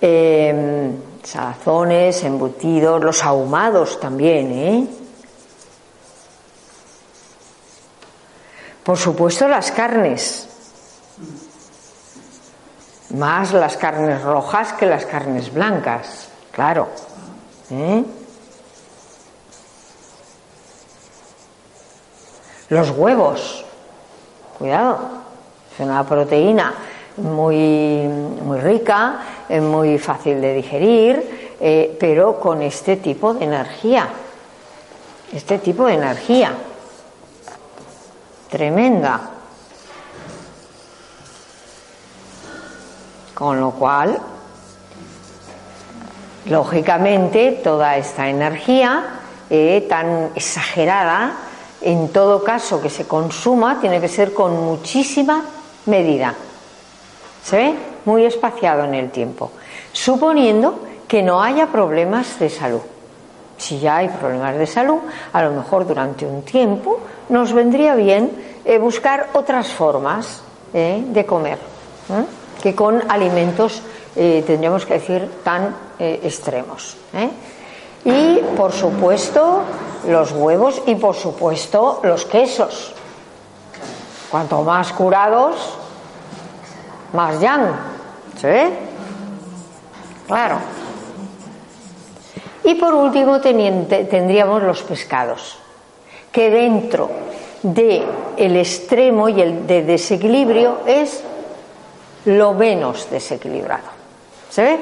em, 0.00 0.96
salazones, 1.22 2.24
embutidos, 2.24 3.00
los 3.04 3.22
ahumados 3.22 4.00
también, 4.00 4.52
¿eh? 4.52 5.01
Por 8.82 8.98
supuesto 8.98 9.46
las 9.46 9.70
carnes, 9.70 10.48
más 13.10 13.52
las 13.52 13.76
carnes 13.76 14.22
rojas 14.22 14.72
que 14.72 14.86
las 14.86 15.06
carnes 15.06 15.54
blancas, 15.54 16.28
claro. 16.50 16.88
¿eh? 17.70 18.04
Los 22.70 22.90
huevos, 22.90 23.64
cuidado, 24.58 24.98
es 25.72 25.80
una 25.80 26.04
proteína 26.04 26.74
muy, 27.18 28.08
muy 28.08 28.58
rica, 28.58 29.20
muy 29.48 29.96
fácil 29.98 30.40
de 30.40 30.54
digerir, 30.54 31.56
eh, 31.60 31.96
pero 32.00 32.40
con 32.40 32.62
este 32.62 32.96
tipo 32.96 33.32
de 33.32 33.44
energía, 33.44 34.08
este 35.32 35.58
tipo 35.58 35.86
de 35.86 35.94
energía 35.94 36.52
tremenda. 38.52 39.18
Con 43.34 43.58
lo 43.58 43.70
cual, 43.70 44.18
lógicamente, 46.44 47.60
toda 47.64 47.96
esta 47.96 48.28
energía 48.28 49.04
eh, 49.48 49.86
tan 49.88 50.30
exagerada, 50.34 51.32
en 51.80 52.12
todo 52.12 52.44
caso 52.44 52.80
que 52.82 52.90
se 52.90 53.08
consuma, 53.08 53.80
tiene 53.80 54.02
que 54.02 54.08
ser 54.08 54.34
con 54.34 54.52
muchísima 54.64 55.42
medida. 55.86 56.34
¿Se 57.42 57.56
ve? 57.56 57.74
Muy 58.04 58.26
espaciado 58.26 58.84
en 58.84 58.94
el 58.94 59.10
tiempo. 59.10 59.50
Suponiendo 59.92 60.78
que 61.08 61.22
no 61.22 61.42
haya 61.42 61.68
problemas 61.68 62.38
de 62.38 62.50
salud. 62.50 62.82
Si 63.62 63.78
ya 63.78 63.98
hay 63.98 64.08
problemas 64.08 64.58
de 64.58 64.66
salud, 64.66 64.98
a 65.32 65.42
lo 65.42 65.52
mejor 65.52 65.86
durante 65.86 66.26
un 66.26 66.42
tiempo 66.42 66.98
nos 67.28 67.52
vendría 67.52 67.94
bien 67.94 68.30
eh, 68.64 68.78
buscar 68.78 69.28
otras 69.34 69.68
formas 69.68 70.42
eh, 70.74 71.04
de 71.06 71.24
comer 71.24 71.58
que 72.62 72.74
con 72.74 73.02
alimentos, 73.10 73.82
eh, 74.14 74.44
tendríamos 74.46 74.86
que 74.86 74.94
decir, 74.94 75.28
tan 75.42 75.74
eh, 75.98 76.20
extremos. 76.22 76.96
¿eh? 77.12 77.30
Y, 78.04 78.38
por 78.56 78.72
supuesto, 78.72 79.62
los 80.06 80.32
huevos 80.32 80.82
y, 80.86 80.94
por 80.94 81.14
supuesto, 81.14 82.00
los 82.04 82.24
quesos. 82.24 82.94
Cuanto 84.30 84.62
más 84.62 84.92
curados, 84.92 85.76
más 87.12 87.40
yang. 87.40 87.74
¿Se 88.38 88.46
ve? 88.46 88.72
Claro. 90.26 90.81
Y 92.64 92.74
por 92.76 92.94
último 92.94 93.40
tendríamos 93.40 94.62
los 94.62 94.82
pescados, 94.82 95.58
que 96.30 96.50
dentro 96.50 97.10
del 97.62 98.04
el 98.36 98.56
extremo 98.56 99.28
y 99.28 99.40
el 99.40 99.66
de 99.66 99.82
desequilibrio 99.82 100.80
es 100.86 101.22
lo 102.24 102.54
menos 102.54 103.10
desequilibrado. 103.10 103.90
¿Se 104.50 104.62
ve? 104.62 104.78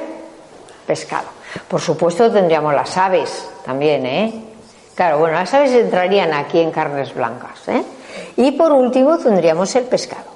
Pescado. 0.86 1.28
Por 1.68 1.80
supuesto 1.80 2.30
tendríamos 2.30 2.74
las 2.74 2.96
aves 2.96 3.48
también, 3.64 4.06
¿eh? 4.06 4.44
Claro, 4.94 5.18
bueno, 5.18 5.34
las 5.36 5.52
aves 5.54 5.72
entrarían 5.72 6.32
aquí 6.34 6.60
en 6.60 6.70
carnes 6.70 7.14
blancas, 7.14 7.68
¿eh? 7.68 7.82
Y 8.36 8.52
por 8.52 8.72
último 8.72 9.18
tendríamos 9.18 9.74
el 9.76 9.84
pescado. 9.84 10.30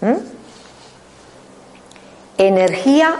¿Mm? 0.00 0.14
Energía 2.38 3.16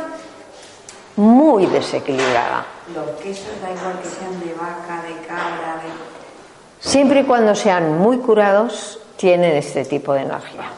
muy 1.16 1.66
desequilibrada. 1.66 2.64
Los 2.94 3.10
quesos 3.20 3.60
da 3.60 3.70
igual 3.70 3.98
que 4.00 4.08
sean 4.08 4.40
de 4.40 4.54
vaca, 4.54 5.02
de 5.02 5.26
cabra, 5.26 5.82
de... 5.82 6.88
Siempre 6.88 7.20
y 7.20 7.24
cuando 7.24 7.54
sean 7.54 7.98
muy 7.98 8.18
curados, 8.18 9.00
tienen 9.16 9.56
este 9.56 9.84
tipo 9.84 10.12
de 10.12 10.22
energía. 10.22 10.70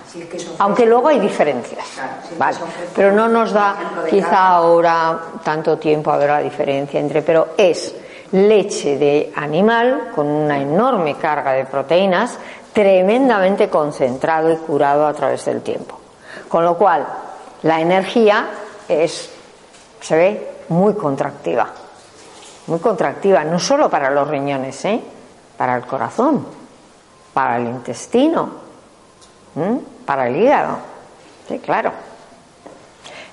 Aunque 0.58 0.86
luego 0.86 1.08
hay 1.08 1.18
diferencias. 1.18 1.84
Pero 2.94 3.12
no 3.12 3.28
nos 3.28 3.52
da 3.52 3.76
quizá 4.08 4.48
ahora 4.48 5.18
tanto 5.42 5.76
tiempo 5.76 6.10
a 6.10 6.16
ver 6.16 6.30
la 6.30 6.40
diferencia 6.40 7.00
entre, 7.00 7.22
pero 7.22 7.48
es 7.56 7.94
leche 8.32 8.96
de 8.98 9.32
animal 9.34 10.10
con 10.14 10.26
una 10.26 10.60
enorme 10.60 11.16
carga 11.16 11.52
de 11.52 11.64
proteínas, 11.64 12.38
tremendamente 12.72 13.68
concentrado 13.68 14.52
y 14.52 14.56
curado 14.56 15.06
a 15.06 15.14
través 15.14 15.44
del 15.44 15.62
tiempo. 15.62 15.98
Con 16.48 16.64
lo 16.64 16.76
cual, 16.76 17.06
la 17.62 17.80
energía 17.80 18.46
es, 18.88 19.30
se 20.00 20.16
ve, 20.16 20.50
muy 20.68 20.94
contractiva. 20.94 21.68
Muy 22.66 22.78
contractiva, 22.80 23.44
no 23.44 23.58
solo 23.58 23.88
para 23.88 24.10
los 24.10 24.28
riñones, 24.28 24.84
¿eh? 24.84 25.00
para 25.56 25.76
el 25.76 25.86
corazón, 25.86 26.46
para 27.32 27.56
el 27.56 27.66
intestino, 27.66 28.50
para 30.04 30.28
el 30.28 30.36
hígado. 30.36 30.78
Sí, 31.48 31.58
claro. 31.58 31.92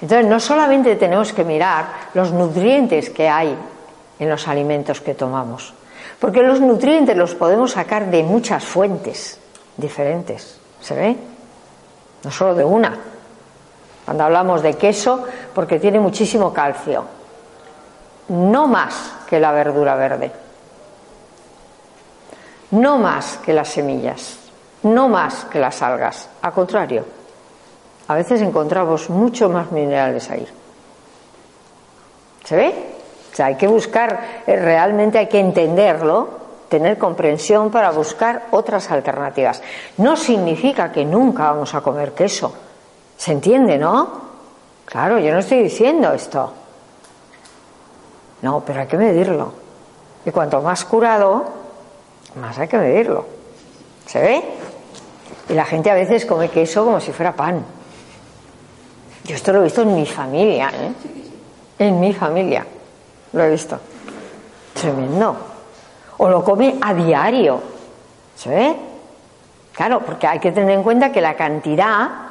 Entonces, 0.01 0.27
no 0.27 0.39
solamente 0.39 0.95
tenemos 0.95 1.33
que 1.33 1.43
mirar 1.43 1.85
los 2.13 2.31
nutrientes 2.31 3.09
que 3.09 3.27
hay 3.27 3.55
en 4.19 4.29
los 4.29 4.47
alimentos 4.47 5.01
que 5.01 5.13
tomamos, 5.13 5.73
porque 6.19 6.41
los 6.41 6.61
nutrientes 6.61 7.15
los 7.15 7.35
podemos 7.35 7.71
sacar 7.71 8.09
de 8.09 8.23
muchas 8.23 8.63
fuentes 8.63 9.39
diferentes, 9.77 10.59
¿se 10.79 10.95
ve? 10.95 11.17
No 12.23 12.31
solo 12.31 12.55
de 12.55 12.63
una. 12.63 12.97
Cuando 14.05 14.23
hablamos 14.23 14.61
de 14.61 14.75
queso, 14.75 15.23
porque 15.53 15.79
tiene 15.79 15.99
muchísimo 15.99 16.53
calcio, 16.53 17.05
no 18.29 18.67
más 18.67 19.13
que 19.27 19.39
la 19.39 19.51
verdura 19.51 19.95
verde, 19.95 20.31
no 22.71 22.97
más 22.97 23.37
que 23.37 23.53
las 23.53 23.69
semillas, 23.69 24.37
no 24.83 25.09
más 25.09 25.45
que 25.45 25.59
las 25.59 25.81
algas, 25.81 26.29
al 26.41 26.53
contrario, 26.53 27.05
a 28.07 28.13
veces 28.13 28.41
encontramos 28.41 29.09
mucho 29.09 29.49
más 29.49 29.71
minerales 29.71 30.29
ahí. 30.29 30.47
¿Se 32.43 32.55
ve? 32.55 32.95
O 33.31 33.35
sea, 33.35 33.47
hay 33.47 33.55
que 33.55 33.67
buscar, 33.67 34.43
eh, 34.45 34.55
realmente 34.55 35.17
hay 35.17 35.27
que 35.27 35.39
entenderlo, 35.39 36.29
tener 36.69 36.97
comprensión 36.97 37.71
para 37.71 37.91
buscar 37.91 38.43
otras 38.51 38.91
alternativas. 38.91 39.61
No 39.97 40.15
significa 40.15 40.91
que 40.91 41.03
nunca 41.03 41.51
vamos 41.51 41.73
a 41.73 41.81
comer 41.81 42.13
queso. 42.13 42.53
¿Se 43.17 43.31
entiende, 43.31 43.77
no? 43.77 44.25
Claro, 44.85 45.19
yo 45.19 45.33
no 45.33 45.39
estoy 45.39 45.63
diciendo 45.63 46.13
esto. 46.13 46.51
No, 48.41 48.61
pero 48.65 48.81
hay 48.81 48.87
que 48.87 48.97
medirlo. 48.97 49.53
Y 50.25 50.31
cuanto 50.31 50.61
más 50.61 50.85
curado, 50.85 51.45
más 52.39 52.57
hay 52.59 52.67
que 52.67 52.77
medirlo. 52.77 53.25
¿Se 54.05 54.19
ve? 54.19 54.43
Y 55.49 55.53
la 55.53 55.65
gente 55.65 55.89
a 55.89 55.95
veces 55.95 56.25
come 56.25 56.49
queso 56.49 56.85
como 56.85 56.99
si 56.99 57.11
fuera 57.11 57.35
pan. 57.35 57.63
Yo 59.23 59.35
esto 59.35 59.53
lo 59.53 59.61
he 59.61 59.63
visto 59.63 59.81
en 59.81 59.95
mi 59.95 60.05
familia, 60.05 60.69
¿eh? 60.69 60.91
En 61.79 61.99
mi 61.99 62.13
familia. 62.13 62.65
Lo 63.33 63.43
he 63.43 63.49
visto. 63.49 63.79
Tremendo. 64.73 65.35
O 66.17 66.29
lo 66.29 66.43
come 66.43 66.77
a 66.81 66.93
diario. 66.93 67.59
¿Se 68.35 68.49
ve? 68.49 68.75
Claro, 69.73 70.01
porque 70.01 70.27
hay 70.27 70.39
que 70.39 70.51
tener 70.51 70.71
en 70.71 70.83
cuenta 70.83 71.11
que 71.11 71.21
la 71.21 71.35
cantidad 71.35 72.24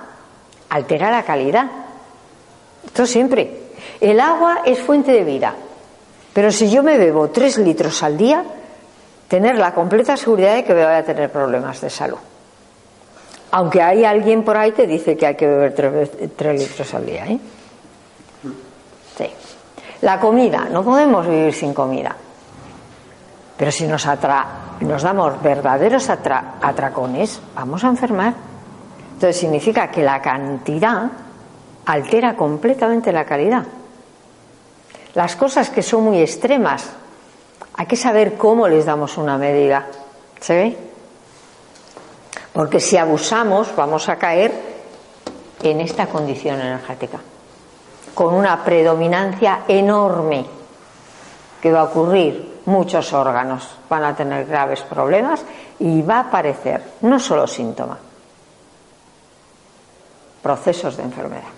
altera 0.75 1.11
la 1.11 1.23
calidad. 1.23 1.67
Esto 2.85 3.07
siempre. 3.07 3.63
El 4.01 4.19
agua 4.19 4.63
es 4.65 4.81
fuente 4.81 5.13
de 5.13 5.23
vida. 5.23 5.55
Pero 6.33 6.51
si 6.51 6.69
yo 6.69 6.83
me 6.83 6.99
bebo 6.99 7.31
tres 7.31 7.59
litros 7.59 8.03
al 8.03 8.17
día, 8.17 8.45
tener 9.29 9.57
la 9.57 9.73
completa 9.73 10.17
seguridad 10.17 10.57
de 10.57 10.65
que 10.65 10.75
voy 10.75 10.83
a 10.83 11.05
tener 11.05 11.31
problemas 11.31 11.81
de 11.81 11.91
salud. 11.91 12.19
Aunque 13.53 13.81
hay 13.81 14.05
alguien 14.05 14.43
por 14.43 14.57
ahí 14.57 14.73
que 14.73 14.85
dice 14.89 15.17
que 15.17 15.29
hay 15.29 15.37
que 15.37 15.47
beber 15.47 15.75
tres, 16.37 16.61
litros 16.61 16.93
al 16.93 17.07
día. 17.07 17.27
¿eh? 17.27 17.39
Sí. 19.17 19.31
La 20.01 20.19
comida, 20.19 20.67
no 20.69 20.83
podemos 20.83 21.25
vivir 21.25 21.55
sin 21.55 21.73
comida. 21.73 22.17
Pero 23.57 23.71
si 23.71 23.87
nos, 23.87 24.05
nos 24.81 25.03
damos 25.03 25.41
verdaderos 25.41 26.11
atracones, 26.11 27.41
vamos 27.55 27.85
a 27.85 27.87
enfermar. 27.87 28.54
Entonces 29.15 29.37
significa 29.37 29.91
que 29.91 30.03
la 30.03 30.21
cantidad 30.21 31.11
altera 31.87 32.37
completamente 32.37 33.13
la 33.13 33.25
calidad. 33.25 33.65
Las 35.15 35.37
cosas 35.37 35.71
que 35.71 35.83
son 35.83 36.05
muy 36.05 36.21
extremas, 36.21 36.91
hay 37.75 37.87
que 37.87 37.97
saber 37.97 38.35
cómo 38.35 38.69
les 38.69 38.85
damos 38.85 39.17
una 39.17 39.39
medida. 39.39 39.87
¿Se 40.41 40.55
ve? 40.55 40.79
Porque 42.53 42.81
si 42.81 42.97
abusamos 42.97 43.75
vamos 43.75 44.09
a 44.09 44.17
caer 44.17 44.53
en 45.63 45.81
esta 45.81 46.07
condición 46.07 46.61
energética 46.61 47.19
con 48.15 48.33
una 48.35 48.63
predominancia 48.65 49.63
enorme 49.67 50.47
que 51.61 51.73
va 51.73 51.81
a 51.81 51.85
ocurrir. 51.85 52.55
Muchos 52.67 53.13
órganos 53.13 53.69
van 53.91 54.05
a 54.05 54.17
tener 54.17 54.47
graves 54.47 54.81
problemas 54.83 55.45
y 55.79 56.01
va 56.01 56.17
a 56.17 56.21
aparecer 56.21 56.83
no 57.03 57.19
solo 57.19 57.47
síntoma, 57.47 57.99
procesos 60.45 60.99
de 60.99 61.05
enfermedad. 61.05 61.49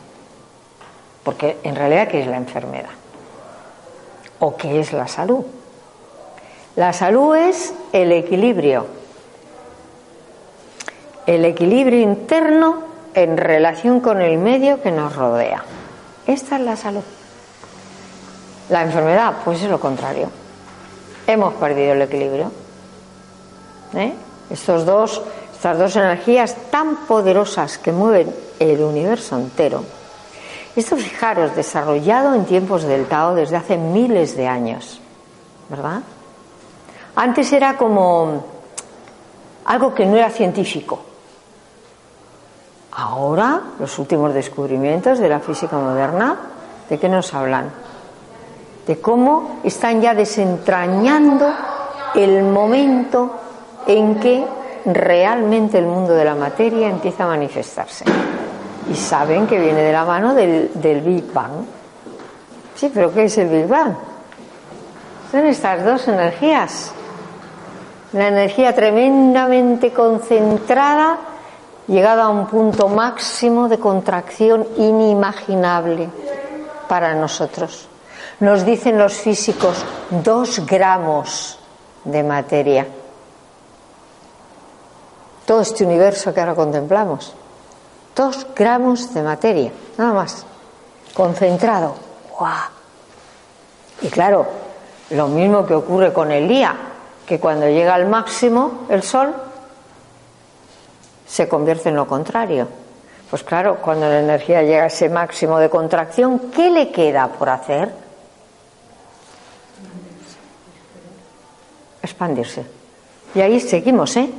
Porque 1.24 1.58
en 1.64 1.74
realidad, 1.74 2.06
¿qué 2.06 2.20
es 2.20 2.28
la 2.28 2.36
enfermedad? 2.36 2.90
¿O 4.38 4.56
qué 4.56 4.78
es 4.78 4.92
la 4.92 5.08
salud? 5.08 5.44
La 6.76 6.92
salud 6.92 7.34
es 7.34 7.74
el 7.92 8.12
equilibrio. 8.12 8.86
El 11.26 11.44
equilibrio 11.44 11.98
interno 11.98 12.84
en 13.12 13.36
relación 13.36 13.98
con 13.98 14.22
el 14.22 14.38
medio 14.38 14.80
que 14.80 14.92
nos 14.92 15.16
rodea. 15.16 15.64
Esta 16.28 16.54
es 16.54 16.62
la 16.62 16.76
salud. 16.76 17.02
La 18.68 18.82
enfermedad, 18.82 19.38
pues 19.44 19.60
es 19.62 19.68
lo 19.68 19.80
contrario. 19.80 20.30
Hemos 21.26 21.54
perdido 21.54 21.94
el 21.94 22.02
equilibrio. 22.02 22.52
¿Eh? 23.94 24.12
Estos 24.48 24.86
dos, 24.86 25.22
estas 25.66 25.78
dos 25.80 25.96
energías 25.96 26.54
tan 26.70 26.94
poderosas 27.08 27.76
que 27.78 27.90
mueven 27.90 28.32
el 28.60 28.80
universo 28.82 29.36
entero. 29.36 29.82
Esto, 30.76 30.96
fijaros, 30.96 31.56
desarrollado 31.56 32.34
en 32.34 32.44
tiempos 32.44 32.84
del 32.84 33.06
Tao 33.06 33.34
desde 33.34 33.56
hace 33.56 33.76
miles 33.76 34.36
de 34.36 34.46
años, 34.46 35.00
¿verdad? 35.68 36.02
Antes 37.16 37.52
era 37.52 37.76
como 37.76 38.44
algo 39.64 39.92
que 39.92 40.06
no 40.06 40.16
era 40.16 40.30
científico. 40.30 41.00
Ahora, 42.92 43.60
los 43.80 43.98
últimos 43.98 44.32
descubrimientos 44.34 45.18
de 45.18 45.28
la 45.28 45.40
física 45.40 45.76
moderna, 45.78 46.36
¿de 46.88 46.96
qué 46.96 47.08
nos 47.08 47.34
hablan? 47.34 47.72
De 48.86 49.00
cómo 49.00 49.58
están 49.64 50.00
ya 50.00 50.14
desentrañando 50.14 51.52
el 52.14 52.44
momento 52.44 53.32
en 53.88 54.20
que 54.20 54.46
realmente 54.86 55.78
el 55.78 55.86
mundo 55.86 56.14
de 56.14 56.24
la 56.24 56.34
materia 56.34 56.88
empieza 56.88 57.24
a 57.24 57.28
manifestarse. 57.28 58.04
Y 58.90 58.94
saben 58.94 59.46
que 59.46 59.58
viene 59.58 59.82
de 59.82 59.92
la 59.92 60.04
mano 60.04 60.34
del, 60.34 60.70
Big 61.04 61.32
Bang. 61.32 61.64
Sí, 62.74 62.90
pero 62.94 63.12
¿qué 63.12 63.24
es 63.24 63.36
el 63.38 63.48
Big 63.48 63.66
Bang? 63.66 63.94
Son 65.30 65.44
estas 65.44 65.84
dos 65.84 66.06
energías. 66.06 66.92
La 68.12 68.28
energía 68.28 68.74
tremendamente 68.74 69.92
concentrada 69.92 71.18
llegado 71.88 72.22
a 72.22 72.28
un 72.28 72.46
punto 72.46 72.88
máximo 72.88 73.68
de 73.68 73.78
contracción 73.78 74.66
inimaginable 74.76 76.08
para 76.88 77.14
nosotros. 77.14 77.88
Nos 78.38 78.64
dicen 78.64 78.98
los 78.98 79.14
físicos 79.14 79.84
dos 80.10 80.64
gramos 80.64 81.58
de 82.04 82.22
materia. 82.22 82.86
Todo 85.46 85.60
este 85.60 85.84
universo 85.84 86.34
que 86.34 86.40
ahora 86.40 86.54
contemplamos, 86.54 87.32
dos 88.14 88.46
gramos 88.54 89.14
de 89.14 89.22
materia, 89.22 89.72
nada 89.96 90.12
más, 90.12 90.44
concentrado. 91.14 91.94
Y 94.02 94.08
claro, 94.08 94.46
lo 95.10 95.28
mismo 95.28 95.64
que 95.64 95.74
ocurre 95.74 96.12
con 96.12 96.32
el 96.32 96.48
día, 96.48 96.74
que 97.24 97.38
cuando 97.38 97.66
llega 97.68 97.94
al 97.94 98.06
máximo 98.08 98.86
el 98.88 99.02
sol, 99.02 99.34
se 101.26 101.48
convierte 101.48 101.88
en 101.90 101.96
lo 101.96 102.06
contrario. 102.06 102.68
Pues 103.30 103.42
claro, 103.42 103.76
cuando 103.76 104.08
la 104.08 104.20
energía 104.20 104.62
llega 104.62 104.84
a 104.84 104.86
ese 104.86 105.08
máximo 105.08 105.58
de 105.58 105.70
contracción, 105.70 106.50
¿qué 106.50 106.70
le 106.70 106.90
queda 106.90 107.28
por 107.28 107.48
hacer? 107.48 107.92
Expandirse. 112.02 112.64
Y 113.34 113.40
ahí 113.40 113.58
seguimos, 113.60 114.16
¿eh? 114.16 114.30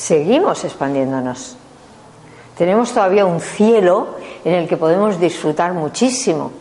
Seguimos 0.00 0.64
expandiéndonos. 0.64 1.56
Tenemos 2.56 2.90
todavía 2.94 3.26
un 3.26 3.38
cielo 3.38 4.16
en 4.46 4.54
el 4.54 4.66
que 4.66 4.78
podemos 4.78 5.20
disfrutar 5.20 5.74
muchísimo, 5.74 6.52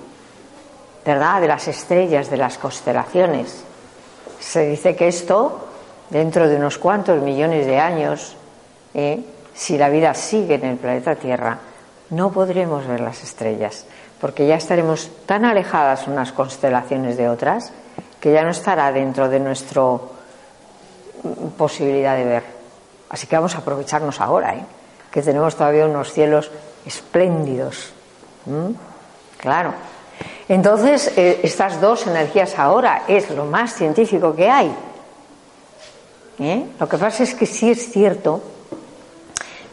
¿verdad? 1.05 1.39
De 1.39 1.47
las 1.47 1.65
estrellas, 1.69 2.29
de 2.29 2.35
las 2.35 2.57
constelaciones. 2.57 3.63
Se 4.41 4.67
dice 4.67 4.93
que 4.93 5.07
esto 5.07 5.69
dentro 6.09 6.49
de 6.49 6.57
unos 6.57 6.77
cuantos 6.77 7.21
millones 7.21 7.65
de 7.65 7.79
años, 7.79 8.35
¿eh? 8.93 9.23
si 9.53 9.77
la 9.77 9.87
vida 9.87 10.13
sigue 10.13 10.55
en 10.55 10.65
el 10.65 10.77
planeta 10.77 11.15
Tierra, 11.15 11.59
no 12.09 12.33
podremos 12.33 12.85
ver 12.87 12.99
las 12.99 13.23
estrellas, 13.23 13.85
porque 14.19 14.47
ya 14.47 14.55
estaremos 14.55 15.09
tan 15.25 15.45
alejadas 15.45 16.09
unas 16.09 16.33
constelaciones 16.33 17.15
de 17.15 17.29
otras 17.29 17.71
que 18.19 18.33
ya 18.33 18.43
no 18.43 18.49
estará 18.49 18.91
dentro 18.91 19.29
de 19.29 19.39
nuestra 19.39 19.81
posibilidad 21.57 22.17
de 22.17 22.25
ver. 22.25 22.58
Así 23.09 23.27
que 23.27 23.35
vamos 23.35 23.55
a 23.55 23.59
aprovecharnos 23.59 24.21
ahora, 24.21 24.55
¿eh? 24.55 24.63
que 25.11 25.21
tenemos 25.21 25.55
todavía 25.55 25.85
unos 25.85 26.13
cielos 26.13 26.51
espléndidos. 26.85 27.91
Claro. 29.37 29.73
Entonces, 30.47 31.13
eh, 31.15 31.39
estas 31.43 31.79
dos 31.81 32.07
energías 32.07 32.57
ahora 32.57 33.03
es 33.07 33.29
lo 33.31 33.45
más 33.45 33.73
científico 33.73 34.35
que 34.35 34.49
hay. 34.49 34.71
¿Eh? 36.39 36.65
Lo 36.79 36.87
que 36.87 36.97
pasa 36.97 37.23
es 37.23 37.35
que 37.35 37.45
sí 37.45 37.69
es 37.71 37.91
cierto 37.91 38.41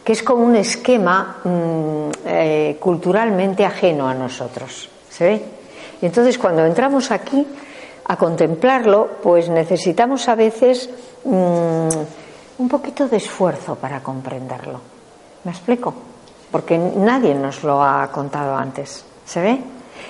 que 0.05 0.12
es 0.12 0.22
como 0.22 0.45
un 0.45 0.55
esquema 0.55 1.39
mm, 1.43 2.11
eh, 2.26 2.76
culturalmente 2.78 3.64
ajeno 3.64 4.09
a 4.09 4.14
nosotros. 4.14 4.89
¿Se 5.11 5.24
ve? 5.24 5.45
Y 6.01 6.07
entonces 6.07 6.39
cuando 6.39 6.64
entramos 6.64 7.11
aquí 7.11 7.47
a 8.05 8.16
contemplarlo, 8.16 9.09
pues 9.22 9.49
necesitamos 9.49 10.28
a 10.28 10.37
veces 10.37 10.91
mm, 11.24 11.89
un 12.59 12.68
poquito 12.68 13.09
de 13.09 13.18
esfuerzo 13.18 13.74
para 13.74 14.02
comprenderlo. 14.02 14.80
¿Me 15.44 15.50
explico? 15.50 15.94
Porque 16.50 16.78
nadie 16.78 17.34
nos 17.34 17.62
lo 17.62 17.82
ha 17.82 18.11
contado 18.11 18.57
antes. 18.57 19.04
¿Se 19.24 19.40
ve? 19.40 19.61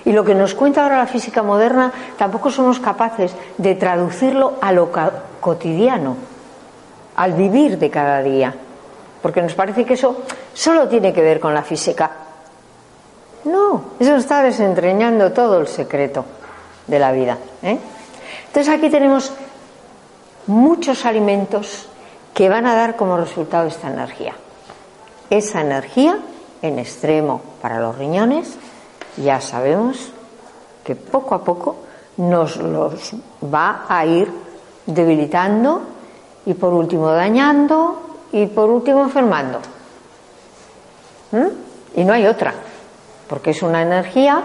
Y 0.05 0.12
lo 0.12 0.24
que 0.24 0.34
nos 0.34 0.55
cuenta 0.55 0.82
ahora 0.82 0.99
la 0.99 1.07
física 1.07 1.42
moderna 1.42 1.92
tampoco 2.18 2.51
somos 2.51 2.80
capaces 2.80 3.34
de 3.57 3.74
traducirlo 3.74 4.55
a 4.61 4.72
lo 4.72 4.90
cotidiano, 5.40 6.16
al 7.16 7.32
vivir 7.32 7.78
de 7.78 7.90
cada 7.90 8.22
día 8.22 8.55
porque 9.26 9.42
nos 9.42 9.55
parece 9.55 9.84
que 9.84 9.94
eso 9.94 10.22
solo 10.55 10.86
tiene 10.86 11.12
que 11.12 11.20
ver 11.20 11.40
con 11.40 11.53
la 11.53 11.62
física. 11.62 12.09
No, 13.42 13.82
eso 13.99 14.14
está 14.14 14.40
desentrañando 14.40 15.32
todo 15.32 15.59
el 15.59 15.66
secreto 15.66 16.24
de 16.86 16.99
la 17.01 17.11
vida. 17.11 17.36
¿eh? 17.61 17.76
Entonces 18.47 18.72
aquí 18.72 18.88
tenemos 18.88 19.32
muchos 20.47 21.05
alimentos 21.05 21.88
que 22.37 22.51
van 22.51 22.66
a 22.66 22.74
dar 22.74 22.97
como 22.97 23.16
resultado 23.16 23.66
esta 23.66 23.89
energía. 23.89 24.34
Esa 25.30 25.62
energía 25.62 26.18
en 26.61 26.78
extremo 26.78 27.41
para 27.62 27.80
los 27.80 27.97
riñones, 27.97 28.59
ya 29.16 29.41
sabemos 29.41 30.12
que 30.84 30.95
poco 30.95 31.34
a 31.34 31.43
poco 31.43 31.76
nos 32.18 32.59
los 32.59 33.14
va 33.43 33.87
a 33.89 34.05
ir 34.05 34.30
debilitando 34.84 35.80
y 36.45 36.53
por 36.53 36.74
último 36.74 37.09
dañando 37.11 38.03
y 38.30 38.45
por 38.49 38.68
último 38.68 39.05
enfermando. 39.05 39.61
¿Mm? 41.32 41.99
Y 41.99 42.05
no 42.05 42.12
hay 42.12 42.26
otra, 42.26 42.53
porque 43.30 43.53
es 43.53 43.62
una 43.62 43.80
energía 43.80 44.43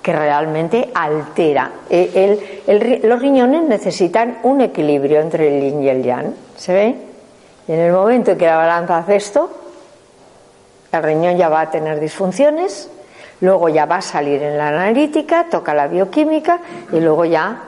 que 0.00 0.12
realmente 0.14 0.90
altera. 0.94 1.70
E, 1.90 3.02
los 3.04 3.20
riñones 3.20 3.62
necesitan 3.64 4.38
un 4.44 4.62
equilibrio 4.62 5.20
entre 5.20 5.54
el 5.54 5.62
yin 5.64 5.82
y 5.82 5.88
el 5.90 6.02
yang, 6.02 6.34
¿se 6.56 6.72
ve? 6.72 7.15
Y 7.68 7.72
en 7.72 7.80
el 7.80 7.92
momento 7.92 8.32
en 8.32 8.38
que 8.38 8.46
la 8.46 8.56
balanza 8.56 8.98
hace 8.98 9.16
esto, 9.16 9.50
el 10.92 11.02
riñón 11.02 11.36
ya 11.36 11.48
va 11.48 11.62
a 11.62 11.70
tener 11.70 11.98
disfunciones, 11.98 12.88
luego 13.40 13.68
ya 13.68 13.86
va 13.86 13.96
a 13.96 14.02
salir 14.02 14.42
en 14.42 14.56
la 14.56 14.68
analítica, 14.68 15.46
toca 15.50 15.74
la 15.74 15.88
bioquímica 15.88 16.60
y 16.92 17.00
luego 17.00 17.24
ya, 17.24 17.60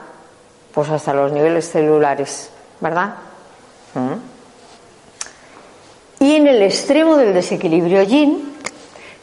pues 0.73 0.89
hasta 0.89 1.13
los 1.13 1.33
niveles 1.33 1.69
celulares, 1.71 2.51
¿verdad? 2.81 3.15
¿Mm? 3.95 4.39
Y 6.25 6.35
en 6.37 6.47
el 6.47 6.63
extremo 6.63 7.17
del 7.17 7.35
desequilibrio 7.35 8.03
yin 8.03 8.57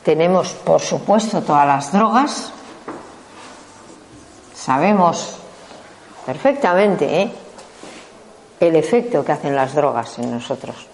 tenemos, 0.03 0.49
por 0.53 0.81
supuesto, 0.81 1.41
todas 1.41 1.67
las 1.67 1.91
drogas. 1.91 2.51
Sabemos 4.53 5.37
perfectamente 6.25 7.21
¿eh? 7.21 7.31
El 8.59 8.75
efecto 8.75 9.23
que 9.23 9.31
hacen 9.31 9.55
las 9.55 9.73
drogas 9.73 10.19
en 10.19 10.31
nosotros. 10.31 10.87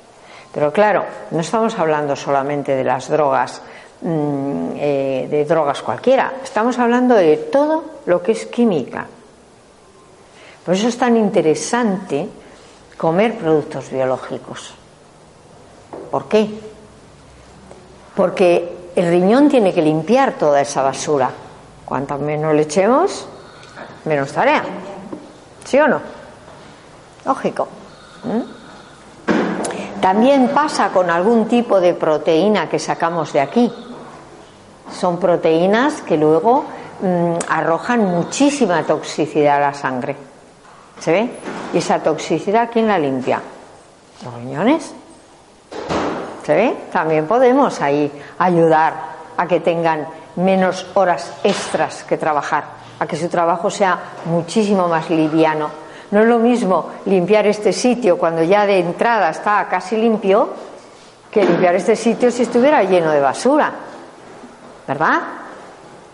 Pero 0.54 0.74
claro, 0.74 1.06
no 1.32 1.40
estamos 1.40 1.78
hablando 1.80 2.16
solamente 2.16 2.76
de 2.76 2.84
las 2.84 3.08
drogas, 3.08 3.62
mm, 4.02 4.70
eh, 4.76 5.28
de 5.30 5.46
drogas 5.46 5.82
cualquiera, 5.82 6.34
estamos 6.44 6.78
hablando 6.78 7.16
de 7.16 7.38
todo 7.38 7.84
lo 8.06 8.22
que 8.22 8.34
es 8.34 8.46
química. 8.48 9.08
Por 10.66 10.76
eso 10.76 10.88
es 10.88 10.98
tan 10.98 11.18
interesante 11.18 12.28
comer 12.98 13.38
productos 13.38 13.90
biológicos. 13.90 14.74
¿Por 16.12 16.28
qué? 16.28 16.50
Porque 18.16 18.92
el 18.96 19.10
riñón 19.10 19.50
tiene 19.50 19.74
que 19.74 19.82
limpiar 19.82 20.34
toda 20.34 20.62
esa 20.62 20.84
basura. 20.84 21.32
Cuanto 21.86 22.18
menos 22.18 22.54
le 22.54 22.64
echemos, 22.64 23.26
menos 24.06 24.32
tarea. 24.32 24.64
¿Sí 25.66 25.80
o 25.80 25.88
no? 25.88 26.21
Lógico. 27.26 27.68
¿Mm? 28.24 28.62
También 30.02 30.50
pasa 30.50 30.90
con 30.90 31.12
algún 31.12 31.48
tipo 31.48 31.80
de 31.80 31.94
proteína 31.94 32.68
que 32.68 32.80
sacamos 32.80 33.32
de 33.34 33.42
aquí. 33.42 33.72
Son 34.92 35.20
proteínas 35.20 36.02
que 36.02 36.18
luego 36.18 36.66
mm, 37.02 37.34
arrojan 37.48 38.06
muchísima 38.06 38.84
toxicidad 38.84 39.58
a 39.58 39.68
la 39.68 39.74
sangre. 39.74 40.16
¿Se 41.00 41.12
ve? 41.12 41.30
Y 41.74 41.78
esa 41.78 42.00
toxicidad, 42.00 42.70
¿quién 42.72 42.88
la 42.88 42.98
limpia? 42.98 43.42
Los 44.26 44.34
riñones. 44.34 44.94
¿Se 46.44 46.56
ve? 46.56 46.78
También 46.92 47.28
podemos 47.28 47.80
ahí 47.82 48.12
ayudar 48.40 48.94
a 49.38 49.48
que 49.48 49.60
tengan 49.60 50.08
menos 50.36 50.88
horas 50.96 51.32
extras 51.44 52.04
que 52.04 52.18
trabajar, 52.18 52.64
a 53.00 53.06
que 53.06 53.18
su 53.18 53.30
trabajo 53.30 53.70
sea 53.70 54.00
muchísimo 54.26 54.88
más 54.88 55.10
liviano. 55.10 55.81
No 56.12 56.20
es 56.20 56.28
lo 56.28 56.40
mismo 56.40 56.90
limpiar 57.06 57.48
este 57.48 57.72
sitio 57.72 58.18
cuando 58.18 58.44
ya 58.44 58.66
de 58.66 58.80
entrada 58.80 59.30
está 59.30 59.68
casi 59.70 59.96
limpio 59.96 60.50
que 61.32 61.46
limpiar 61.46 61.76
este 61.76 61.96
sitio 61.96 62.30
si 62.30 62.44
estuviera 62.44 62.84
lleno 62.84 63.12
de 63.12 63.22
basura. 63.22 63.72
¿Verdad? 64.88 65.22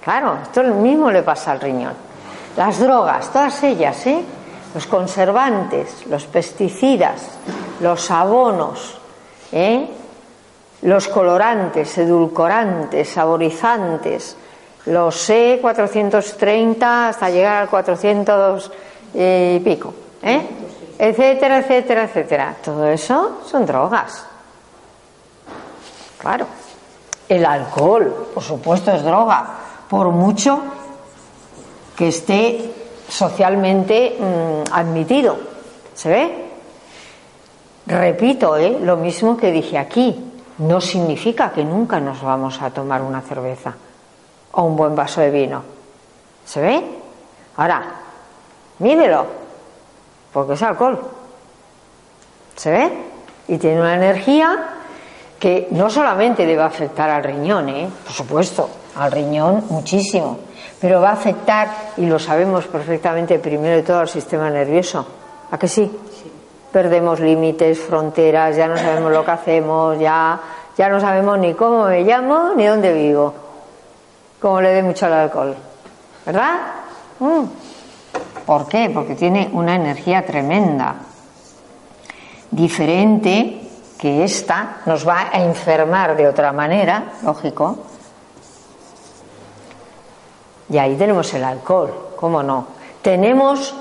Claro, 0.03 0.37
esto 0.43 0.61
lo 0.63 0.75
mismo 0.75 1.11
le 1.11 1.23
pasa 1.23 1.51
al 1.51 1.59
riñón. 1.59 1.93
Las 2.55 2.79
drogas, 2.79 3.31
todas 3.33 3.61
ellas, 3.63 4.05
¿eh? 4.07 4.23
los 4.73 4.85
conservantes, 4.85 6.05
los 6.07 6.25
pesticidas, 6.25 7.39
los 7.79 8.11
abonos, 8.11 8.99
¿eh? 9.51 9.87
los 10.83 11.07
colorantes, 11.07 11.97
edulcorantes, 11.97 13.09
saborizantes, 13.09 14.37
los 14.85 15.29
E430 15.29 17.09
hasta 17.09 17.29
llegar 17.29 17.63
al 17.63 17.69
400 17.69 18.71
y 19.19 19.59
pico, 19.61 19.93
¿eh? 20.21 20.41
etcétera, 20.99 21.59
etcétera, 21.59 22.03
etcétera. 22.03 22.55
Todo 22.63 22.87
eso 22.87 23.39
son 23.49 23.65
drogas. 23.65 24.25
Claro. 26.19 26.45
El 27.27 27.45
alcohol, 27.45 28.29
por 28.33 28.43
supuesto, 28.43 28.91
es 28.91 29.03
droga, 29.03 29.45
por 29.89 30.11
mucho 30.11 30.61
que 31.95 32.09
esté 32.09 32.71
socialmente 33.09 34.17
mm, 34.19 34.71
admitido. 34.71 35.35
¿Se 35.95 36.09
ve? 36.09 36.45
Repito, 37.87 38.55
¿eh? 38.55 38.77
lo 38.81 38.97
mismo 38.97 39.35
que 39.35 39.51
dije 39.51 39.77
aquí 39.77 40.31
no 40.59 40.79
significa 40.79 41.51
que 41.51 41.63
nunca 41.63 41.99
nos 41.99 42.21
vamos 42.21 42.61
a 42.61 42.69
tomar 42.69 43.01
una 43.01 43.21
cerveza 43.21 43.73
o 44.51 44.63
un 44.63 44.75
buen 44.75 44.95
vaso 44.95 45.21
de 45.21 45.31
vino. 45.31 45.63
¿Se 46.45 46.61
ve? 46.61 46.83
Ahora, 47.57 48.06
mídelo, 48.79 49.25
porque 50.33 50.53
es 50.53 50.61
alcohol. 50.61 50.99
¿Se 52.55 52.71
ve? 52.71 52.91
Y 53.47 53.57
tiene 53.57 53.79
una 53.79 53.95
energía 53.95 54.69
que 55.39 55.67
no 55.71 55.89
solamente 55.89 56.45
debe 56.45 56.63
afectar 56.63 57.09
al 57.09 57.23
riñón, 57.23 57.69
¿eh? 57.69 57.89
por 58.03 58.13
supuesto, 58.13 58.69
al 58.95 59.11
riñón 59.11 59.65
muchísimo, 59.69 60.39
pero 60.81 60.99
va 60.99 61.09
a 61.09 61.13
afectar, 61.13 61.69
y 61.97 62.07
lo 62.07 62.17
sabemos 62.17 62.65
perfectamente, 62.65 63.37
primero 63.37 63.75
de 63.75 63.83
todo 63.83 63.99
al 63.99 64.09
sistema 64.09 64.49
nervioso. 64.49 65.05
¿A 65.51 65.57
que 65.57 65.67
sí? 65.67 65.89
perdemos 66.71 67.19
límites, 67.19 67.79
fronteras, 67.79 68.55
ya 68.55 68.67
no 68.67 68.77
sabemos 68.77 69.11
lo 69.11 69.25
que 69.25 69.31
hacemos, 69.31 69.99
ya, 69.99 70.39
ya 70.77 70.89
no 70.89 70.99
sabemos 70.99 71.39
ni 71.39 71.53
cómo 71.53 71.85
me 71.85 72.03
llamo 72.03 72.53
ni 72.55 72.65
dónde 72.65 72.93
vivo, 72.93 73.33
como 74.39 74.61
le 74.61 74.69
dé 74.69 74.83
mucho 74.83 75.05
al 75.05 75.13
alcohol. 75.13 75.55
¿Verdad? 76.25 76.53
Mm. 77.19 77.43
¿Por 78.47 78.65
qué? 78.69 78.89
Porque 78.89 79.13
tiene 79.13 79.49
una 79.51 79.75
energía 79.75 80.25
tremenda, 80.25 80.95
diferente 82.49 83.61
que 83.99 84.23
esta, 84.23 84.77
nos 84.85 85.05
va 85.05 85.27
a 85.33 85.43
enfermar 85.43 86.15
de 86.15 86.29
otra 86.29 86.53
manera, 86.53 87.11
lógico. 87.23 87.77
Y 90.69 90.77
ahí 90.77 90.95
tenemos 90.95 91.33
el 91.33 91.43
alcohol, 91.43 92.13
¿cómo 92.15 92.41
no? 92.41 92.67
Tenemos 93.01 93.75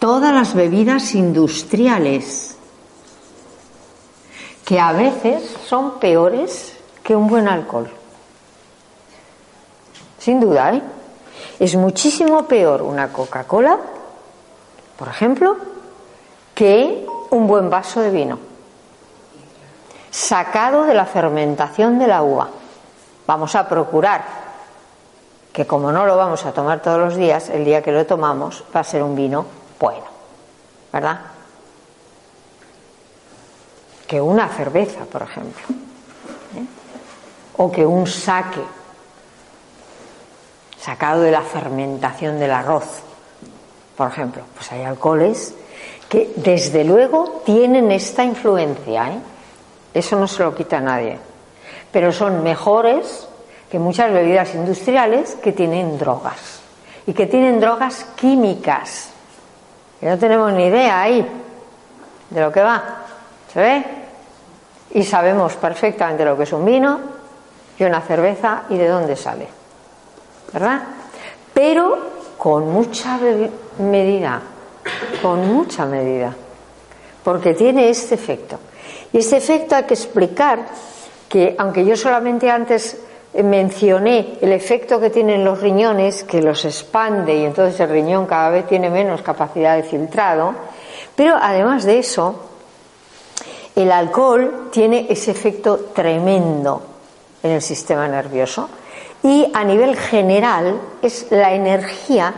todas 0.00 0.34
las 0.34 0.52
bebidas 0.52 1.14
industriales, 1.14 2.56
que 4.64 4.80
a 4.80 4.90
veces 4.94 5.58
son 5.64 6.00
peores 6.00 6.76
que 7.04 7.14
un 7.14 7.28
buen 7.28 7.46
alcohol. 7.46 7.88
Sin 10.18 10.40
duda, 10.40 10.72
¿eh? 10.74 10.82
Es 11.60 11.76
muchísimo 11.76 12.42
peor 12.48 12.82
una 12.82 13.12
Coca-Cola, 13.12 13.78
por 14.98 15.08
ejemplo, 15.08 15.56
que 16.54 17.06
un 17.30 17.46
buen 17.46 17.70
vaso 17.70 18.00
de 18.00 18.10
vino, 18.10 18.38
sacado 20.10 20.84
de 20.84 20.94
la 20.94 21.06
fermentación 21.06 22.00
de 22.00 22.08
la 22.08 22.22
uva. 22.22 22.48
Vamos 23.26 23.54
a 23.54 23.68
procurar 23.68 24.24
que 25.52 25.66
como 25.66 25.92
no 25.92 26.04
lo 26.04 26.16
vamos 26.16 26.44
a 26.44 26.52
tomar 26.52 26.82
todos 26.82 26.98
los 26.98 27.16
días, 27.16 27.48
el 27.48 27.64
día 27.64 27.82
que 27.82 27.92
lo 27.92 28.06
tomamos 28.06 28.64
va 28.74 28.80
a 28.80 28.84
ser 28.84 29.04
un 29.04 29.14
vino 29.14 29.46
bueno, 29.78 30.06
¿verdad? 30.92 31.20
Que 34.08 34.20
una 34.20 34.48
cerveza, 34.48 35.04
por 35.04 35.22
ejemplo, 35.22 35.62
¿eh? 36.56 36.66
o 37.56 37.70
que 37.70 37.86
un 37.86 38.06
saque 38.06 38.64
sacado 40.80 41.22
de 41.22 41.30
la 41.30 41.42
fermentación 41.42 42.40
del 42.40 42.50
arroz, 42.50 43.02
por 43.98 44.06
ejemplo, 44.06 44.42
pues 44.54 44.70
hay 44.70 44.84
alcoholes 44.84 45.52
que 46.08 46.32
desde 46.36 46.84
luego 46.84 47.42
tienen 47.44 47.90
esta 47.90 48.22
influencia, 48.22 49.08
¿eh? 49.08 49.18
eso 49.92 50.16
no 50.16 50.28
se 50.28 50.44
lo 50.44 50.54
quita 50.54 50.78
a 50.78 50.80
nadie, 50.80 51.18
pero 51.90 52.12
son 52.12 52.44
mejores 52.44 53.26
que 53.68 53.80
muchas 53.80 54.12
bebidas 54.12 54.54
industriales 54.54 55.34
que 55.42 55.50
tienen 55.50 55.98
drogas 55.98 56.60
y 57.08 57.12
que 57.12 57.26
tienen 57.26 57.58
drogas 57.58 58.06
químicas, 58.14 59.10
que 59.98 60.06
no 60.06 60.16
tenemos 60.16 60.52
ni 60.52 60.66
idea 60.66 61.02
ahí 61.02 61.28
de 62.30 62.40
lo 62.40 62.52
que 62.52 62.62
va, 62.62 62.84
¿se 63.52 63.60
ve? 63.60 63.84
Y 64.92 65.02
sabemos 65.02 65.54
perfectamente 65.54 66.24
lo 66.24 66.36
que 66.36 66.44
es 66.44 66.52
un 66.52 66.64
vino 66.64 67.00
y 67.76 67.82
una 67.82 68.00
cerveza 68.00 68.62
y 68.70 68.76
de 68.76 68.86
dónde 68.86 69.16
sale, 69.16 69.48
¿verdad? 70.52 70.82
Pero 71.52 71.98
con 72.38 72.70
mucha 72.70 73.18
medida, 73.78 74.40
con 75.22 75.52
mucha 75.52 75.86
medida, 75.86 76.34
porque 77.22 77.54
tiene 77.54 77.88
este 77.88 78.14
efecto. 78.14 78.58
Y 79.12 79.18
este 79.18 79.36
efecto 79.36 79.74
hay 79.74 79.84
que 79.84 79.94
explicar 79.94 80.66
que, 81.28 81.54
aunque 81.58 81.84
yo 81.84 81.96
solamente 81.96 82.50
antes 82.50 82.98
mencioné 83.34 84.38
el 84.40 84.52
efecto 84.52 85.00
que 85.00 85.10
tienen 85.10 85.44
los 85.44 85.60
riñones, 85.60 86.24
que 86.24 86.42
los 86.42 86.64
expande 86.64 87.36
y 87.36 87.44
entonces 87.44 87.78
el 87.80 87.90
riñón 87.90 88.26
cada 88.26 88.50
vez 88.50 88.66
tiene 88.66 88.90
menos 88.90 89.22
capacidad 89.22 89.76
de 89.76 89.82
filtrado, 89.82 90.54
pero 91.14 91.36
además 91.40 91.84
de 91.84 91.98
eso, 91.98 92.48
el 93.76 93.92
alcohol 93.92 94.68
tiene 94.72 95.06
ese 95.08 95.30
efecto 95.30 95.90
tremendo 95.94 96.82
en 97.42 97.52
el 97.52 97.62
sistema 97.62 98.08
nervioso 98.08 98.68
y 99.22 99.50
a 99.52 99.62
nivel 99.64 99.96
general 99.96 100.80
es 101.02 101.26
la 101.30 101.52
energía 101.54 102.34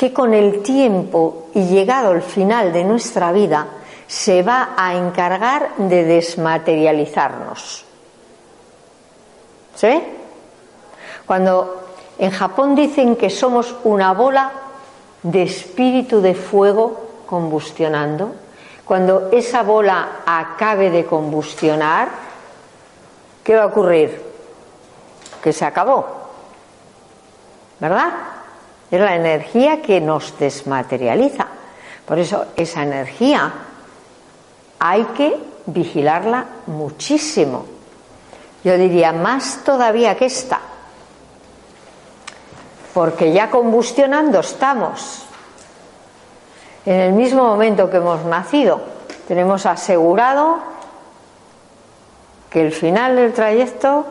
que 0.00 0.14
con 0.14 0.32
el 0.32 0.62
tiempo 0.62 1.48
y 1.52 1.66
llegado 1.66 2.12
el 2.12 2.22
final 2.22 2.72
de 2.72 2.84
nuestra 2.84 3.32
vida 3.32 3.66
se 4.06 4.42
va 4.42 4.70
a 4.74 4.94
encargar 4.94 5.76
de 5.76 6.04
desmaterializarnos. 6.04 7.84
¿Sí? 9.74 10.02
Cuando 11.26 11.82
en 12.16 12.30
Japón 12.30 12.74
dicen 12.74 13.14
que 13.14 13.28
somos 13.28 13.76
una 13.84 14.14
bola 14.14 14.50
de 15.22 15.42
espíritu 15.42 16.22
de 16.22 16.34
fuego 16.34 17.26
combustionando, 17.26 18.32
cuando 18.86 19.28
esa 19.30 19.62
bola 19.62 20.22
acabe 20.24 20.88
de 20.88 21.04
combustionar, 21.04 22.08
¿qué 23.44 23.54
va 23.54 23.64
a 23.64 23.66
ocurrir? 23.66 24.18
Que 25.42 25.52
se 25.52 25.66
acabó. 25.66 26.06
¿Verdad? 27.78 28.39
Es 28.90 29.00
la 29.00 29.14
energía 29.14 29.80
que 29.80 30.00
nos 30.00 30.38
desmaterializa. 30.38 31.46
Por 32.04 32.18
eso 32.18 32.46
esa 32.56 32.82
energía 32.82 33.52
hay 34.78 35.04
que 35.16 35.36
vigilarla 35.66 36.44
muchísimo. 36.66 37.66
Yo 38.64 38.76
diría 38.76 39.12
más 39.12 39.62
todavía 39.64 40.16
que 40.16 40.26
esta. 40.26 40.60
Porque 42.92 43.32
ya 43.32 43.48
combustionando 43.48 44.40
estamos. 44.40 45.24
En 46.84 47.00
el 47.00 47.12
mismo 47.12 47.44
momento 47.44 47.88
que 47.88 47.98
hemos 47.98 48.24
nacido, 48.24 48.80
tenemos 49.28 49.66
asegurado 49.66 50.58
que 52.48 52.62
el 52.62 52.72
final 52.72 53.14
del 53.14 53.32
trayecto 53.32 54.06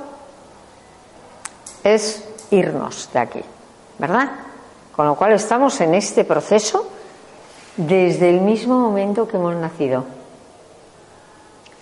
es 1.84 2.24
irnos 2.52 3.10
de 3.12 3.20
aquí, 3.20 3.44
¿verdad? 3.98 4.30
Con 5.00 5.08
lo 5.08 5.16
cual 5.16 5.32
estamos 5.32 5.80
en 5.80 5.96
este 5.96 6.26
proceso 6.26 6.86
desde 7.78 8.30
el 8.32 8.42
mismo 8.42 8.78
momento 8.78 9.26
que 9.26 9.38
hemos 9.38 9.56
nacido. 9.56 10.04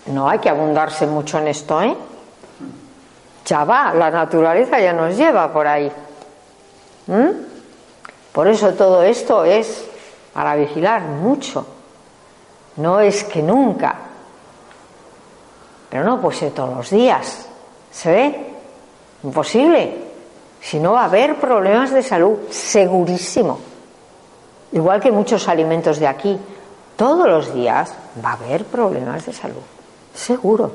No 0.06 0.28
hay 0.28 0.38
que 0.38 0.48
abundarse 0.48 1.04
mucho 1.04 1.38
en 1.38 1.48
esto, 1.48 1.82
¿eh? 1.82 1.96
Ya 3.44 3.64
va, 3.64 3.92
la 3.92 4.12
naturaleza 4.12 4.78
ya 4.78 4.92
nos 4.92 5.16
lleva 5.16 5.52
por 5.52 5.66
ahí. 5.66 5.90
¿Mm? 7.08 7.30
Por 8.30 8.46
eso 8.46 8.72
todo 8.74 9.02
esto 9.02 9.44
es 9.44 9.84
para 10.32 10.54
vigilar 10.54 11.02
mucho. 11.02 11.66
No 12.76 13.00
es 13.00 13.24
que 13.24 13.42
nunca. 13.42 13.96
Pero 15.90 16.04
no 16.04 16.20
puede 16.20 16.38
ser 16.38 16.52
todos 16.52 16.72
los 16.72 16.90
días. 16.90 17.48
¿Se 17.90 18.12
ve? 18.12 18.54
Imposible. 19.24 20.07
Si 20.60 20.78
no 20.78 20.92
va 20.92 21.02
a 21.02 21.04
haber 21.04 21.36
problemas 21.36 21.92
de 21.92 22.02
salud, 22.02 22.38
segurísimo. 22.50 23.58
Igual 24.72 25.00
que 25.00 25.12
muchos 25.12 25.48
alimentos 25.48 25.98
de 25.98 26.06
aquí, 26.06 26.38
todos 26.96 27.26
los 27.26 27.54
días 27.54 27.92
va 28.24 28.30
a 28.30 28.32
haber 28.34 28.64
problemas 28.64 29.24
de 29.24 29.32
salud, 29.32 29.62
seguro. 30.14 30.72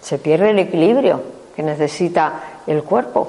Se 0.00 0.18
pierde 0.18 0.50
el 0.50 0.58
equilibrio 0.58 1.22
que 1.54 1.62
necesita 1.62 2.60
el 2.66 2.82
cuerpo. 2.82 3.28